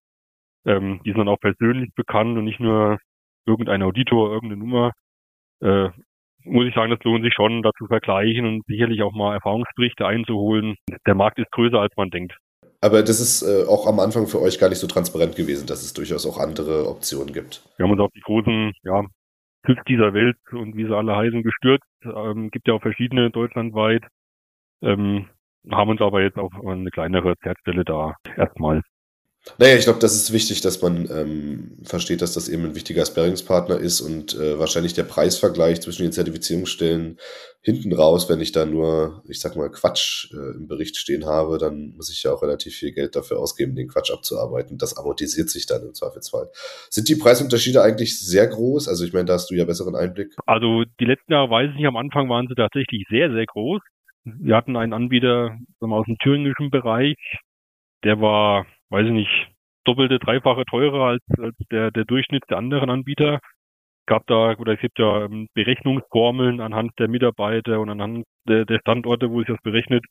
ähm, 0.65 1.01
die 1.05 1.11
sind 1.11 1.19
dann 1.19 1.29
auch 1.29 1.39
persönlich 1.39 1.93
bekannt 1.95 2.37
und 2.37 2.45
nicht 2.45 2.59
nur 2.59 2.99
irgendein 3.45 3.83
Auditor, 3.83 4.31
irgendeine 4.31 4.59
Nummer. 4.59 4.93
Äh, 5.61 5.89
muss 6.49 6.67
ich 6.67 6.73
sagen, 6.73 6.91
das 6.91 7.03
lohnt 7.03 7.23
sich 7.23 7.33
schon, 7.33 7.61
da 7.61 7.71
zu 7.77 7.87
vergleichen 7.87 8.45
und 8.45 8.65
sicherlich 8.65 9.01
auch 9.01 9.13
mal 9.13 9.33
Erfahrungsberichte 9.33 10.05
einzuholen. 10.05 10.75
Der 11.05 11.15
Markt 11.15 11.39
ist 11.39 11.51
größer, 11.51 11.79
als 11.79 11.93
man 11.95 12.09
denkt. 12.09 12.35
Aber 12.81 13.01
das 13.01 13.19
ist 13.19 13.41
äh, 13.41 13.67
auch 13.67 13.87
am 13.87 13.99
Anfang 13.99 14.27
für 14.27 14.41
euch 14.41 14.57
gar 14.57 14.69
nicht 14.69 14.79
so 14.79 14.87
transparent 14.87 15.35
gewesen, 15.35 15.67
dass 15.67 15.83
es 15.83 15.93
durchaus 15.93 16.25
auch 16.25 16.39
andere 16.39 16.87
Optionen 16.87 17.33
gibt. 17.33 17.61
Wir 17.77 17.83
haben 17.83 17.91
uns 17.91 18.01
auf 18.01 18.11
die 18.15 18.21
großen, 18.21 18.71
ja, 18.83 19.03
TÜV 19.65 19.77
dieser 19.87 20.13
Welt 20.13 20.37
und 20.51 20.77
wie 20.77 20.85
sie 20.85 20.95
alle 20.95 21.15
heißen 21.15 21.43
gestürzt. 21.43 21.83
Ähm, 22.03 22.49
gibt 22.49 22.67
ja 22.67 22.75
auch 22.75 22.81
verschiedene 22.81 23.29
deutschlandweit. 23.31 24.03
Ähm, 24.81 25.27
haben 25.69 25.89
uns 25.89 26.01
aber 26.01 26.21
jetzt 26.21 26.37
auf 26.37 26.53
eine 26.65 26.89
kleinere 26.89 27.35
Zertstelle 27.43 27.83
da 27.83 28.15
erstmal 28.37 28.81
naja, 29.57 29.75
ich 29.77 29.85
glaube, 29.85 29.99
das 29.99 30.15
ist 30.15 30.33
wichtig, 30.33 30.61
dass 30.61 30.81
man 30.81 31.09
ähm, 31.09 31.77
versteht, 31.83 32.21
dass 32.21 32.33
das 32.33 32.49
eben 32.49 32.65
ein 32.65 32.75
wichtiger 32.75 33.05
Sparringspartner 33.05 33.77
ist 33.77 34.01
und 34.01 34.35
äh, 34.35 34.59
wahrscheinlich 34.59 34.93
der 34.93 35.03
Preisvergleich 35.03 35.81
zwischen 35.81 36.03
den 36.03 36.11
Zertifizierungsstellen 36.11 37.17
hinten 37.61 37.93
raus, 37.93 38.29
wenn 38.29 38.41
ich 38.41 38.51
da 38.51 38.65
nur, 38.65 39.23
ich 39.27 39.39
sag 39.39 39.55
mal, 39.55 39.69
Quatsch 39.69 40.31
äh, 40.33 40.55
im 40.55 40.67
Bericht 40.67 40.97
stehen 40.97 41.25
habe, 41.25 41.57
dann 41.57 41.93
muss 41.95 42.11
ich 42.11 42.23
ja 42.23 42.33
auch 42.33 42.41
relativ 42.41 42.75
viel 42.75 42.91
Geld 42.91 43.15
dafür 43.15 43.39
ausgeben, 43.39 43.75
den 43.75 43.87
Quatsch 43.87 44.11
abzuarbeiten. 44.11 44.77
Das 44.77 44.97
amortisiert 44.97 45.49
sich 45.49 45.65
dann 45.65 45.83
im 45.83 45.93
Zweifelsfall. 45.93 46.49
Sind 46.89 47.09
die 47.09 47.15
Preisunterschiede 47.15 47.81
eigentlich 47.81 48.19
sehr 48.19 48.47
groß? 48.47 48.87
Also 48.87 49.03
ich 49.05 49.13
meine, 49.13 49.25
da 49.25 49.33
hast 49.33 49.49
du 49.49 49.55
ja 49.55 49.65
besseren 49.65 49.95
Einblick. 49.95 50.35
Also 50.45 50.83
die 50.99 51.05
letzten 51.05 51.33
Jahre 51.33 51.49
weiß 51.49 51.69
ich 51.71 51.77
nicht, 51.77 51.87
am 51.87 51.97
Anfang 51.97 52.29
waren 52.29 52.47
sie 52.47 52.55
tatsächlich 52.55 53.05
sehr, 53.09 53.31
sehr 53.31 53.45
groß. 53.45 53.81
Wir 54.25 54.55
hatten 54.55 54.75
einen 54.75 54.93
Anbieter 54.93 55.57
sagen 55.79 55.91
wir, 55.91 55.97
aus 55.97 56.05
dem 56.05 56.17
thüringischen 56.21 56.69
Bereich, 56.71 57.17
der 58.03 58.21
war 58.21 58.65
weiß 58.89 59.05
ich 59.05 59.11
nicht, 59.11 59.47
doppelte, 59.85 60.19
dreifache 60.19 60.65
teurer 60.65 61.07
als, 61.09 61.23
als 61.39 61.55
der, 61.71 61.91
der 61.91 62.05
Durchschnitt 62.05 62.43
der 62.49 62.57
anderen 62.57 62.89
Anbieter. 62.89 63.39
Gab 64.07 64.25
da, 64.27 64.55
oder 64.57 64.73
es 64.73 64.79
gibt 64.79 64.97
ja 64.99 65.25
ähm, 65.25 65.47
Berechnungsformeln 65.53 66.61
anhand 66.61 66.91
der 66.99 67.07
Mitarbeiter 67.07 67.79
und 67.79 67.89
anhand 67.89 68.25
der, 68.47 68.65
der 68.65 68.79
Standorte, 68.79 69.29
wo 69.29 69.39
sich 69.39 69.47
das 69.47 69.61
berechnet. 69.61 70.03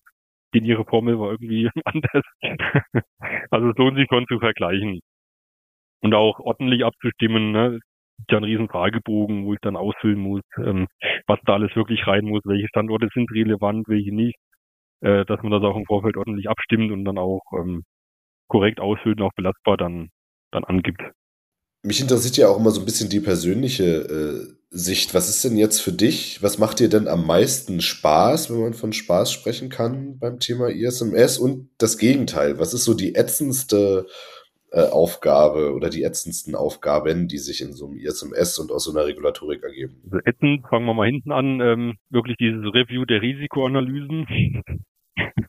Denn 0.54 0.64
ihre 0.64 0.84
Formel 0.84 1.18
war 1.18 1.32
irgendwie 1.32 1.68
anders. 1.84 2.24
also 3.50 3.70
es 3.70 3.76
lohnt 3.76 3.96
sich 3.96 4.06
schon 4.08 4.26
zu 4.28 4.38
vergleichen. 4.38 5.00
Und 6.00 6.14
auch 6.14 6.38
ordentlich 6.38 6.84
abzustimmen. 6.84 7.52
Ne? 7.52 7.80
Gibt 8.18 8.32
ja 8.32 8.38
einen 8.38 8.44
riesen 8.44 8.68
Fragebogen, 8.68 9.46
wo 9.46 9.54
ich 9.54 9.60
dann 9.62 9.76
ausfüllen 9.76 10.18
muss, 10.18 10.42
ähm, 10.58 10.86
was 11.26 11.40
da 11.44 11.54
alles 11.54 11.74
wirklich 11.76 12.06
rein 12.06 12.24
muss, 12.24 12.42
welche 12.44 12.68
Standorte 12.68 13.08
sind 13.14 13.30
relevant, 13.32 13.88
welche 13.88 14.14
nicht. 14.14 14.36
Äh, 15.00 15.24
dass 15.26 15.42
man 15.42 15.52
das 15.52 15.62
auch 15.62 15.76
im 15.76 15.84
Vorfeld 15.86 16.16
ordentlich 16.16 16.48
abstimmt 16.48 16.90
und 16.92 17.04
dann 17.04 17.18
auch 17.18 17.42
ähm, 17.52 17.84
korrekt 18.48 18.80
ausfüllt 18.80 19.20
und 19.20 19.26
auch 19.26 19.34
belastbar 19.34 19.76
dann, 19.76 20.10
dann 20.50 20.64
angibt. 20.64 21.02
Mich 21.84 22.00
interessiert 22.00 22.36
ja 22.36 22.48
auch 22.48 22.58
immer 22.58 22.70
so 22.70 22.80
ein 22.80 22.86
bisschen 22.86 23.08
die 23.08 23.20
persönliche 23.20 23.84
äh, 23.84 24.58
Sicht. 24.70 25.14
Was 25.14 25.28
ist 25.28 25.44
denn 25.44 25.56
jetzt 25.56 25.80
für 25.80 25.92
dich? 25.92 26.42
Was 26.42 26.58
macht 26.58 26.80
dir 26.80 26.88
denn 26.88 27.06
am 27.06 27.24
meisten 27.24 27.80
Spaß, 27.80 28.50
wenn 28.50 28.60
man 28.60 28.74
von 28.74 28.92
Spaß 28.92 29.32
sprechen 29.32 29.68
kann 29.68 30.18
beim 30.18 30.40
Thema 30.40 30.68
ISMS? 30.68 31.38
Und 31.38 31.70
das 31.78 31.96
Gegenteil. 31.96 32.58
Was 32.58 32.74
ist 32.74 32.84
so 32.84 32.94
die 32.94 33.14
ätzendste 33.14 34.06
äh, 34.72 34.88
Aufgabe 34.88 35.72
oder 35.72 35.88
die 35.88 36.02
ätzendsten 36.02 36.56
Aufgaben, 36.56 37.28
die 37.28 37.38
sich 37.38 37.62
in 37.62 37.72
so 37.72 37.86
einem 37.86 37.98
ISMS 37.98 38.58
und 38.58 38.72
aus 38.72 38.84
so 38.84 38.90
einer 38.90 39.06
Regulatorik 39.06 39.62
ergeben? 39.62 40.02
Also 40.04 40.18
ätzend, 40.24 40.66
fangen 40.68 40.84
wir 40.84 40.94
mal 40.94 41.06
hinten 41.06 41.30
an, 41.30 41.60
ähm, 41.60 41.94
wirklich 42.10 42.36
dieses 42.38 42.64
Review 42.74 43.04
der 43.04 43.22
Risikoanalysen. 43.22 44.26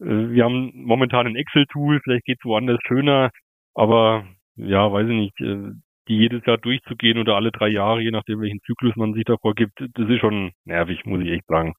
Äh, 0.00 0.30
wir 0.30 0.44
haben 0.44 0.72
momentan 0.74 1.26
ein 1.26 1.36
Excel-Tool, 1.36 2.00
vielleicht 2.02 2.24
geht 2.24 2.38
es 2.40 2.44
woanders 2.44 2.80
schöner, 2.86 3.30
aber 3.74 4.26
ja, 4.56 4.92
weiß 4.92 5.08
ich 5.08 5.14
nicht, 5.14 5.40
äh, 5.40 5.72
die 6.08 6.16
jedes 6.16 6.44
Jahr 6.46 6.58
durchzugehen 6.58 7.18
oder 7.18 7.36
alle 7.36 7.52
drei 7.52 7.68
Jahre, 7.68 8.00
je 8.00 8.10
nachdem 8.10 8.40
welchen 8.40 8.60
Zyklus 8.62 8.96
man 8.96 9.14
sich 9.14 9.24
davor 9.24 9.54
gibt, 9.54 9.78
das 9.78 10.08
ist 10.08 10.20
schon 10.20 10.52
nervig, 10.64 11.04
muss 11.04 11.20
ich 11.22 11.30
echt 11.30 11.46
sagen. 11.46 11.74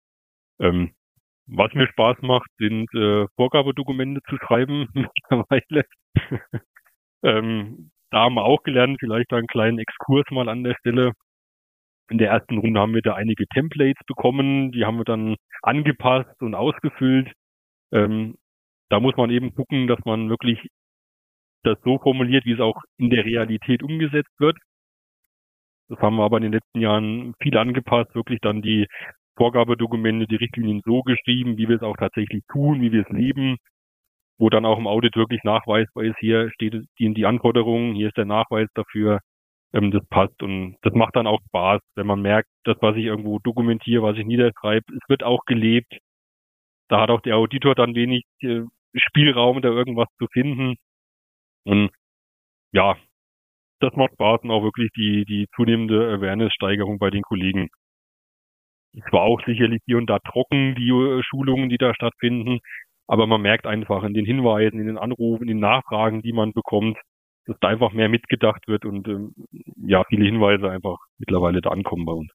Ähm, 0.59 0.91
was 1.47 1.73
mir 1.73 1.87
Spaß 1.87 2.17
macht, 2.21 2.49
sind 2.59 2.93
äh, 2.93 3.25
Vorgabedokumente 3.35 4.21
zu 4.29 4.37
schreiben 4.37 4.87
mittlerweile. 4.93 5.85
ähm, 7.23 7.91
da 8.11 8.21
haben 8.21 8.35
wir 8.35 8.43
auch 8.45 8.63
gelernt, 8.63 8.97
vielleicht 8.99 9.33
einen 9.33 9.47
kleinen 9.47 9.79
Exkurs 9.79 10.25
mal 10.31 10.49
an 10.49 10.63
der 10.63 10.75
Stelle. 10.79 11.13
In 12.09 12.17
der 12.17 12.31
ersten 12.31 12.57
Runde 12.57 12.79
haben 12.79 12.95
wir 12.95 13.01
da 13.03 13.15
einige 13.15 13.45
Templates 13.47 14.03
bekommen, 14.07 14.71
die 14.71 14.85
haben 14.85 14.97
wir 14.97 15.05
dann 15.05 15.35
angepasst 15.61 16.41
und 16.41 16.55
ausgefüllt. 16.55 17.31
Ähm, 17.91 18.35
da 18.89 18.99
muss 18.99 19.15
man 19.17 19.29
eben 19.29 19.53
gucken, 19.53 19.87
dass 19.87 19.99
man 20.05 20.29
wirklich 20.29 20.59
das 21.63 21.77
so 21.83 21.99
formuliert, 21.99 22.45
wie 22.45 22.53
es 22.53 22.59
auch 22.59 22.81
in 22.97 23.09
der 23.09 23.25
Realität 23.25 23.83
umgesetzt 23.83 24.31
wird. 24.39 24.57
Das 25.89 25.99
haben 25.99 26.17
wir 26.17 26.23
aber 26.23 26.37
in 26.37 26.43
den 26.43 26.53
letzten 26.53 26.79
Jahren 26.79 27.33
viel 27.41 27.57
angepasst, 27.57 28.13
wirklich 28.15 28.39
dann 28.41 28.61
die 28.61 28.87
Vorgabedokumente, 29.35 30.27
die 30.27 30.35
Richtlinien 30.35 30.81
so 30.85 31.01
geschrieben, 31.01 31.57
wie 31.57 31.67
wir 31.67 31.77
es 31.77 31.81
auch 31.81 31.97
tatsächlich 31.97 32.43
tun, 32.51 32.81
wie 32.81 32.91
wir 32.91 33.01
es 33.01 33.09
leben, 33.09 33.57
wo 34.37 34.49
dann 34.49 34.65
auch 34.65 34.77
im 34.77 34.87
Audit 34.87 35.15
wirklich 35.15 35.43
nachweisbar 35.43 36.03
ist, 36.03 36.17
hier 36.19 36.51
steht 36.51 36.75
die, 36.99 37.25
Anforderungen, 37.25 37.95
hier 37.95 38.09
ist 38.09 38.17
der 38.17 38.25
Nachweis 38.25 38.69
dafür, 38.75 39.19
ähm, 39.73 39.91
das 39.91 40.05
passt 40.09 40.41
und 40.43 40.77
das 40.81 40.93
macht 40.93 41.15
dann 41.15 41.27
auch 41.27 41.39
Spaß, 41.47 41.81
wenn 41.95 42.07
man 42.07 42.21
merkt, 42.21 42.49
das, 42.65 42.77
was 42.81 42.95
ich 42.95 43.05
irgendwo 43.05 43.39
dokumentiere, 43.39 44.03
was 44.03 44.17
ich 44.17 44.25
niederschreibe, 44.25 44.85
es 44.93 45.09
wird 45.09 45.23
auch 45.23 45.45
gelebt, 45.45 45.97
da 46.89 47.01
hat 47.01 47.09
auch 47.11 47.21
der 47.21 47.37
Auditor 47.37 47.75
dann 47.75 47.95
wenig 47.95 48.23
äh, 48.41 48.61
Spielraum, 48.95 49.61
da 49.61 49.69
irgendwas 49.69 50.07
zu 50.17 50.27
finden. 50.31 50.75
Und 51.65 51.91
ja, 52.73 52.97
das 53.79 53.95
macht 53.95 54.13
Spaß 54.13 54.41
und 54.43 54.51
auch 54.51 54.63
wirklich 54.63 54.91
die, 54.95 55.25
die 55.25 55.47
zunehmende 55.55 56.13
Awareness-Steigerung 56.13 56.99
bei 56.99 57.09
den 57.09 57.23
Kollegen. 57.23 57.69
Es 58.93 59.11
war 59.13 59.21
auch 59.21 59.41
sicherlich 59.45 59.81
hier 59.85 59.97
und 59.97 60.09
da 60.09 60.19
trocken, 60.19 60.75
die 60.75 60.89
äh, 60.89 61.21
Schulungen, 61.23 61.69
die 61.69 61.77
da 61.77 61.93
stattfinden. 61.93 62.59
Aber 63.07 63.27
man 63.27 63.41
merkt 63.41 63.65
einfach 63.65 64.03
in 64.03 64.13
den 64.13 64.25
Hinweisen, 64.25 64.79
in 64.79 64.87
den 64.87 64.97
Anrufen, 64.97 65.43
in 65.43 65.47
den 65.49 65.59
Nachfragen, 65.59 66.21
die 66.21 66.33
man 66.33 66.53
bekommt, 66.53 66.97
dass 67.45 67.57
da 67.61 67.69
einfach 67.69 67.91
mehr 67.93 68.09
mitgedacht 68.09 68.67
wird 68.67 68.85
und 68.85 69.07
ähm, 69.07 69.33
ja, 69.77 70.03
viele 70.09 70.25
Hinweise 70.25 70.69
einfach 70.69 70.97
mittlerweile 71.17 71.61
da 71.61 71.71
ankommen 71.71 72.05
bei 72.05 72.13
uns. 72.13 72.31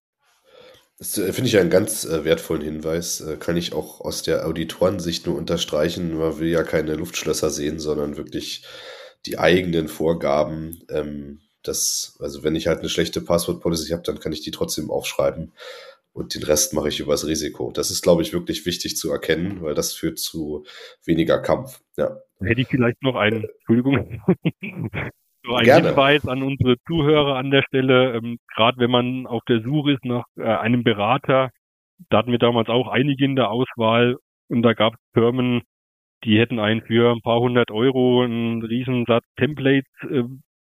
Das 0.99 1.19
äh, 1.19 1.33
finde 1.33 1.49
ich 1.49 1.59
einen 1.59 1.71
ganz 1.71 2.05
äh, 2.05 2.25
wertvollen 2.25 2.63
Hinweis. 2.63 3.21
Äh, 3.21 3.37
kann 3.37 3.57
ich 3.57 3.73
auch 3.73 4.01
aus 4.01 4.23
der 4.23 4.47
Auditorensicht 4.47 5.27
nur 5.27 5.37
unterstreichen. 5.37 6.17
Man 6.17 6.39
will 6.39 6.49
ja 6.49 6.63
keine 6.63 6.95
Luftschlösser 6.95 7.51
sehen, 7.51 7.79
sondern 7.79 8.17
wirklich 8.17 8.65
die 9.27 9.39
eigenen 9.39 9.89
Vorgaben. 9.89 10.83
Ähm, 10.89 11.41
das, 11.63 12.17
also 12.21 12.45
wenn 12.45 12.57
ich 12.57 12.67
halt 12.67 12.81
eine 12.81 12.89
schlechte 12.89 13.21
Passwort-Policy 13.21 13.93
habe, 13.93 14.03
dann 14.03 14.21
kann 14.21 14.33
ich 14.33 14.43
die 14.43 14.51
trotzdem 14.51 14.91
aufschreiben 14.91 15.53
und 16.15 16.35
den 16.35 16.45
Rest 16.45 16.73
mache 16.73 16.89
ich 16.89 17.01
übers 17.01 17.27
Risiko. 17.27 17.73
Das 17.73 17.91
ist, 17.91 18.03
glaube 18.03 18.23
ich, 18.23 18.33
wirklich 18.33 18.65
wichtig 18.65 18.97
zu 18.97 19.11
erkennen, 19.11 19.61
weil 19.63 19.75
das 19.75 19.93
führt 19.93 20.19
zu 20.19 20.65
weniger 21.05 21.41
Kampf. 21.41 21.83
Ja. 21.97 22.19
Hätte 22.41 22.61
ich 22.61 22.69
vielleicht 22.69 23.03
noch 23.03 23.17
einen, 23.17 23.45
Entschuldigung, 23.45 24.23
So 25.45 25.55
ein 25.55 25.65
Gerne. 25.65 25.89
Hinweis 25.89 26.27
an 26.27 26.43
unsere 26.43 26.77
Zuhörer 26.87 27.37
an 27.37 27.51
der 27.51 27.63
Stelle, 27.63 28.15
ähm, 28.15 28.39
gerade 28.55 28.79
wenn 28.79 28.91
man 28.91 29.27
auf 29.27 29.43
der 29.47 29.61
Suche 29.61 29.93
ist 29.93 30.05
nach 30.05 30.25
äh, 30.37 30.45
einem 30.45 30.85
Berater, 30.85 31.51
da 32.09 32.19
hatten 32.19 32.33
wir 32.33 32.39
damals 32.39 32.69
auch 32.69 32.89
einige 32.89 33.25
in 33.25 33.37
der 33.37 33.51
Auswahl 33.51 34.17
und 34.49 34.63
da 34.63 34.73
gab 34.73 34.95
es 34.95 35.01
Firmen, 35.13 35.63
die 36.25 36.39
hätten 36.39 36.59
einen 36.59 36.83
für 36.83 37.13
ein 37.13 37.21
paar 37.21 37.41
hundert 37.41 37.71
Euro 37.71 38.23
einen 38.23 38.63
Riesensatz 38.63 39.25
Templates 39.37 39.91
äh, 40.03 40.23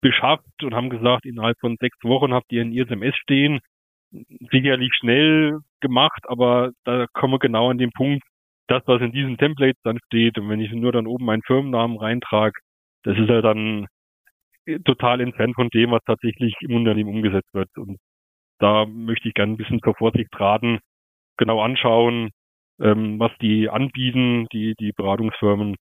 beschafft 0.00 0.62
und 0.62 0.74
haben 0.74 0.88
gesagt, 0.88 1.26
innerhalb 1.26 1.58
von 1.60 1.76
sechs 1.78 1.96
Wochen 2.02 2.32
habt 2.32 2.50
ihr 2.50 2.62
ein 2.62 2.72
ISMS 2.72 3.16
stehen. 3.16 3.60
Sicherlich 4.50 4.94
schnell 4.94 5.60
gemacht, 5.80 6.22
aber 6.28 6.72
da 6.84 7.06
kommen 7.12 7.34
wir 7.34 7.38
genau 7.38 7.70
an 7.70 7.78
den 7.78 7.92
Punkt, 7.92 8.22
das, 8.68 8.82
was 8.86 9.02
in 9.02 9.12
diesen 9.12 9.36
Templates 9.36 9.80
dann 9.84 9.98
steht, 10.06 10.38
und 10.38 10.48
wenn 10.48 10.60
ich 10.60 10.72
nur 10.72 10.92
dann 10.92 11.06
oben 11.06 11.26
meinen 11.26 11.42
Firmennamen 11.42 11.98
reintrage, 11.98 12.58
das 13.04 13.18
ist 13.18 13.28
ja 13.28 13.42
dann 13.42 13.86
total 14.84 15.20
entfernt 15.20 15.54
von 15.54 15.68
dem, 15.70 15.90
was 15.90 16.02
tatsächlich 16.06 16.54
im 16.60 16.76
Unternehmen 16.76 17.10
umgesetzt 17.10 17.52
wird. 17.52 17.68
Und 17.76 17.98
da 18.58 18.86
möchte 18.86 19.28
ich 19.28 19.34
gerne 19.34 19.54
ein 19.54 19.56
bisschen 19.56 19.80
zur 19.82 19.94
Vorsicht 19.94 20.28
raten, 20.38 20.78
genau 21.36 21.60
anschauen, 21.60 22.30
ähm, 22.80 23.18
was 23.18 23.32
die 23.40 23.68
anbieten, 23.68 24.46
die, 24.52 24.74
die 24.78 24.92
Beratungsfirmen, 24.92 25.76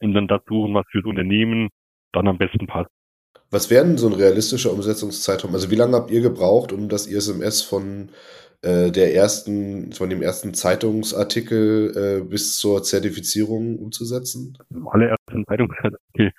und 0.00 0.12
dann 0.14 0.28
das 0.28 0.42
suchen, 0.46 0.74
was 0.74 0.84
fürs 0.90 1.06
Unternehmen 1.06 1.70
dann 2.12 2.28
am 2.28 2.38
besten 2.38 2.66
passt. 2.66 2.90
Was 3.50 3.70
wäre 3.70 3.86
denn 3.86 3.98
so 3.98 4.08
ein 4.08 4.14
realistischer 4.14 4.72
Umsetzungszeitraum? 4.72 5.54
Also 5.54 5.70
wie 5.70 5.76
lange 5.76 5.96
habt 5.96 6.10
ihr 6.10 6.20
gebraucht, 6.20 6.72
um 6.72 6.88
das 6.88 7.06
ISMS 7.06 7.62
von 7.62 8.10
äh, 8.62 8.90
der 8.90 9.14
ersten, 9.14 9.92
von 9.92 10.10
dem 10.10 10.22
ersten 10.22 10.52
Zeitungsartikel 10.52 12.20
äh, 12.22 12.24
bis 12.24 12.58
zur 12.58 12.82
Zertifizierung 12.82 13.78
umzusetzen? 13.78 14.58
Alle 14.90 15.08
ersten 15.08 15.44
Zeitungsartikel, 15.46 16.32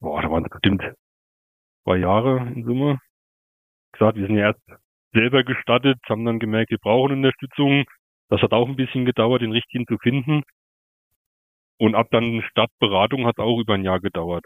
boah, 0.00 0.22
da 0.22 0.30
waren 0.30 0.44
es 0.44 0.50
bestimmt 0.50 0.82
zwei 1.84 1.98
Jahre 1.98 2.38
in 2.54 2.64
Summe. 2.64 2.98
Wie 3.92 3.98
gesagt, 3.98 4.16
wir 4.16 4.26
sind 4.26 4.36
ja 4.36 4.48
erst 4.48 4.82
selber 5.12 5.42
gestartet, 5.44 5.98
haben 6.08 6.24
dann 6.24 6.38
gemerkt, 6.38 6.70
wir 6.70 6.78
brauchen 6.78 7.12
Unterstützung. 7.12 7.84
Das 8.28 8.40
hat 8.42 8.52
auch 8.52 8.68
ein 8.68 8.76
bisschen 8.76 9.04
gedauert, 9.04 9.42
den 9.42 9.52
richtigen 9.52 9.86
zu 9.86 9.96
finden. 9.98 10.42
Und 11.78 11.94
ab 11.94 12.08
dann 12.10 12.42
Stadtberatung 12.50 13.26
hat 13.26 13.38
auch 13.38 13.58
über 13.58 13.74
ein 13.74 13.84
Jahr 13.84 14.00
gedauert. 14.00 14.44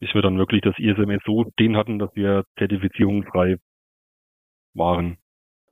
Bis 0.00 0.12
wir 0.14 0.22
dann 0.22 0.38
wirklich 0.38 0.62
das 0.62 0.78
ISMS 0.78 1.22
so 1.24 1.44
den 1.58 1.76
hatten, 1.76 1.98
dass 1.98 2.10
wir 2.14 2.44
zertifizierungsfrei 2.58 3.56
waren. 4.74 5.18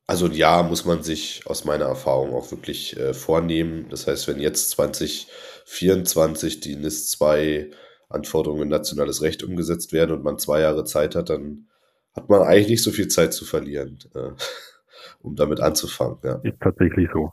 Also 0.07 0.27
ein 0.27 0.33
Jahr 0.33 0.63
muss 0.63 0.85
man 0.85 1.03
sich 1.03 1.43
aus 1.47 1.65
meiner 1.65 1.87
Erfahrung 1.87 2.35
auch 2.35 2.51
wirklich 2.51 2.97
äh, 2.97 3.15
vornehmen. 3.15 3.87
Das 3.89 4.07
heißt, 4.07 4.29
wenn 4.29 4.41
jetzt 4.41 4.71
2024 4.71 6.61
die 6.61 6.77
NIS 6.77 7.11
2 7.11 7.71
Anforderungen 8.13 8.63
in 8.63 8.69
nationales 8.69 9.23
Recht 9.23 9.43
umgesetzt 9.43 9.93
werden 9.93 10.17
und 10.17 10.25
man 10.25 10.39
zwei 10.39 10.61
Jahre 10.61 10.85
Zeit 10.85 11.15
hat, 11.15 11.31
dann 11.31 11.69
hat 12.15 12.29
man 12.29 12.43
eigentlich 12.43 12.69
nicht 12.69 12.83
so 12.83 12.91
viel 12.91 13.09
Zeit 13.09 13.33
zu 13.33 13.45
verlieren, 13.45 13.99
äh, 14.15 14.31
um 15.21 15.35
damit 15.37 15.61
anzufangen. 15.61 16.19
Ja. 16.23 16.37
Ist 16.43 16.61
tatsächlich 16.61 17.09
so. 17.13 17.31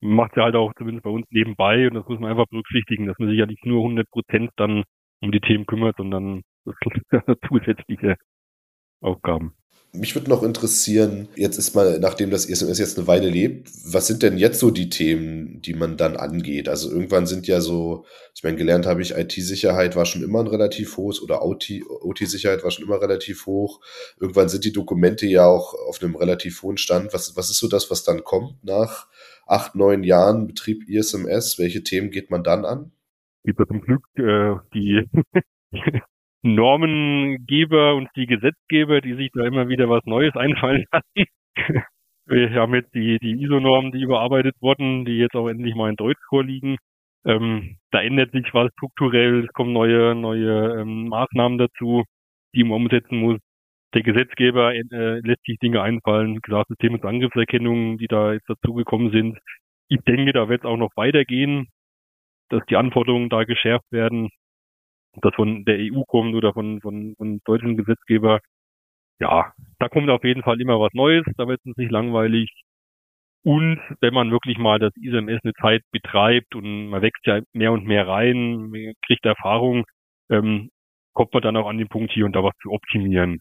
Man 0.00 0.16
macht 0.16 0.36
ja 0.36 0.44
halt 0.44 0.56
auch 0.56 0.72
zumindest 0.76 1.04
bei 1.04 1.10
uns 1.10 1.26
nebenbei 1.30 1.86
und 1.86 1.94
das 1.94 2.06
muss 2.06 2.20
man 2.20 2.30
einfach 2.30 2.46
berücksichtigen, 2.50 3.06
dass 3.06 3.18
man 3.18 3.28
sich 3.28 3.38
ja 3.38 3.46
nicht 3.46 3.64
nur 3.64 3.82
100 3.82 4.10
Prozent 4.10 4.50
dann 4.56 4.84
um 5.20 5.32
die 5.32 5.40
Themen 5.40 5.66
kümmert, 5.66 5.96
sondern 5.96 6.42
das 6.64 6.74
zusätzliche 7.48 8.16
Aufgaben. 9.00 9.54
Mich 9.96 10.16
würde 10.16 10.28
noch 10.28 10.42
interessieren, 10.42 11.28
jetzt 11.36 11.56
ist 11.56 11.76
mal, 11.76 12.00
nachdem 12.00 12.30
das 12.30 12.46
SMS 12.46 12.80
jetzt 12.80 12.98
eine 12.98 13.06
Weile 13.06 13.28
lebt, 13.28 13.70
was 13.86 14.08
sind 14.08 14.24
denn 14.24 14.38
jetzt 14.38 14.58
so 14.58 14.72
die 14.72 14.90
Themen, 14.90 15.62
die 15.62 15.72
man 15.72 15.96
dann 15.96 16.16
angeht? 16.16 16.68
Also 16.68 16.90
irgendwann 16.90 17.26
sind 17.26 17.46
ja 17.46 17.60
so, 17.60 18.04
ich 18.34 18.42
meine, 18.42 18.56
gelernt 18.56 18.86
habe 18.86 19.02
ich, 19.02 19.16
IT-Sicherheit 19.16 19.94
war 19.94 20.04
schon 20.04 20.24
immer 20.24 20.40
ein 20.40 20.48
relativ 20.48 20.96
hohes 20.96 21.22
oder 21.22 21.44
OT-Sicherheit 21.44 22.64
war 22.64 22.72
schon 22.72 22.86
immer 22.86 23.00
relativ 23.00 23.46
hoch. 23.46 23.80
Irgendwann 24.18 24.48
sind 24.48 24.64
die 24.64 24.72
Dokumente 24.72 25.26
ja 25.26 25.46
auch 25.46 25.74
auf 25.88 26.02
einem 26.02 26.16
relativ 26.16 26.60
hohen 26.64 26.76
Stand. 26.76 27.14
Was, 27.14 27.36
was 27.36 27.50
ist 27.50 27.58
so 27.58 27.68
das, 27.68 27.88
was 27.88 28.02
dann 28.02 28.24
kommt 28.24 28.64
nach 28.64 29.06
acht, 29.46 29.76
neun 29.76 30.02
Jahren 30.02 30.48
Betrieb 30.48 30.88
ISMS? 30.88 31.60
Welche 31.60 31.84
Themen 31.84 32.10
geht 32.10 32.32
man 32.32 32.42
dann 32.42 32.64
an? 32.64 32.90
Gibt 33.44 33.60
es 33.60 33.68
zum 33.68 33.80
Glück 33.80 34.04
äh, 34.16 34.56
die 34.74 35.08
Normengeber 36.44 37.94
und 37.94 38.08
die 38.16 38.26
Gesetzgeber, 38.26 39.00
die 39.00 39.14
sich 39.14 39.30
da 39.32 39.46
immer 39.46 39.68
wieder 39.68 39.88
was 39.88 40.04
Neues 40.04 40.36
einfallen 40.36 40.84
lassen. 40.92 41.26
Wir 42.26 42.50
haben 42.52 42.74
jetzt 42.74 42.94
die, 42.94 43.18
die 43.18 43.42
ISO-Normen, 43.42 43.92
die 43.92 44.02
überarbeitet 44.02 44.54
wurden, 44.60 45.04
die 45.06 45.18
jetzt 45.18 45.34
auch 45.34 45.48
endlich 45.48 45.74
mal 45.74 45.90
in 45.90 45.96
Deutsch 45.96 46.20
vorliegen. 46.28 46.76
Ähm, 47.24 47.78
da 47.90 48.02
ändert 48.02 48.32
sich 48.32 48.52
was 48.52 48.70
strukturell, 48.72 49.44
es 49.44 49.52
kommen 49.54 49.72
neue, 49.72 50.14
neue 50.14 50.80
ähm, 50.80 51.08
Maßnahmen 51.08 51.56
dazu, 51.58 52.04
die 52.54 52.64
man 52.64 52.82
umsetzen 52.82 53.18
muss. 53.18 53.38
Der 53.94 54.02
Gesetzgeber 54.02 54.74
äh, 54.74 55.20
lässt 55.20 55.44
sich 55.46 55.58
Dinge 55.58 55.80
einfallen, 55.80 56.42
klar 56.42 56.64
System- 56.68 56.94
und 56.94 57.04
Angriffserkennung, 57.04 57.96
die 57.96 58.08
da 58.08 58.34
jetzt 58.34 58.48
dazugekommen 58.50 59.12
sind. 59.12 59.38
Ich 59.88 60.00
denke, 60.02 60.32
da 60.32 60.48
wird 60.48 60.62
es 60.64 60.66
auch 60.66 60.76
noch 60.76 60.90
weitergehen, 60.96 61.68
dass 62.50 62.64
die 62.66 62.76
Anforderungen 62.76 63.30
da 63.30 63.44
geschärft 63.44 63.90
werden 63.90 64.28
das 65.22 65.34
von 65.34 65.64
der 65.64 65.78
EU 65.78 66.02
kommt 66.06 66.34
oder 66.34 66.52
von, 66.52 66.80
von, 66.80 67.14
von 67.16 67.40
deutschen 67.44 67.76
Gesetzgeber, 67.76 68.40
ja, 69.20 69.52
da 69.78 69.88
kommt 69.88 70.10
auf 70.10 70.24
jeden 70.24 70.42
Fall 70.42 70.60
immer 70.60 70.80
was 70.80 70.92
Neues, 70.92 71.24
da 71.36 71.46
wird 71.48 71.60
es 71.64 71.76
nicht 71.76 71.90
langweilig. 71.90 72.50
Und 73.44 73.78
wenn 74.00 74.14
man 74.14 74.30
wirklich 74.30 74.58
mal 74.58 74.78
das 74.78 74.92
ISMS 74.96 75.40
eine 75.44 75.52
Zeit 75.60 75.82
betreibt 75.92 76.54
und 76.54 76.88
man 76.88 77.02
wächst 77.02 77.26
ja 77.26 77.40
mehr 77.52 77.72
und 77.72 77.84
mehr 77.84 78.08
rein, 78.08 78.94
kriegt 79.06 79.26
Erfahrung, 79.26 79.84
ähm, 80.30 80.70
kommt 81.12 81.32
man 81.34 81.42
dann 81.42 81.56
auch 81.56 81.68
an 81.68 81.78
den 81.78 81.88
Punkt 81.88 82.12
hier 82.12 82.24
und 82.24 82.34
da 82.34 82.42
was 82.42 82.56
zu 82.62 82.70
optimieren. 82.70 83.40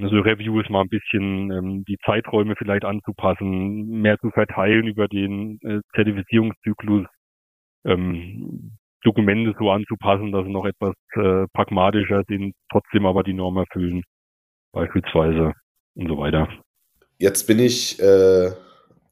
Also 0.00 0.20
Review 0.20 0.60
ist 0.60 0.70
mal 0.70 0.80
ein 0.80 0.88
bisschen 0.88 1.50
ähm, 1.52 1.84
die 1.84 1.98
Zeiträume 2.04 2.56
vielleicht 2.56 2.84
anzupassen, 2.84 4.00
mehr 4.00 4.18
zu 4.18 4.30
verteilen 4.30 4.86
über 4.86 5.06
den 5.06 5.58
äh, 5.62 5.80
Zertifizierungszyklus. 5.94 7.06
Ähm, 7.84 8.72
Dokumente 9.02 9.54
so 9.58 9.70
anzupassen, 9.70 10.32
dass 10.32 10.44
sie 10.44 10.52
noch 10.52 10.64
etwas 10.64 10.94
äh, 11.14 11.46
pragmatischer 11.52 12.22
sind, 12.28 12.54
trotzdem 12.70 13.06
aber 13.06 13.22
die 13.22 13.34
Norm 13.34 13.56
erfüllen, 13.56 14.02
beispielsweise 14.72 15.52
und 15.94 16.08
so 16.08 16.18
weiter. 16.18 16.48
Jetzt 17.18 17.46
bin 17.46 17.58
ich, 17.58 18.00
äh, 18.00 18.50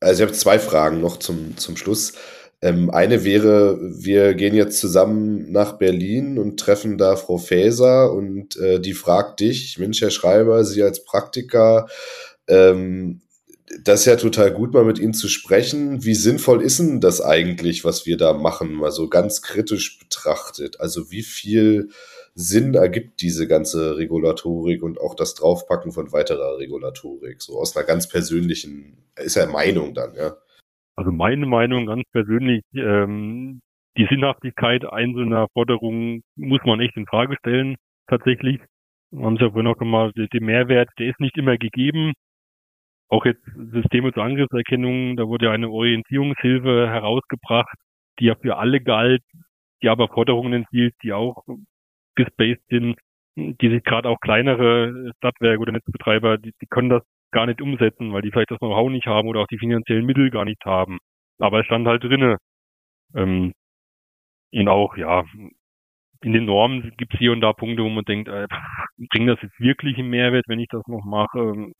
also 0.01 0.23
ich 0.23 0.29
habe 0.29 0.33
zwei 0.33 0.59
Fragen 0.59 1.01
noch 1.01 1.19
zum, 1.19 1.57
zum 1.57 1.77
Schluss. 1.77 2.19
Ähm, 2.63 2.91
eine 2.91 3.25
wäre, 3.25 3.79
wir 3.81 4.35
gehen 4.35 4.55
jetzt 4.55 4.81
zusammen 4.81 5.51
nach 5.51 5.79
Berlin 5.79 6.39
und 6.39 6.61
treffen 6.61 6.99
da 6.99 7.17
Frau 7.17 7.39
Faeser 7.39 8.13
und 8.13 8.57
äh, 8.57 8.81
die 8.81 8.93
fragt 8.93 9.41
dich, 9.41 9.79
Mensch, 9.79 10.01
Herr 10.03 10.11
Schreiber, 10.11 10.65
Sie 10.65 10.83
als 10.83 11.05
Praktiker, 11.05 11.87
ähm, 12.49 13.23
das 13.79 14.01
ist 14.01 14.07
ja 14.07 14.17
total 14.17 14.53
gut, 14.53 14.75
mal 14.75 14.85
mit 14.85 14.99
Ihnen 14.99 15.15
zu 15.15 15.29
sprechen. 15.29 16.05
Wie 16.05 16.15
sinnvoll 16.15 16.63
ist 16.63 16.81
denn 16.81 17.01
das 17.01 17.21
eigentlich, 17.21 17.85
was 17.85 18.05
wir 18.05 18.17
da 18.17 18.33
machen, 18.33 18.75
mal 18.75 18.91
so 18.91 19.09
ganz 19.09 19.43
kritisch 19.43 19.99
betrachtet? 19.99 20.81
Also 20.81 21.11
wie 21.11 21.23
viel 21.23 21.91
Sinn 22.35 22.75
ergibt 22.75 23.21
diese 23.21 23.47
ganze 23.47 23.97
Regulatorik 23.97 24.83
und 24.83 25.01
auch 25.01 25.15
das 25.15 25.35
Draufpacken 25.35 25.93
von 25.93 26.13
weiterer 26.13 26.59
Regulatorik? 26.59 27.41
So 27.41 27.59
aus 27.59 27.77
einer 27.77 27.87
ganz 27.87 28.09
persönlichen, 28.09 28.97
ist 29.17 29.37
ja 29.37 29.47
Meinung 29.47 29.95
dann, 29.95 30.15
ja. 30.17 30.33
Also 30.97 31.13
meine 31.13 31.47
Meinung 31.47 31.87
ganz 31.87 32.03
persönlich, 32.13 32.63
ähm, 32.75 33.61
die 33.97 34.07
Sinnhaftigkeit 34.11 34.85
einzelner 34.85 35.47
Forderungen 35.53 36.23
muss 36.37 36.61
man 36.65 36.81
echt 36.81 36.97
in 36.97 37.07
Frage 37.07 37.37
stellen, 37.39 37.77
tatsächlich. 38.09 38.61
Wir 39.13 39.25
haben 39.25 39.35
es 39.35 39.41
ja 39.41 39.51
vorhin 39.51 39.67
auch 39.67 39.79
gemacht, 39.79 40.15
der 40.17 40.41
Mehrwert, 40.41 40.89
der 40.99 41.09
ist 41.09 41.21
nicht 41.21 41.37
immer 41.37 41.57
gegeben 41.57 42.13
auch 43.11 43.25
jetzt 43.27 43.45
Systeme 43.73 44.13
zur 44.13 44.25
Angriffserkennung, 44.25 45.17
da 45.17 45.27
wurde 45.27 45.47
ja 45.47 45.53
eine 45.53 45.69
Orientierungshilfe 45.71 46.89
herausgebracht, 46.89 47.77
die 48.19 48.27
ja 48.27 48.37
für 48.37 48.57
alle 48.57 48.81
galt, 48.81 49.23
die 49.83 49.89
aber 49.89 50.09
Forderungen 50.09 50.53
enthielt, 50.53 50.95
die 51.03 51.13
auch 51.13 51.45
gespaced 52.17 52.63
sind, 52.69 52.97
die 53.37 53.71
sich 53.71 53.83
gerade 53.85 54.09
auch 54.09 54.21
kleinere 54.21 55.13
Stadtwerke 55.17 55.61
oder 55.61 55.73
Netzbetreiber, 55.73 56.39
die, 56.39 56.53
die 56.61 56.67
können 56.67 56.91
das 56.91 57.03
gar 57.33 57.47
nicht 57.47 57.63
umsetzen, 57.63 58.13
weil 58.13 58.23
die 58.23 58.31
vielleicht 58.31 58.51
das 58.51 58.59
Know-how 58.59 58.91
nicht 58.91 59.07
haben 59.07 59.29
oder 59.29 59.41
auch 59.41 59.47
die 59.47 59.59
finanziellen 59.59 60.07
Mittel 60.07 60.31
gar 60.31 60.45
nicht 60.45 60.65
haben. 60.65 60.99
Aber 61.39 61.61
es 61.61 61.67
stand 61.67 61.87
halt 61.87 62.05
drinne. 62.05 62.39
Ähm, 63.15 63.53
und 64.53 64.69
auch, 64.69 64.97
ja, 64.97 65.25
in 66.23 66.33
den 66.33 66.45
Normen 66.45 66.93
gibt 66.97 67.15
es 67.15 67.19
hier 67.19 67.33
und 67.33 67.41
da 67.41 67.53
Punkte, 67.53 67.83
wo 67.83 67.89
man 67.89 68.05
denkt, 68.05 68.29
äh, 68.29 68.47
bringt 69.11 69.29
das 69.29 69.41
jetzt 69.43 69.59
wirklich 69.61 69.99
einen 69.99 70.11
Mehrwert, 70.11 70.45
wenn 70.49 70.61
ich 70.61 70.69
das 70.69 70.87
noch 70.87 71.05
mache? 71.05 71.73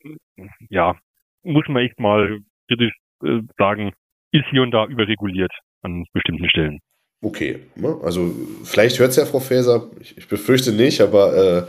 Ja, 0.69 0.95
muss 1.43 1.65
man 1.67 1.83
echt 1.83 1.99
mal 1.99 2.39
kritisch 2.67 2.93
äh, 3.23 3.39
sagen, 3.57 3.91
ist 4.31 4.45
hier 4.51 4.61
und 4.61 4.71
da 4.71 4.85
überreguliert 4.85 5.51
an 5.81 6.05
bestimmten 6.13 6.49
Stellen. 6.49 6.79
Okay, 7.23 7.59
ne? 7.75 7.99
also 8.03 8.33
vielleicht 8.63 8.99
hört 8.99 9.11
es 9.11 9.17
ja 9.17 9.25
Frau 9.25 9.39
Faeser, 9.39 9.89
ich, 9.99 10.17
ich, 10.17 10.27
befürchte 10.27 10.71
nicht, 10.71 11.01
aber 11.01 11.35
äh, 11.35 11.63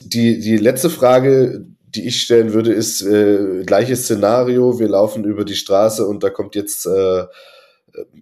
die, 0.00 0.38
die 0.38 0.58
letzte 0.58 0.90
Frage, 0.90 1.66
die 1.88 2.06
ich 2.06 2.20
stellen 2.20 2.52
würde, 2.52 2.72
ist 2.72 3.02
äh, 3.02 3.64
gleiches 3.64 4.04
Szenario, 4.04 4.78
wir 4.78 4.88
laufen 4.88 5.24
über 5.24 5.44
die 5.44 5.56
Straße 5.56 6.06
und 6.06 6.22
da 6.22 6.30
kommt 6.30 6.54
jetzt 6.54 6.86
äh, 6.86 7.24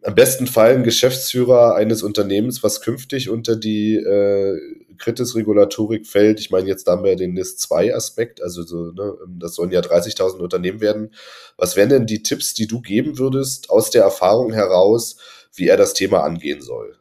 am 0.02 0.14
besten 0.14 0.46
Fall 0.46 0.74
ein 0.74 0.84
Geschäftsführer 0.84 1.74
eines 1.74 2.02
Unternehmens, 2.02 2.62
was 2.62 2.80
künftig 2.80 3.28
unter 3.28 3.56
die 3.56 3.96
äh, 3.96 4.58
Kritis-Regulatorik 4.98 6.06
fällt. 6.06 6.40
Ich 6.40 6.50
meine, 6.50 6.68
jetzt 6.68 6.86
haben 6.86 7.04
wir 7.04 7.16
den 7.16 7.34
NIS-2-Aspekt, 7.34 8.42
also 8.42 8.62
so, 8.62 8.92
ne, 8.92 9.14
das 9.28 9.54
sollen 9.54 9.70
ja 9.70 9.80
30.000 9.80 10.38
Unternehmen 10.38 10.80
werden. 10.80 11.14
Was 11.56 11.76
wären 11.76 11.88
denn 11.88 12.06
die 12.06 12.22
Tipps, 12.22 12.54
die 12.54 12.66
du 12.66 12.80
geben 12.80 13.18
würdest 13.18 13.70
aus 13.70 13.90
der 13.90 14.02
Erfahrung 14.02 14.52
heraus, 14.52 15.50
wie 15.54 15.68
er 15.68 15.76
das 15.76 15.94
Thema 15.94 16.24
angehen 16.24 16.60
soll? 16.60 16.96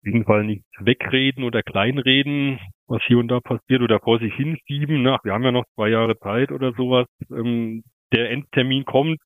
Auf 0.00 0.06
jeden 0.06 0.24
Fall 0.24 0.44
nicht 0.44 0.64
wegreden 0.78 1.44
oder 1.44 1.62
kleinreden, 1.62 2.58
was 2.86 3.02
hier 3.06 3.18
und 3.18 3.28
da 3.28 3.40
passiert 3.40 3.82
oder 3.82 4.00
vor 4.00 4.18
sich 4.18 4.34
hinschieben. 4.34 5.02
Ne? 5.02 5.18
Wir 5.22 5.32
haben 5.32 5.44
ja 5.44 5.52
noch 5.52 5.66
zwei 5.74 5.90
Jahre 5.90 6.18
Zeit 6.18 6.50
oder 6.52 6.72
sowas. 6.72 7.06
Ähm, 7.30 7.84
der 8.12 8.30
Endtermin 8.30 8.84
kommt. 8.84 9.20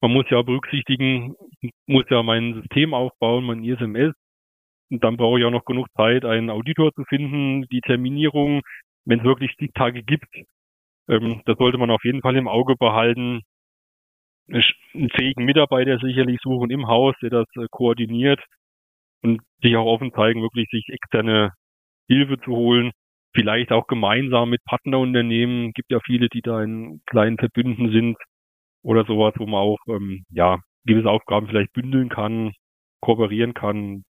Man 0.00 0.12
muss 0.12 0.26
ja 0.30 0.42
berücksichtigen, 0.42 1.34
ich 1.60 1.70
muss 1.86 2.04
ja 2.10 2.22
mein 2.22 2.54
System 2.54 2.94
aufbauen, 2.94 3.44
mein 3.44 3.64
ISMS 3.64 4.14
Und 4.90 5.02
dann 5.02 5.16
brauche 5.16 5.38
ich 5.38 5.44
auch 5.44 5.50
noch 5.50 5.64
genug 5.64 5.88
Zeit, 5.96 6.24
einen 6.24 6.50
Auditor 6.50 6.92
zu 6.94 7.04
finden, 7.04 7.66
die 7.68 7.80
Terminierung, 7.80 8.62
wenn 9.04 9.20
es 9.20 9.24
wirklich 9.24 9.50
Stichtage 9.52 10.02
gibt. 10.02 10.28
Ähm, 11.08 11.42
das 11.46 11.58
sollte 11.58 11.78
man 11.78 11.90
auf 11.90 12.04
jeden 12.04 12.22
Fall 12.22 12.36
im 12.36 12.48
Auge 12.48 12.76
behalten. 12.76 13.42
Einen 14.48 15.10
fähigen 15.10 15.44
Mitarbeiter 15.44 15.98
sicherlich 15.98 16.38
suchen 16.40 16.70
im 16.70 16.86
Haus, 16.86 17.14
der 17.20 17.30
das 17.30 17.46
äh, 17.56 17.66
koordiniert 17.70 18.40
und 19.22 19.40
sich 19.62 19.76
auch 19.76 19.86
offen 19.86 20.12
zeigen, 20.12 20.42
wirklich 20.42 20.68
sich 20.70 20.88
externe 20.88 21.52
Hilfe 22.08 22.38
zu 22.40 22.52
holen. 22.52 22.92
Vielleicht 23.34 23.72
auch 23.72 23.86
gemeinsam 23.88 24.50
mit 24.50 24.64
Partnerunternehmen. 24.64 25.72
Gibt 25.72 25.90
ja 25.90 26.00
viele, 26.04 26.28
die 26.28 26.42
da 26.42 26.62
in 26.62 27.00
kleinen 27.06 27.38
Verbünden 27.38 27.90
sind 27.90 28.16
oder 28.82 29.04
sowas, 29.04 29.34
wo 29.38 29.46
man 29.46 29.60
auch 29.60 29.78
ähm, 29.88 30.24
ja 30.30 30.60
gewisse 30.86 31.10
Aufgaben 31.10 31.48
vielleicht 31.48 31.72
bündeln 31.72 32.08
kann, 32.08 32.52
kooperieren 33.00 33.54
kann, 33.54 34.04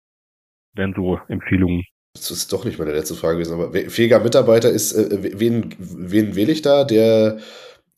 wären 0.74 0.94
so 0.94 1.18
Empfehlungen. 1.28 1.84
Das 2.14 2.30
ist 2.30 2.52
doch 2.52 2.64
nicht 2.64 2.78
meine 2.78 2.92
letzte 2.92 3.14
Frage 3.14 3.38
gewesen, 3.38 3.54
aber 3.54 3.72
fähiger 3.90 4.20
Mitarbeiter 4.20 4.70
ist, 4.70 4.92
äh, 4.92 5.38
wen, 5.38 5.74
wen 5.78 6.36
wähle 6.36 6.52
ich 6.52 6.62
da? 6.62 6.84
Der 6.84 7.38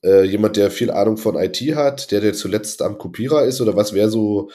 äh, 0.03 0.25
jemand, 0.25 0.57
der 0.57 0.71
viel 0.71 0.91
Ahnung 0.91 1.17
von 1.17 1.37
IT 1.37 1.61
hat, 1.75 2.11
der, 2.13 2.21
der 2.21 2.33
zuletzt 2.33 2.81
am 2.83 2.97
Kopierer 2.97 3.45
ist, 3.45 3.61
oder 3.61 3.77
was 3.77 3.95
wäre 3.95 4.09
so, 4.09 4.51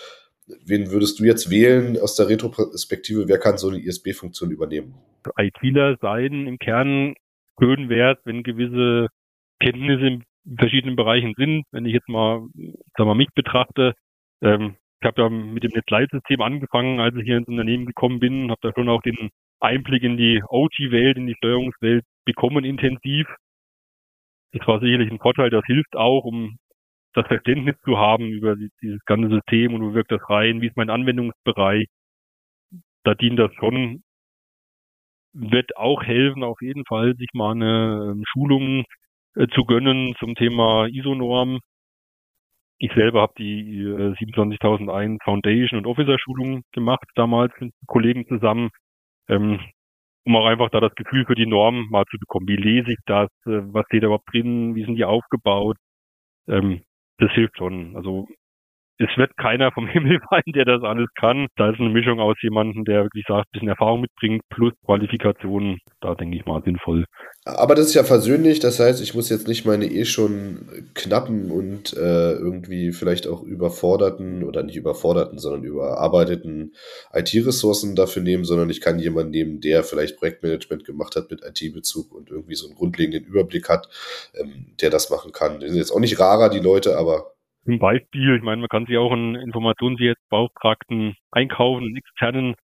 wen 0.66 0.92
würdest 0.92 1.20
du 1.20 1.26
jetzt 1.26 1.52
wählen 1.52 1.98
aus 2.00 2.16
der 2.16 2.30
Retroperspektive? 2.30 3.28
Wer 3.28 3.38
kann 3.38 3.58
so 3.58 3.70
eine 3.70 3.80
ISB-Funktion 3.80 4.50
übernehmen? 4.50 4.96
ITler 5.38 5.98
sein 6.02 6.48
im 6.48 6.58
Kern 6.58 7.14
schön 7.60 7.90
wert, 7.90 8.20
wenn 8.26 8.44
gewisse 8.44 9.08
Kenntnisse 9.60 10.08
in 10.08 10.24
verschiedenen 10.58 10.96
Bereichen 10.96 11.34
sind. 11.38 11.66
Wenn 11.72 11.86
ich 11.86 11.94
jetzt 11.94 12.10
mal, 12.10 12.48
sag 12.98 13.06
mal, 13.06 13.16
mich 13.16 13.30
betrachte, 13.36 13.94
ähm, 14.42 14.76
ich 15.02 15.08
habe 15.08 15.22
ja 15.22 15.30
mit 15.30 15.64
dem 15.64 15.72
Netzleitsystem 15.74 16.42
angefangen, 16.42 17.00
als 17.00 17.16
ich 17.16 17.24
hier 17.24 17.38
ins 17.38 17.48
Unternehmen 17.48 17.88
gekommen 17.88 18.20
bin, 18.20 18.52
habe 18.52 18.60
da 18.62 18.72
schon 18.74 18.88
auch 18.88 19.02
den 19.02 19.32
Einblick 19.60 20.04
in 20.04 20.16
die 20.16 20.44
OT-Welt, 20.48 21.18
in 21.18 21.26
die 21.26 21.36
Steuerungswelt 21.36 22.06
bekommen 22.26 22.64
intensiv. 22.64 23.28
Das 24.54 24.68
war 24.68 24.80
sicherlich 24.80 25.12
ein 25.12 25.20
Vorteil, 25.20 25.50
das 25.50 25.66
hilft 25.66 25.96
auch, 25.96 26.24
um 26.24 26.58
das 27.14 27.26
Verständnis 27.28 27.76
zu 27.84 27.98
haben 27.98 28.28
über 28.30 28.56
dieses 28.56 29.04
ganze 29.06 29.30
System 29.30 29.74
und 29.74 29.82
wo 29.82 29.94
wirkt 29.94 30.12
das 30.12 30.22
rein, 30.30 30.62
wie 30.62 30.68
ist 30.68 30.78
mein 30.78 30.90
Anwendungsbereich. 30.90 31.88
Da 33.04 33.16
dient 33.16 33.40
das 33.40 33.52
schon, 33.56 34.04
wird 35.34 35.76
auch 35.78 36.04
helfen, 36.04 36.44
auf 36.44 36.62
jeden 36.62 36.86
Fall, 36.86 37.16
sich 37.16 37.30
mal 37.34 37.52
eine 37.52 38.12
ähm, 38.12 38.24
Schulung 38.28 38.86
äh, 39.36 39.48
zu 39.48 39.64
gönnen 39.66 40.16
zum 40.20 40.36
Thema 40.36 40.88
ISO-Norm. 40.88 41.60
Ich 42.84 42.92
selber 42.94 43.22
habe 43.22 43.34
die 43.38 43.80
äh, 43.80 44.16
27001 44.16 45.20
Foundation 45.24 45.78
und 45.78 45.86
Officer 45.86 46.18
Schulung 46.18 46.64
gemacht, 46.72 47.06
damals 47.14 47.54
mit 47.60 47.72
Kollegen 47.86 48.26
zusammen, 48.28 48.72
ähm, 49.30 49.60
um 50.26 50.36
auch 50.36 50.48
einfach 50.48 50.72
da 50.72 50.80
das 50.80 50.96
Gefühl 50.96 51.26
für 51.28 51.36
die 51.36 51.46
Norm 51.46 51.90
mal 51.92 52.06
zu 52.10 52.18
bekommen. 52.18 52.48
Wie 52.48 52.56
lese 52.56 52.92
ich 52.92 52.98
das? 53.06 53.30
Äh, 53.46 53.62
was 53.72 53.86
steht 53.86 54.02
da 54.02 54.08
überhaupt 54.08 54.34
drin? 54.34 54.74
Wie 54.74 54.84
sind 54.84 54.96
die 54.96 55.06
aufgebaut? 55.06 55.78
Ähm, 56.48 56.82
das 57.20 57.32
hilft 57.34 57.56
schon. 57.60 57.96
Also 57.96 58.28
es 59.02 59.18
wird 59.18 59.36
keiner 59.38 59.72
vom 59.72 59.88
Himmel 59.88 60.20
fallen, 60.30 60.54
der 60.54 60.66
das 60.66 60.84
alles 60.84 61.08
kann. 61.20 61.48
Da 61.58 61.72
ist 61.72 61.80
eine 61.80 61.90
Mischung 61.90 62.20
aus 62.20 62.36
jemandem, 62.42 62.86
der 62.86 63.04
wirklich 63.04 63.26
sagt, 63.28 63.48
ein 63.48 63.52
bisschen 63.52 63.70
Erfahrung 63.70 64.02
mitbringt, 64.02 64.42
plus 64.50 64.74
Qualifikationen. 64.86 65.80
Da 66.02 66.16
denke 66.16 66.38
ich 66.38 66.46
mal 66.46 66.62
sinnvoll. 66.64 67.06
Aber 67.46 67.76
das 67.76 67.88
ist 67.88 67.94
ja 67.96 68.04
versöhnlich, 68.04 68.60
das 68.60 68.80
heißt, 68.80 69.02
ich 69.02 69.16
muss 69.16 69.30
jetzt 69.30 69.48
nicht 69.48 69.66
meine 69.66 69.86
eh 69.86 70.06
schon 70.06 70.92
knappen 70.94 71.50
und 71.50 71.94
äh, 71.98 72.34
irgendwie 72.34 72.92
vielleicht 72.92 73.28
auch 73.28 73.42
überforderten 73.42 74.44
oder 74.44 74.62
nicht 74.64 74.76
überforderten, 74.76 75.40
sondern 75.40 75.64
überarbeiteten 75.64 76.74
IT-Ressourcen 77.14 77.96
dafür 77.96 78.22
nehmen, 78.22 78.46
sondern 78.46 78.70
ich 78.70 78.82
kann 78.82 79.00
jemanden 79.00 79.32
nehmen, 79.32 79.60
der 79.60 79.84
vielleicht 79.84 80.18
Projektmanagement 80.18 80.86
gemacht 80.86 81.16
hat 81.16 81.32
mit 81.32 81.42
IT-Bezug 81.44 82.14
und 82.14 82.30
irgendwie 82.30 82.56
so 82.56 82.68
einen 82.68 82.76
grundlegenden 82.76 83.26
Überblick 83.26 83.70
hat, 83.70 83.90
ähm, 84.36 84.68
der 84.80 84.92
das 84.92 85.10
machen 85.10 85.32
kann. 85.32 85.60
Die 85.60 85.68
sind 85.68 85.78
jetzt 85.78 85.92
auch 85.92 86.00
nicht 86.00 86.20
rarer, 86.20 86.50
die 86.50 86.60
Leute, 86.60 86.98
aber 86.98 87.32
zum 87.66 87.80
Beispiel, 87.80 88.36
ich 88.36 88.44
meine, 88.44 88.62
man 88.62 88.70
kann 88.70 88.86
sich 88.86 88.98
auch 88.98 89.12
einen 89.12 89.36
Informationssicherheitsbeauftragten 89.36 91.16
einkaufen, 91.32 91.86
einen 91.86 91.98
externen. 91.98 92.56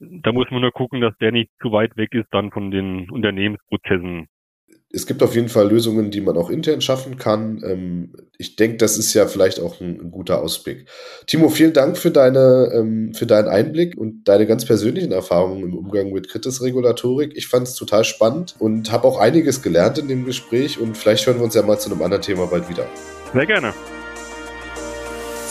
Da 0.00 0.32
muss 0.32 0.50
man 0.50 0.62
nur 0.62 0.72
gucken, 0.72 1.00
dass 1.00 1.16
der 1.18 1.30
nicht 1.30 1.50
zu 1.60 1.70
weit 1.70 1.96
weg 1.96 2.12
ist 2.12 2.26
dann 2.32 2.50
von 2.50 2.70
den 2.70 3.08
Unternehmensprozessen. 3.10 4.26
Es 4.94 5.06
gibt 5.06 5.22
auf 5.22 5.34
jeden 5.34 5.48
Fall 5.48 5.70
Lösungen, 5.70 6.10
die 6.10 6.20
man 6.20 6.36
auch 6.36 6.50
intern 6.50 6.82
schaffen 6.82 7.16
kann. 7.16 7.62
Ähm, 7.64 8.12
ich 8.36 8.56
denke, 8.56 8.76
das 8.76 8.98
ist 8.98 9.14
ja 9.14 9.26
vielleicht 9.26 9.58
auch 9.58 9.80
ein, 9.80 9.98
ein, 9.98 10.10
guter 10.10 10.42
Ausblick. 10.42 10.86
Timo, 11.26 11.48
vielen 11.48 11.72
Dank 11.72 11.96
für, 11.96 12.10
deine, 12.10 12.70
ähm, 12.74 13.14
für 13.14 13.24
deinen 13.24 13.48
Einblick 13.48 13.96
und 13.96 14.24
deine 14.24 14.46
ganz 14.46 14.66
persönlichen 14.66 15.12
Erfahrungen 15.12 15.62
im 15.62 15.74
Umgang 15.74 16.12
mit 16.12 16.28
Kritisregulatorik. 16.28 17.32
Ich 17.36 17.46
fand 17.46 17.68
es 17.68 17.74
total 17.74 18.04
spannend 18.04 18.56
und 18.58 18.92
habe 18.92 19.06
auch 19.06 19.18
einiges 19.18 19.62
gelernt 19.62 19.96
in 19.98 20.08
dem 20.08 20.26
Gespräch 20.26 20.78
und 20.78 20.96
vielleicht 20.98 21.26
hören 21.26 21.38
wir 21.38 21.44
uns 21.44 21.54
ja 21.54 21.62
mal 21.62 21.78
zu 21.78 21.90
einem 21.90 22.02
anderen 22.02 22.22
Thema 22.22 22.46
bald 22.46 22.68
wieder. 22.68 22.86
Sehr 23.32 23.46
gerne. 23.46 23.72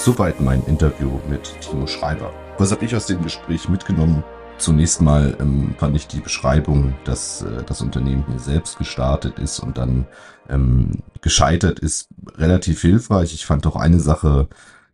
Soweit 0.03 0.41
mein 0.41 0.63
Interview 0.65 1.19
mit 1.29 1.53
Timo 1.61 1.85
Schreiber. 1.85 2.33
Was 2.57 2.71
habe 2.71 2.83
ich 2.83 2.95
aus 2.95 3.05
dem 3.05 3.21
Gespräch 3.21 3.69
mitgenommen? 3.69 4.23
Zunächst 4.57 4.99
mal 4.99 5.37
ähm, 5.39 5.75
fand 5.77 5.95
ich 5.95 6.07
die 6.07 6.21
Beschreibung, 6.21 6.95
dass 7.05 7.43
äh, 7.43 7.61
das 7.67 7.83
Unternehmen 7.83 8.25
hier 8.27 8.39
selbst 8.39 8.79
gestartet 8.79 9.37
ist 9.37 9.59
und 9.59 9.77
dann 9.77 10.07
ähm, 10.49 11.03
gescheitert 11.21 11.77
ist, 11.77 12.07
relativ 12.35 12.81
hilfreich. 12.81 13.35
Ich 13.35 13.45
fand 13.45 13.67
auch 13.67 13.75
eine 13.75 13.99
Sache, 13.99 14.47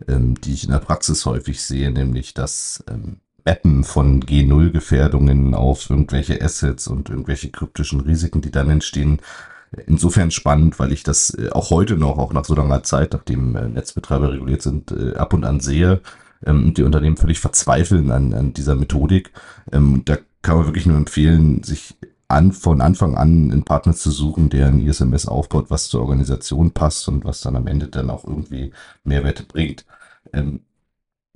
ähm, 0.09 0.35
die 0.41 0.53
ich 0.53 0.65
in 0.65 0.71
der 0.71 0.79
Praxis 0.79 1.25
häufig 1.25 1.61
sehe, 1.63 1.89
nämlich 1.89 2.33
das 2.33 2.83
ähm, 2.89 3.21
Mappen 3.45 3.85
von 3.85 4.21
G0-Gefährdungen 4.21 5.55
auf 5.55 5.89
irgendwelche 5.89 6.41
Assets 6.41 6.85
und 6.85 7.09
irgendwelche 7.09 7.49
kryptischen 7.49 8.01
Risiken, 8.01 8.41
die 8.41 8.51
dann 8.51 8.69
entstehen, 8.69 9.21
insofern 9.85 10.31
spannend, 10.31 10.79
weil 10.79 10.91
ich 10.91 11.03
das 11.03 11.31
äh, 11.31 11.49
auch 11.51 11.69
heute 11.69 11.97
noch, 11.97 12.17
auch 12.17 12.33
nach 12.33 12.45
so 12.45 12.55
langer 12.55 12.83
Zeit, 12.83 13.13
nachdem 13.13 13.55
äh, 13.55 13.67
Netzbetreiber 13.67 14.31
reguliert 14.31 14.61
sind, 14.61 14.91
äh, 14.91 15.15
ab 15.15 15.33
und 15.33 15.43
an 15.43 15.59
sehe. 15.59 16.01
Ähm, 16.45 16.73
die 16.73 16.83
Unternehmen 16.83 17.17
völlig 17.17 17.39
verzweifeln 17.39 18.11
an, 18.11 18.33
an 18.33 18.53
dieser 18.53 18.75
Methodik. 18.75 19.31
Ähm, 19.71 20.03
da 20.05 20.17
kann 20.41 20.57
man 20.57 20.65
wirklich 20.67 20.85
nur 20.85 20.97
empfehlen, 20.97 21.63
sich 21.63 21.95
an, 22.27 22.51
von 22.51 22.81
Anfang 22.81 23.15
an 23.15 23.51
einen 23.51 23.63
Partner 23.63 23.93
zu 23.93 24.11
suchen, 24.11 24.49
der 24.49 24.67
ein 24.67 24.85
ISMS 24.85 25.27
aufbaut, 25.27 25.69
was 25.69 25.87
zur 25.87 26.01
Organisation 26.01 26.71
passt 26.71 27.07
und 27.07 27.25
was 27.25 27.41
dann 27.41 27.55
am 27.55 27.67
Ende 27.67 27.87
dann 27.87 28.09
auch 28.09 28.25
irgendwie 28.25 28.71
Mehrwerte 29.03 29.43
bringt. 29.43 29.85
Ähm, 30.33 30.61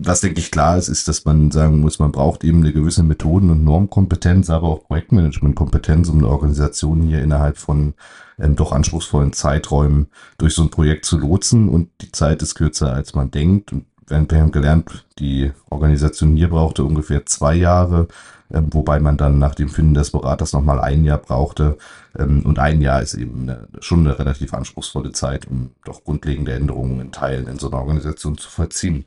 was 0.04 0.22
denke 0.22 0.40
ich 0.40 0.52
klar 0.52 0.78
ist, 0.78 0.88
ist, 0.88 1.08
dass 1.08 1.26
man 1.26 1.52
sagen 1.52 1.80
muss, 1.80 2.00
man 2.00 2.12
braucht 2.12 2.44
eben 2.44 2.60
eine 2.60 2.74
gewisse 2.74 3.04
Methoden- 3.04 3.52
und 3.52 3.64
Normkompetenz, 3.64 4.50
aber 4.50 4.68
auch 4.68 4.84
Projektmanagementkompetenz, 4.84 6.10
um 6.10 6.20
eine 6.20 6.28
Organisation 6.28 7.02
hier 7.04 7.22
innerhalb 7.22 7.58
von 7.58 7.94
ähm, 8.40 8.56
doch 8.56 8.72
anspruchsvollen 8.72 9.34
Zeiträumen 9.34 10.08
durch 10.38 10.56
so 10.56 10.64
ein 10.64 10.70
Projekt 10.70 11.06
zu 11.06 11.18
lotsen. 11.18 11.70
Und 11.70 11.90
die 12.02 12.12
Zeit 12.12 12.42
ist 12.42 12.56
kürzer, 12.56 12.94
als 12.94 13.14
man 13.14 13.32
denkt. 13.32 13.74
Und 13.74 13.86
wir 14.08 14.42
haben 14.42 14.52
gelernt, 14.52 15.06
die 15.20 15.52
Organisation 15.70 16.36
hier 16.36 16.50
brauchte 16.50 16.84
ungefähr 16.84 17.26
zwei 17.26 17.56
Jahre, 17.56 18.08
ähm, 18.52 18.68
wobei 18.72 19.00
man 19.00 19.18
dann 19.18 19.40
nach 19.40 19.56
dem 19.56 19.70
Finden 19.70 19.94
des 19.94 20.12
Beraters 20.12 20.54
nochmal 20.54 20.80
ein 20.80 21.06
Jahr 21.06 21.20
brauchte. 21.20 21.78
Ähm, 22.18 22.42
und 22.46 22.58
ein 22.60 22.82
Jahr 22.82 23.02
ist 23.02 23.14
eben 23.14 23.44
eine, 23.44 23.68
schon 23.80 24.00
eine 24.00 24.18
relativ 24.18 24.54
anspruchsvolle 24.54 25.12
Zeit, 25.12 25.48
um 25.48 25.72
doch 25.86 26.04
grundlegende 26.04 26.54
Änderungen 26.54 27.00
in 27.00 27.12
Teilen 27.12 27.48
in 27.48 27.60
so 27.60 27.70
einer 27.70 27.80
Organisation 27.80 28.38
zu 28.38 28.50
vollziehen 28.50 29.06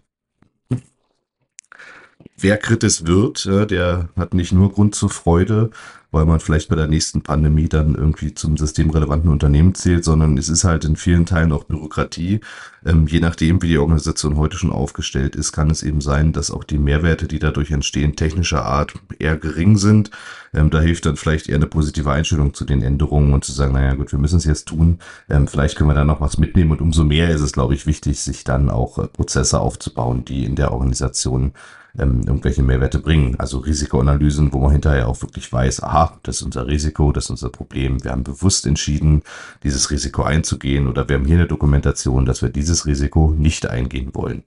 wer 2.36 2.56
Kritis 2.56 3.06
wird, 3.06 3.44
der 3.46 4.08
hat 4.16 4.34
nicht 4.34 4.52
nur 4.52 4.72
Grund 4.72 4.94
zur 4.94 5.10
Freude, 5.10 5.70
weil 6.14 6.24
man 6.24 6.40
vielleicht 6.40 6.68
bei 6.68 6.76
der 6.76 6.86
nächsten 6.86 7.22
Pandemie 7.22 7.68
dann 7.68 7.94
irgendwie 7.94 8.32
zum 8.34 8.56
systemrelevanten 8.56 9.30
Unternehmen 9.30 9.74
zählt, 9.74 10.04
sondern 10.04 10.38
es 10.38 10.48
ist 10.48 10.64
halt 10.64 10.84
in 10.84 10.96
vielen 10.96 11.26
Teilen 11.26 11.52
auch 11.52 11.64
Bürokratie. 11.64 12.40
Ähm, 12.86 13.06
je 13.08 13.18
nachdem, 13.18 13.60
wie 13.60 13.68
die 13.68 13.78
Organisation 13.78 14.36
heute 14.36 14.56
schon 14.56 14.70
aufgestellt 14.70 15.34
ist, 15.34 15.52
kann 15.52 15.70
es 15.70 15.82
eben 15.82 16.00
sein, 16.00 16.32
dass 16.32 16.52
auch 16.52 16.64
die 16.64 16.78
Mehrwerte, 16.78 17.26
die 17.26 17.40
dadurch 17.40 17.72
entstehen, 17.72 18.14
technischer 18.14 18.64
Art 18.64 18.94
eher 19.18 19.36
gering 19.36 19.76
sind. 19.76 20.12
Ähm, 20.54 20.70
da 20.70 20.80
hilft 20.80 21.04
dann 21.04 21.16
vielleicht 21.16 21.48
eher 21.48 21.56
eine 21.56 21.66
positive 21.66 22.10
Einstellung 22.10 22.54
zu 22.54 22.64
den 22.64 22.82
Änderungen 22.82 23.34
und 23.34 23.44
zu 23.44 23.52
sagen, 23.52 23.72
naja 23.72 23.94
gut, 23.94 24.12
wir 24.12 24.20
müssen 24.20 24.38
es 24.38 24.44
jetzt 24.44 24.68
tun. 24.68 25.00
Ähm, 25.28 25.48
vielleicht 25.48 25.76
können 25.76 25.90
wir 25.90 25.94
da 25.94 26.04
noch 26.04 26.20
was 26.20 26.38
mitnehmen 26.38 26.70
und 26.70 26.80
umso 26.80 27.02
mehr 27.02 27.30
ist 27.30 27.40
es, 27.40 27.52
glaube 27.52 27.74
ich, 27.74 27.86
wichtig, 27.86 28.20
sich 28.20 28.44
dann 28.44 28.70
auch 28.70 28.98
äh, 28.98 29.08
Prozesse 29.08 29.58
aufzubauen, 29.58 30.24
die 30.24 30.44
in 30.44 30.54
der 30.54 30.72
Organisation 30.72 31.52
ähm, 31.98 32.22
irgendwelche 32.26 32.62
Mehrwerte 32.62 32.98
bringen. 32.98 33.36
Also 33.38 33.58
Risikoanalysen, 33.58 34.52
wo 34.52 34.60
man 34.60 34.72
hinterher 34.72 35.08
auch 35.08 35.22
wirklich 35.22 35.52
weiß, 35.52 35.82
aha, 35.82 36.18
das 36.22 36.36
ist 36.36 36.42
unser 36.42 36.66
Risiko, 36.66 37.12
das 37.12 37.24
ist 37.24 37.30
unser 37.30 37.50
Problem. 37.50 38.02
Wir 38.02 38.10
haben 38.10 38.24
bewusst 38.24 38.66
entschieden, 38.66 39.22
dieses 39.62 39.90
Risiko 39.90 40.22
einzugehen 40.22 40.88
oder 40.88 41.08
wir 41.08 41.16
haben 41.16 41.26
hier 41.26 41.36
eine 41.36 41.46
Dokumentation, 41.46 42.26
dass 42.26 42.42
wir 42.42 42.48
dieses 42.48 42.86
Risiko 42.86 43.34
nicht 43.36 43.68
eingehen 43.68 44.10
wollen. 44.14 44.44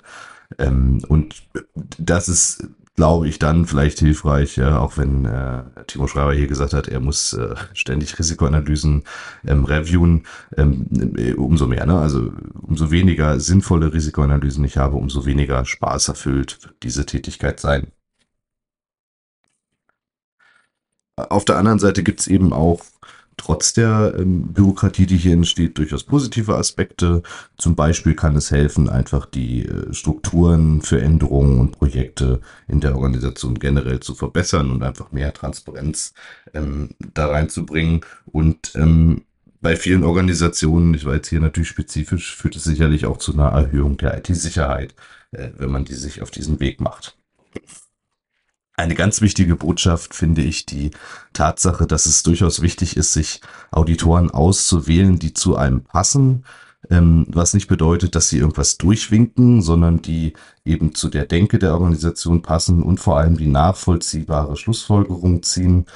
Ähm, 0.57 1.01
und 1.07 1.43
das 1.97 2.29
ist 2.29 2.67
glaube 2.97 3.27
ich, 3.29 3.39
dann 3.39 3.65
vielleicht 3.67 3.99
hilfreich, 3.99 4.57
ja, 4.57 4.79
auch 4.79 4.97
wenn 4.97 5.25
äh, 5.25 5.63
Timo 5.85 6.07
Schreiber 6.07 6.33
hier 6.33 6.47
gesagt 6.47 6.73
hat, 6.73 6.87
er 6.87 6.99
muss 6.99 7.33
äh, 7.33 7.55
ständig 7.73 8.17
Risikoanalysen 8.17 9.03
ähm, 9.45 9.65
reviewen, 9.65 10.25
ähm, 10.57 10.87
äh, 11.15 11.33
umso 11.33 11.67
mehr. 11.67 11.85
Ne? 11.85 11.99
Also 11.99 12.33
umso 12.61 12.91
weniger 12.91 13.39
sinnvolle 13.39 13.93
Risikoanalysen 13.93 14.65
ich 14.65 14.77
habe, 14.77 14.97
umso 14.97 15.25
weniger 15.25 15.63
Spaß 15.63 16.09
erfüllt 16.09 16.63
wird 16.63 16.75
diese 16.83 17.05
Tätigkeit 17.05 17.59
sein. 17.59 17.87
auf 21.15 21.45
der 21.45 21.57
anderen 21.57 21.79
Seite 21.79 22.03
gibt 22.03 22.19
es 22.19 22.27
eben 22.27 22.53
auch 22.53 22.81
trotz 23.37 23.73
der 23.73 24.15
ähm, 24.17 24.51
Bürokratie, 24.53 25.05
die 25.05 25.17
hier 25.17 25.33
entsteht, 25.33 25.77
durchaus 25.77 26.03
positive 26.03 26.55
Aspekte. 26.55 27.21
Zum 27.57 27.75
Beispiel 27.75 28.15
kann 28.15 28.35
es 28.35 28.51
helfen, 28.51 28.89
einfach 28.89 29.25
die 29.25 29.65
äh, 29.65 29.93
Strukturen 29.93 30.81
für 30.81 30.99
Änderungen 30.99 31.59
und 31.59 31.71
Projekte 31.71 32.41
in 32.67 32.81
der 32.81 32.95
Organisation 32.95 33.55
generell 33.55 33.99
zu 33.99 34.15
verbessern 34.15 34.71
und 34.71 34.83
einfach 34.83 35.11
mehr 35.11 35.33
Transparenz 35.33 36.13
ähm, 36.53 36.89
da 37.13 37.27
reinzubringen. 37.27 38.01
Und 38.25 38.73
ähm, 38.75 39.21
bei 39.61 39.75
vielen 39.75 40.03
Organisationen, 40.03 40.93
ich 40.93 41.05
war 41.05 41.15
jetzt 41.15 41.29
hier 41.29 41.39
natürlich 41.39 41.69
spezifisch, 41.69 42.35
führt 42.35 42.55
es 42.55 42.63
sicherlich 42.63 43.05
auch 43.05 43.17
zu 43.17 43.33
einer 43.33 43.49
Erhöhung 43.49 43.97
der 43.97 44.17
IT-Sicherheit, 44.17 44.95
äh, 45.31 45.49
wenn 45.57 45.71
man 45.71 45.85
die 45.85 45.95
sich 45.95 46.21
auf 46.21 46.31
diesen 46.31 46.59
Weg 46.59 46.81
macht. 46.81 47.17
Eine 48.79 48.93
ganz 48.93 49.21
wichtige 49.21 49.55
Botschaft 49.55 50.13
finde 50.13 50.43
ich 50.43 50.67
die 50.67 50.91
Tatsache, 51.33 51.87
dass 51.87 52.05
es 52.05 52.21
durchaus 52.21 52.61
wichtig 52.61 52.95
ist, 52.95 53.11
sich 53.11 53.41
Auditoren 53.71 54.29
auszuwählen, 54.29 55.17
die 55.17 55.33
zu 55.33 55.55
einem 55.55 55.83
passen, 55.83 56.45
ähm, 56.91 57.25
was 57.27 57.55
nicht 57.55 57.67
bedeutet, 57.67 58.13
dass 58.13 58.29
sie 58.29 58.37
irgendwas 58.37 58.77
durchwinken, 58.77 59.63
sondern 59.63 60.03
die 60.03 60.33
eben 60.63 60.93
zu 60.93 61.09
der 61.09 61.25
Denke 61.25 61.57
der 61.57 61.73
Organisation 61.73 62.43
passen 62.43 62.83
und 62.83 62.99
vor 62.99 63.17
allem 63.17 63.35
die 63.35 63.47
nachvollziehbare 63.47 64.55
Schlussfolgerung 64.55 65.41
ziehen 65.41 65.87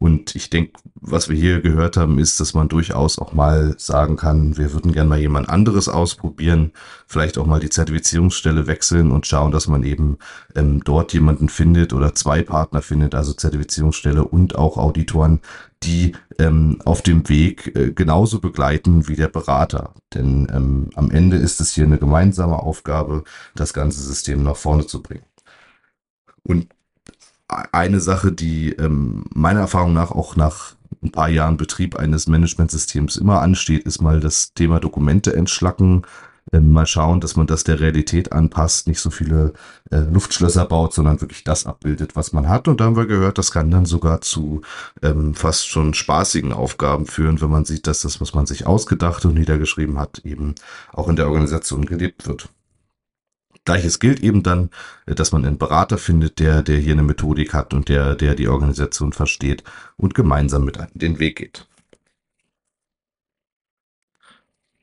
und 0.00 0.36
ich 0.36 0.48
denke, 0.48 0.78
was 0.94 1.28
wir 1.28 1.36
hier 1.36 1.60
gehört 1.60 1.96
haben, 1.96 2.20
ist, 2.20 2.38
dass 2.38 2.54
man 2.54 2.68
durchaus 2.68 3.18
auch 3.18 3.32
mal 3.32 3.74
sagen 3.78 4.16
kann, 4.16 4.56
wir 4.56 4.72
würden 4.72 4.92
gerne 4.92 5.08
mal 5.08 5.18
jemand 5.18 5.48
anderes 5.48 5.88
ausprobieren, 5.88 6.72
vielleicht 7.08 7.36
auch 7.36 7.46
mal 7.46 7.58
die 7.58 7.68
Zertifizierungsstelle 7.68 8.68
wechseln 8.68 9.10
und 9.10 9.26
schauen, 9.26 9.50
dass 9.50 9.66
man 9.66 9.82
eben 9.82 10.18
ähm, 10.54 10.84
dort 10.84 11.12
jemanden 11.14 11.48
findet 11.48 11.92
oder 11.92 12.14
zwei 12.14 12.42
Partner 12.42 12.80
findet, 12.80 13.16
also 13.16 13.32
Zertifizierungsstelle 13.32 14.24
und 14.24 14.54
auch 14.54 14.76
Auditoren, 14.76 15.40
die 15.82 16.14
ähm, 16.38 16.80
auf 16.84 17.02
dem 17.02 17.28
Weg 17.28 17.74
äh, 17.74 17.90
genauso 17.90 18.40
begleiten 18.40 19.08
wie 19.08 19.16
der 19.16 19.28
Berater. 19.28 19.94
Denn 20.14 20.46
ähm, 20.54 20.90
am 20.94 21.10
Ende 21.10 21.38
ist 21.38 21.60
es 21.60 21.72
hier 21.72 21.84
eine 21.84 21.98
gemeinsame 21.98 22.60
Aufgabe, 22.60 23.24
das 23.56 23.72
ganze 23.72 24.00
System 24.00 24.44
nach 24.44 24.56
vorne 24.56 24.86
zu 24.86 25.02
bringen. 25.02 25.24
Und 26.44 26.68
eine 27.48 28.00
Sache, 28.00 28.32
die 28.32 28.72
ähm, 28.72 29.24
meiner 29.34 29.60
Erfahrung 29.60 29.92
nach 29.92 30.10
auch 30.10 30.36
nach 30.36 30.74
ein 31.02 31.12
paar 31.12 31.28
Jahren 31.28 31.56
Betrieb 31.56 31.96
eines 31.96 32.26
Managementsystems 32.26 33.16
immer 33.16 33.40
ansteht, 33.40 33.84
ist 33.84 34.02
mal 34.02 34.20
das 34.20 34.52
Thema 34.54 34.80
Dokumente 34.80 35.34
entschlacken. 35.34 36.02
Ähm, 36.50 36.72
mal 36.72 36.86
schauen, 36.86 37.20
dass 37.20 37.36
man 37.36 37.46
das 37.46 37.64
der 37.64 37.78
Realität 37.78 38.32
anpasst, 38.32 38.88
nicht 38.88 39.00
so 39.00 39.10
viele 39.10 39.52
äh, 39.90 39.98
Luftschlösser 39.98 40.64
baut, 40.64 40.94
sondern 40.94 41.20
wirklich 41.20 41.44
das 41.44 41.66
abbildet, 41.66 42.16
was 42.16 42.32
man 42.32 42.48
hat. 42.48 42.68
Und 42.68 42.80
da 42.80 42.86
haben 42.86 42.96
wir 42.96 43.06
gehört, 43.06 43.36
das 43.36 43.50
kann 43.50 43.70
dann 43.70 43.84
sogar 43.84 44.22
zu 44.22 44.62
ähm, 45.02 45.34
fast 45.34 45.68
schon 45.68 45.92
spaßigen 45.92 46.54
Aufgaben 46.54 47.06
führen, 47.06 47.40
wenn 47.42 47.50
man 47.50 47.66
sieht, 47.66 47.86
dass 47.86 48.00
das, 48.00 48.20
was 48.20 48.32
man 48.34 48.46
sich 48.46 48.66
ausgedacht 48.66 49.24
und 49.26 49.34
niedergeschrieben 49.34 49.98
hat, 49.98 50.20
eben 50.24 50.54
auch 50.92 51.08
in 51.08 51.16
der 51.16 51.26
Organisation 51.28 51.84
gelebt 51.84 52.26
wird. 52.26 52.48
Gleiches 53.68 53.98
gilt 53.98 54.20
eben 54.20 54.42
dann, 54.42 54.70
äh, 55.04 55.14
dass 55.14 55.30
man 55.30 55.44
einen 55.44 55.58
Berater 55.58 55.98
findet, 55.98 56.38
der, 56.38 56.62
der 56.62 56.78
hier 56.78 56.94
eine 56.94 57.02
Methodik 57.02 57.52
hat 57.52 57.74
und 57.74 57.90
der, 57.90 58.14
der 58.14 58.34
die 58.34 58.48
Organisation 58.48 59.12
versteht 59.12 59.62
und 59.98 60.14
gemeinsam 60.14 60.64
mit 60.64 60.80
einem 60.80 60.88
den 60.94 61.18
Weg 61.18 61.36
geht. 61.36 61.66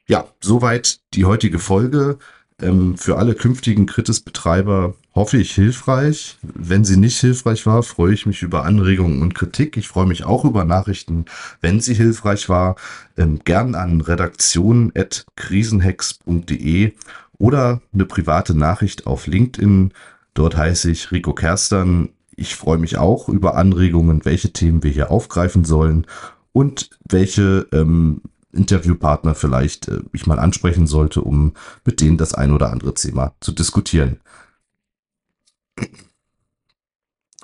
Ja, 0.05 0.27
soweit 0.39 0.99
die 1.15 1.25
heutige 1.25 1.57
Folge. 1.57 2.19
Ähm, 2.61 2.95
für 2.95 3.17
alle 3.17 3.33
künftigen 3.33 3.87
Kritis-Betreiber 3.87 4.93
hoffe 5.15 5.37
ich 5.37 5.55
hilfreich. 5.55 6.37
Wenn 6.43 6.85
sie 6.85 6.97
nicht 6.97 7.19
hilfreich 7.19 7.65
war, 7.65 7.81
freue 7.81 8.13
ich 8.13 8.27
mich 8.27 8.43
über 8.43 8.65
Anregungen 8.65 9.23
und 9.23 9.33
Kritik. 9.33 9.77
Ich 9.77 9.87
freue 9.87 10.05
mich 10.05 10.25
auch 10.25 10.45
über 10.45 10.63
Nachrichten, 10.63 11.25
wenn 11.59 11.81
sie 11.81 11.95
hilfreich 11.95 12.49
war. 12.49 12.75
Ähm, 13.17 13.39
gern 13.43 13.73
an 13.73 14.01
redaktion.krisenhex.de 14.01 16.93
oder 17.37 17.81
eine 17.93 18.05
private 18.05 18.55
Nachricht 18.55 19.07
auf 19.07 19.27
LinkedIn. 19.27 19.93
Dort 20.33 20.57
heiße 20.57 20.91
ich 20.91 21.11
Rico 21.11 21.33
Kerstern. 21.33 22.09
Ich 22.35 22.55
freue 22.55 22.77
mich 22.77 22.97
auch 22.97 23.29
über 23.29 23.55
Anregungen, 23.55 24.25
welche 24.25 24.51
Themen 24.51 24.83
wir 24.83 24.91
hier 24.91 25.11
aufgreifen 25.11 25.63
sollen 25.63 26.05
und 26.51 26.89
welche 27.07 27.67
ähm, 27.71 28.21
Interviewpartner 28.51 29.35
vielleicht 29.35 29.87
äh, 29.87 30.01
ich 30.13 30.27
mal 30.27 30.39
ansprechen 30.39 30.87
sollte, 30.87 31.21
um 31.21 31.53
mit 31.83 32.01
denen 32.01 32.17
das 32.17 32.33
ein 32.33 32.51
oder 32.51 32.71
andere 32.71 32.93
Thema 32.93 33.33
zu 33.39 33.51
diskutieren. 33.51 34.19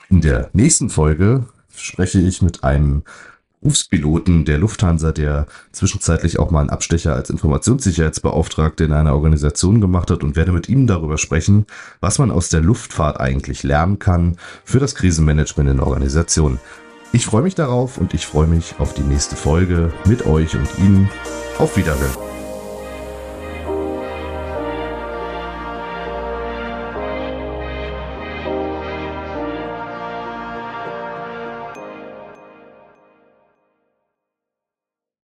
In 0.10 0.22
der 0.22 0.50
nächsten 0.54 0.90
Folge 0.90 1.46
spreche 1.74 2.20
ich 2.20 2.42
mit 2.42 2.64
einem 2.64 3.04
Berufspiloten 3.62 4.44
der 4.44 4.58
Lufthansa, 4.58 5.12
der 5.12 5.46
zwischenzeitlich 5.72 6.40
auch 6.40 6.50
mal 6.50 6.62
einen 6.62 6.72
Abstecher 6.72 7.16
als 7.16 7.30
Informationssicherheitsbeauftragter 7.30 8.86
in 8.86 8.92
einer 8.92 9.14
Organisation 9.14 9.80
gemacht 9.82 10.10
hat 10.10 10.24
und 10.24 10.36
werde 10.36 10.52
mit 10.52 10.68
ihm 10.68 10.88
darüber 10.88 11.20
sprechen, 11.20 11.68
was 12.00 12.18
man 12.18 12.32
aus 12.32 12.50
der 12.50 12.62
Luftfahrt 12.62 13.20
eigentlich 13.20 13.62
lernen 13.62 14.00
kann 14.00 14.38
für 14.66 14.80
das 14.80 14.96
Krisenmanagement 14.96 15.70
in 15.70 15.80
Organisationen. 15.80 16.60
Ich 17.14 17.26
freue 17.26 17.44
mich 17.44 17.56
darauf 17.56 17.98
und 17.98 18.14
ich 18.16 18.26
freue 18.26 18.48
mich 18.48 18.76
auf 18.80 18.94
die 18.96 19.02
nächste 19.02 19.36
Folge 19.36 19.94
mit 20.06 20.26
euch 20.26 20.56
und 20.56 20.68
Ihnen. 20.80 21.10
Auf 21.60 21.78
Wiederhören. 21.78 22.31